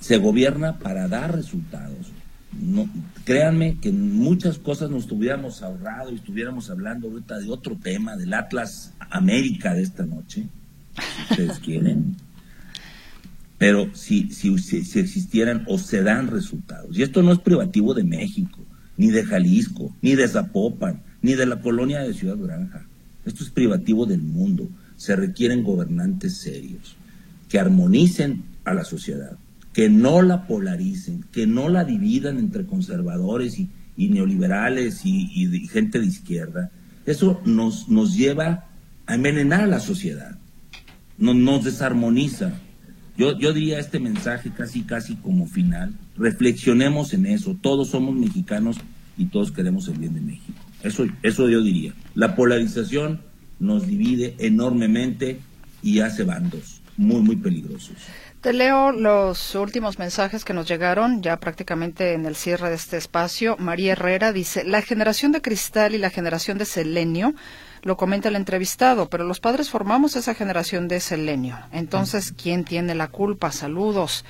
Se 0.00 0.18
gobierna 0.18 0.78
para 0.78 1.08
dar 1.08 1.34
resultados. 1.34 2.12
No, 2.52 2.88
créanme 3.24 3.78
que 3.80 3.90
muchas 3.90 4.58
cosas 4.58 4.90
nos 4.90 5.06
tuviéramos 5.06 5.62
ahorrado 5.62 6.12
y 6.12 6.14
estuviéramos 6.14 6.70
hablando 6.70 7.08
ahorita 7.08 7.38
de 7.38 7.50
otro 7.50 7.76
tema, 7.76 8.16
del 8.16 8.32
Atlas 8.32 8.94
América 9.10 9.74
de 9.74 9.82
esta 9.82 10.06
noche, 10.06 10.46
si 10.96 11.32
ustedes 11.32 11.58
quieren. 11.64 12.16
Pero 13.58 13.92
si, 13.94 14.30
si, 14.30 14.56
si 14.58 14.98
existieran 14.98 15.64
o 15.66 15.78
se 15.78 16.02
dan 16.02 16.28
resultados. 16.28 16.96
Y 16.96 17.02
esto 17.02 17.22
no 17.22 17.32
es 17.32 17.40
privativo 17.40 17.92
de 17.92 18.04
México, 18.04 18.64
ni 18.96 19.08
de 19.08 19.24
Jalisco, 19.24 19.94
ni 20.00 20.14
de 20.14 20.28
Zapopan, 20.28 21.02
ni 21.22 21.34
de 21.34 21.46
la 21.46 21.60
colonia 21.60 22.00
de 22.00 22.14
Ciudad 22.14 22.36
Granja. 22.36 22.86
Esto 23.24 23.44
es 23.44 23.50
privativo 23.50 24.06
del 24.06 24.22
mundo. 24.22 24.68
Se 24.96 25.16
requieren 25.16 25.62
gobernantes 25.62 26.38
serios 26.38 26.96
que 27.48 27.58
armonicen 27.58 28.44
a 28.64 28.74
la 28.74 28.84
sociedad, 28.84 29.36
que 29.72 29.88
no 29.88 30.22
la 30.22 30.46
polaricen, 30.46 31.24
que 31.32 31.46
no 31.46 31.68
la 31.68 31.84
dividan 31.84 32.38
entre 32.38 32.66
conservadores 32.66 33.58
y, 33.58 33.68
neoliberales 33.96 35.04
y, 35.04 35.68
gente 35.68 35.98
de 35.98 36.06
izquierda. 36.06 36.70
Eso 37.06 37.40
nos, 37.44 37.88
nos 37.88 38.16
lleva 38.16 38.66
a 39.06 39.14
envenenar 39.14 39.62
a 39.62 39.66
la 39.66 39.80
sociedad, 39.80 40.38
nos, 41.16 41.36
nos 41.36 41.64
desarmoniza. 41.64 42.52
Yo, 43.16 43.36
yo 43.38 43.52
diría 43.52 43.78
este 43.78 43.98
mensaje 43.98 44.52
casi, 44.56 44.82
casi 44.82 45.16
como 45.16 45.46
final. 45.46 45.94
Reflexionemos 46.16 47.14
en 47.14 47.26
eso. 47.26 47.56
Todos 47.60 47.88
somos 47.88 48.14
mexicanos 48.14 48.76
y 49.16 49.24
todos 49.24 49.50
queremos 49.50 49.88
el 49.88 49.98
bien 49.98 50.14
de 50.14 50.20
México. 50.20 50.67
Eso, 50.82 51.06
eso 51.22 51.48
yo 51.48 51.62
diría. 51.62 51.92
La 52.14 52.36
polarización 52.36 53.20
nos 53.58 53.86
divide 53.86 54.34
enormemente 54.38 55.40
y 55.82 56.00
hace 56.00 56.24
bandos 56.24 56.80
muy, 56.96 57.22
muy 57.22 57.36
peligrosos. 57.36 57.96
Te 58.40 58.52
leo 58.52 58.92
los 58.92 59.54
últimos 59.56 59.98
mensajes 59.98 60.44
que 60.44 60.52
nos 60.52 60.68
llegaron 60.68 61.22
ya 61.22 61.40
prácticamente 61.40 62.12
en 62.12 62.24
el 62.24 62.36
cierre 62.36 62.68
de 62.68 62.76
este 62.76 62.96
espacio. 62.96 63.56
María 63.58 63.92
Herrera 63.92 64.32
dice, 64.32 64.64
la 64.64 64.80
generación 64.82 65.32
de 65.32 65.42
cristal 65.42 65.94
y 65.94 65.98
la 65.98 66.10
generación 66.10 66.56
de 66.56 66.64
selenio, 66.64 67.34
lo 67.82 67.96
comenta 67.96 68.28
el 68.28 68.36
entrevistado, 68.36 69.08
pero 69.08 69.24
los 69.24 69.40
padres 69.40 69.70
formamos 69.70 70.14
esa 70.14 70.34
generación 70.34 70.86
de 70.86 71.00
selenio. 71.00 71.58
Entonces, 71.72 72.32
¿quién 72.32 72.64
tiene 72.64 72.94
la 72.94 73.08
culpa? 73.08 73.50
Saludos. 73.50 74.24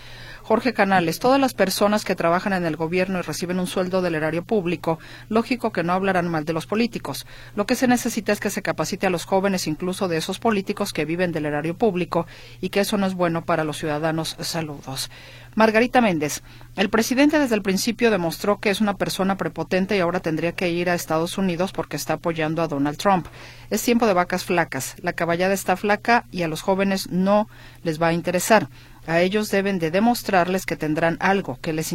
Jorge 0.49 0.73
Canales, 0.73 1.19
todas 1.19 1.39
las 1.39 1.53
personas 1.53 2.07
que 2.07 2.17
trabajan 2.17 2.55
en 2.55 2.65
el 2.65 2.75
gobierno 2.75 3.19
y 3.19 3.21
reciben 3.21 3.61
un 3.61 3.67
sueldo 3.67 4.01
del 4.01 4.15
erario 4.15 4.43
público, 4.43 4.99
lógico 5.29 5.73
que 5.73 5.83
no 5.83 5.93
hablarán 5.93 6.27
mal 6.27 6.47
de 6.47 6.55
los 6.55 6.65
políticos. 6.65 7.27
Lo 7.55 7.67
que 7.67 7.75
se 7.75 7.87
necesita 7.87 8.33
es 8.33 8.41
que 8.41 8.49
se 8.49 8.63
capacite 8.63 9.07
a 9.07 9.11
los 9.11 9.27
jóvenes, 9.27 9.67
incluso 9.67 10.09
de 10.09 10.17
esos 10.17 10.39
políticos 10.39 10.95
que 10.95 11.05
viven 11.05 11.33
del 11.33 11.45
erario 11.45 11.77
público, 11.77 12.27
y 12.63 12.71
que 12.71 12.81
eso 12.81 12.97
no 12.97 13.07
es 13.07 13.13
bueno 13.13 13.45
para 13.45 13.63
los 13.63 13.77
ciudadanos. 13.77 14.39
Saludos. 14.41 15.11
Margarita 15.55 16.01
Méndez, 16.01 16.43
el 16.77 16.89
presidente 16.89 17.39
desde 17.39 17.57
el 17.57 17.63
principio 17.63 18.11
demostró 18.11 18.59
que 18.59 18.71
es 18.71 18.81
una 18.81 18.97
persona 18.97 19.37
prepotente 19.37 19.97
y 19.97 20.01
ahora 20.01 20.21
tendría 20.21 20.53
que 20.53 20.71
ir 20.71 20.89
a 20.89 20.95
Estados 20.95 21.37
Unidos 21.37 21.73
porque 21.73 21.97
está 21.97 22.15
apoyando 22.15 22.63
a 22.63 22.69
Donald 22.69 22.97
Trump. 22.97 23.27
Es 23.69 23.83
tiempo 23.83 24.07
de 24.07 24.15
vacas 24.15 24.45
flacas. 24.45 24.95
La 25.03 25.13
caballada 25.13 25.53
está 25.53 25.77
flaca 25.77 26.25
y 26.31 26.43
a 26.43 26.49
los 26.49 26.63
jóvenes 26.63 27.11
no 27.11 27.49
les 27.83 28.01
va 28.01 28.09
a 28.09 28.13
interesar. 28.13 28.69
A 29.09 29.23
ellos 29.23 29.51
deben 29.51 29.79
de 29.79 29.91
demostrarles 29.91 30.67
que 30.67 30.77
tendrán 30.77 31.17
algo 31.19 31.59
que 31.63 31.73
les 31.73 31.95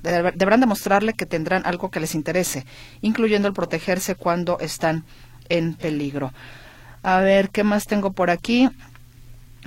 deberán 0.00 0.60
demostrarle 0.60 1.14
que 1.14 1.26
tendrán 1.26 1.66
algo 1.66 1.90
que 1.90 1.98
les 1.98 2.14
interese, 2.14 2.64
incluyendo 3.00 3.48
el 3.48 3.54
protegerse 3.54 4.14
cuando 4.14 4.60
están 4.60 5.04
en 5.48 5.74
peligro. 5.74 6.32
A 7.02 7.18
ver, 7.18 7.50
¿qué 7.50 7.64
más 7.64 7.88
tengo 7.88 8.12
por 8.12 8.30
aquí? 8.30 8.70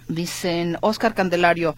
Dicen 0.07 0.77
Oscar 0.79 1.13
Candelario, 1.13 1.75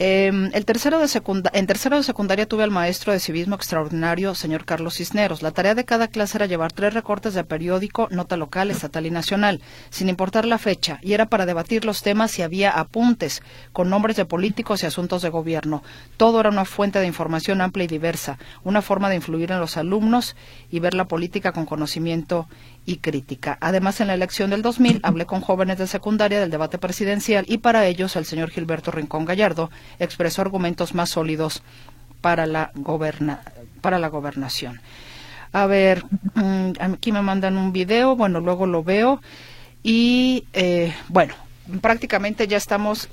Em, 0.00 0.50
el 0.54 0.64
tercero 0.64 0.98
de 0.98 1.08
en 1.52 1.66
tercero 1.68 1.96
de 1.96 2.02
secundaria 2.02 2.48
tuve 2.48 2.64
al 2.64 2.72
maestro 2.72 3.12
de 3.12 3.20
civismo 3.20 3.54
extraordinario, 3.54 4.34
señor 4.34 4.64
Carlos 4.64 4.96
Cisneros. 4.96 5.40
La 5.40 5.52
tarea 5.52 5.76
de 5.76 5.84
cada 5.84 6.08
clase 6.08 6.36
era 6.36 6.46
llevar 6.46 6.72
tres 6.72 6.94
recortes 6.94 7.34
de 7.34 7.44
periódico, 7.44 8.08
nota 8.10 8.36
local, 8.36 8.72
estatal 8.72 9.06
y 9.06 9.12
nacional, 9.12 9.60
sin 9.90 10.08
importar 10.08 10.46
la 10.46 10.58
fecha, 10.58 10.98
y 11.00 11.12
era 11.12 11.26
para 11.26 11.46
debatir 11.46 11.84
los 11.84 12.02
temas 12.02 12.36
y 12.40 12.42
había 12.42 12.72
apuntes 12.72 13.40
con 13.72 13.88
nombres 13.88 14.16
de 14.16 14.24
políticos 14.24 14.82
y 14.82 14.86
asuntos 14.86 15.22
de 15.22 15.28
gobierno. 15.28 15.84
Todo 16.16 16.40
era 16.40 16.48
una 16.48 16.64
fuente 16.64 16.98
de 16.98 17.06
información 17.06 17.60
amplia 17.60 17.84
y 17.84 17.88
diversa, 17.88 18.38
una 18.64 18.82
forma 18.82 19.08
de 19.08 19.16
influir 19.16 19.52
en 19.52 19.60
los 19.60 19.76
alumnos 19.76 20.34
y 20.72 20.80
ver 20.80 20.94
la 20.94 21.06
política 21.06 21.52
con 21.52 21.66
conocimiento 21.66 22.48
y 22.86 22.96
crítica. 22.96 23.58
Además, 23.60 24.00
en 24.00 24.08
la 24.08 24.14
elección 24.14 24.50
del 24.50 24.62
2000 24.62 25.00
hablé 25.04 25.26
con 25.26 25.40
jóvenes 25.40 25.78
de 25.78 25.86
secundaria 25.86 26.40
del 26.40 26.50
debate 26.50 26.78
presidencial 26.78 27.44
y 27.48 27.58
para 27.58 27.86
ellos 27.86 28.16
el 28.16 28.24
señor 28.24 28.50
Gilberto 28.50 28.90
Rincón 28.90 29.24
Gallardo 29.24 29.70
expresó 29.98 30.42
argumentos 30.42 30.94
más 30.94 31.10
sólidos 31.10 31.62
para 32.20 32.46
la, 32.46 32.72
para 33.80 33.98
la 33.98 34.08
gobernación. 34.08 34.80
A 35.52 35.66
ver, 35.66 36.04
mm, 36.34 36.72
aquí 36.80 37.12
me 37.12 37.22
mandan 37.22 37.56
un 37.56 37.72
video, 37.72 38.16
bueno, 38.16 38.40
luego 38.40 38.66
lo 38.66 38.82
veo 38.82 39.20
y 39.82 40.44
eh, 40.52 40.92
bueno, 41.08 41.34
prácticamente 41.80 42.48
ya 42.48 42.56
estamos 42.56 43.08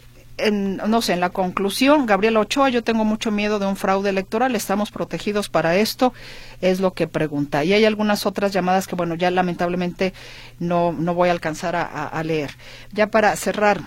no 0.51 1.01
sé, 1.01 1.13
en 1.13 1.19
la 1.19 1.29
conclusión, 1.29 2.05
Gabriela 2.05 2.39
Ochoa, 2.39 2.69
yo 2.69 2.83
tengo 2.83 3.05
mucho 3.05 3.31
miedo 3.31 3.59
de 3.59 3.67
un 3.67 3.75
fraude 3.75 4.09
electoral, 4.09 4.55
estamos 4.55 4.91
protegidos 4.91 5.49
para 5.49 5.75
esto, 5.75 6.13
es 6.61 6.79
lo 6.79 6.93
que 6.93 7.07
pregunta. 7.07 7.63
Y 7.63 7.73
hay 7.73 7.85
algunas 7.85 8.25
otras 8.25 8.51
llamadas 8.51 8.87
que, 8.87 8.95
bueno, 8.95 9.15
ya 9.15 9.29
lamentablemente 9.29 10.13
no, 10.59 10.93
no 10.93 11.13
voy 11.13 11.29
a 11.29 11.33
alcanzar 11.33 11.75
a, 11.75 12.23
leer. 12.23 12.51
Ya 12.93 13.07
para 13.07 13.35
cerrar, 13.35 13.81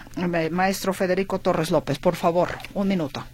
maestro 0.50 0.92
Federico 0.92 1.38
Torres 1.38 1.70
López, 1.70 1.98
por 1.98 2.14
favor, 2.14 2.50
un 2.74 2.88
minuto. 2.88 3.24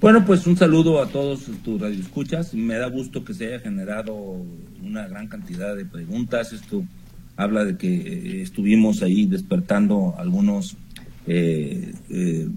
Bueno, 0.00 0.24
pues 0.24 0.46
un 0.46 0.56
saludo 0.56 1.00
a 1.00 1.06
todos 1.06 1.44
tus 1.62 1.80
radioescuchas. 1.80 2.54
Me 2.54 2.74
da 2.74 2.88
gusto 2.88 3.24
que 3.24 3.34
se 3.34 3.46
haya 3.46 3.60
generado 3.60 4.14
una 4.82 5.06
gran 5.06 5.28
cantidad 5.28 5.76
de 5.76 5.84
preguntas. 5.84 6.52
Esto 6.52 6.82
habla 7.36 7.64
de 7.64 7.76
que 7.76 7.88
eh, 7.88 8.42
estuvimos 8.42 9.02
ahí 9.02 9.26
despertando 9.26 10.14
algunos 10.18 10.76
eh, 11.26 11.92
eh, 12.10 12.48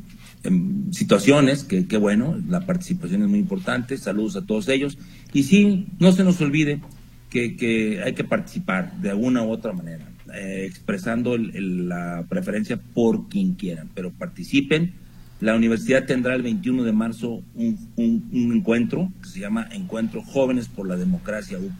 situaciones, 0.91 1.63
que, 1.63 1.97
bueno, 1.97 2.37
la 2.47 2.65
participación 2.65 3.23
es 3.23 3.29
muy 3.29 3.39
importante. 3.39 3.97
Saludos 3.97 4.35
a 4.35 4.45
todos 4.45 4.67
ellos. 4.69 4.97
Y 5.33 5.43
sí, 5.43 5.87
no 5.99 6.11
se 6.11 6.23
nos 6.23 6.39
olvide 6.41 6.81
que, 7.29 7.55
que 7.55 8.01
hay 8.03 8.13
que 8.13 8.23
participar 8.23 8.95
de 9.01 9.09
alguna 9.09 9.43
u 9.43 9.51
otra 9.51 9.73
manera, 9.73 10.07
expresando 10.33 11.37
la 11.37 12.25
preferencia 12.29 12.77
por 12.77 13.27
quien 13.27 13.53
quieran, 13.53 13.89
pero 13.93 14.11
participen 14.11 14.93
la 15.41 15.55
universidad 15.55 16.05
tendrá 16.05 16.33
el 16.33 16.43
21 16.43 16.83
de 16.83 16.93
marzo 16.93 17.43
un, 17.55 18.51
encuentro 18.53 19.11
que 19.21 19.29
se 19.29 19.39
llama 19.41 19.67
Encuentro 19.71 20.23
Jóvenes 20.23 20.69
por 20.69 20.87
la 20.87 20.95
Democracia 20.95 21.59
UP, 21.59 21.77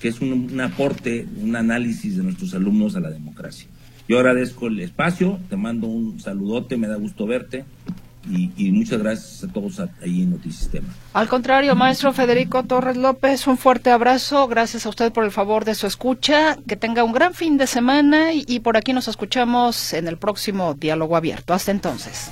que 0.00 0.08
es 0.08 0.20
un, 0.20 0.58
aporte, 0.60 1.26
un 1.42 1.56
análisis 1.56 2.16
de 2.16 2.22
nuestros 2.22 2.54
alumnos 2.54 2.96
a 2.96 3.00
la 3.00 3.10
democracia. 3.10 3.68
Yo 4.08 4.18
agradezco 4.18 4.68
el 4.68 4.80
espacio, 4.80 5.38
te 5.48 5.56
mando 5.56 5.86
un 5.86 6.20
saludote, 6.20 6.76
me 6.76 6.86
da 6.86 6.96
gusto 6.96 7.26
verte 7.26 7.64
y, 8.28 8.72
muchas 8.72 8.98
gracias 9.00 9.44
a 9.44 9.52
todos 9.52 9.80
ahí 10.02 10.22
en 10.22 10.30
Notisistema. 10.30 10.88
Al 11.12 11.28
contrario, 11.28 11.76
maestro 11.76 12.12
Federico 12.12 12.64
Torres 12.64 12.96
López, 12.96 13.46
un 13.46 13.56
fuerte 13.56 13.90
abrazo. 13.90 14.48
Gracias 14.48 14.84
a 14.86 14.88
usted 14.88 15.12
por 15.12 15.24
el 15.24 15.30
favor 15.30 15.64
de 15.64 15.74
su 15.74 15.86
escucha. 15.86 16.56
Que 16.66 16.76
tenga 16.76 17.04
un 17.04 17.12
gran 17.12 17.34
fin 17.34 17.56
de 17.56 17.66
semana 17.66 18.32
y 18.32 18.60
por 18.60 18.76
aquí 18.76 18.92
nos 18.92 19.08
escuchamos 19.08 19.92
en 19.92 20.08
el 20.08 20.18
próximo 20.18 20.74
diálogo 20.74 21.16
abierto. 21.16 21.54
Hasta 21.54 21.70
entonces. 21.70 22.30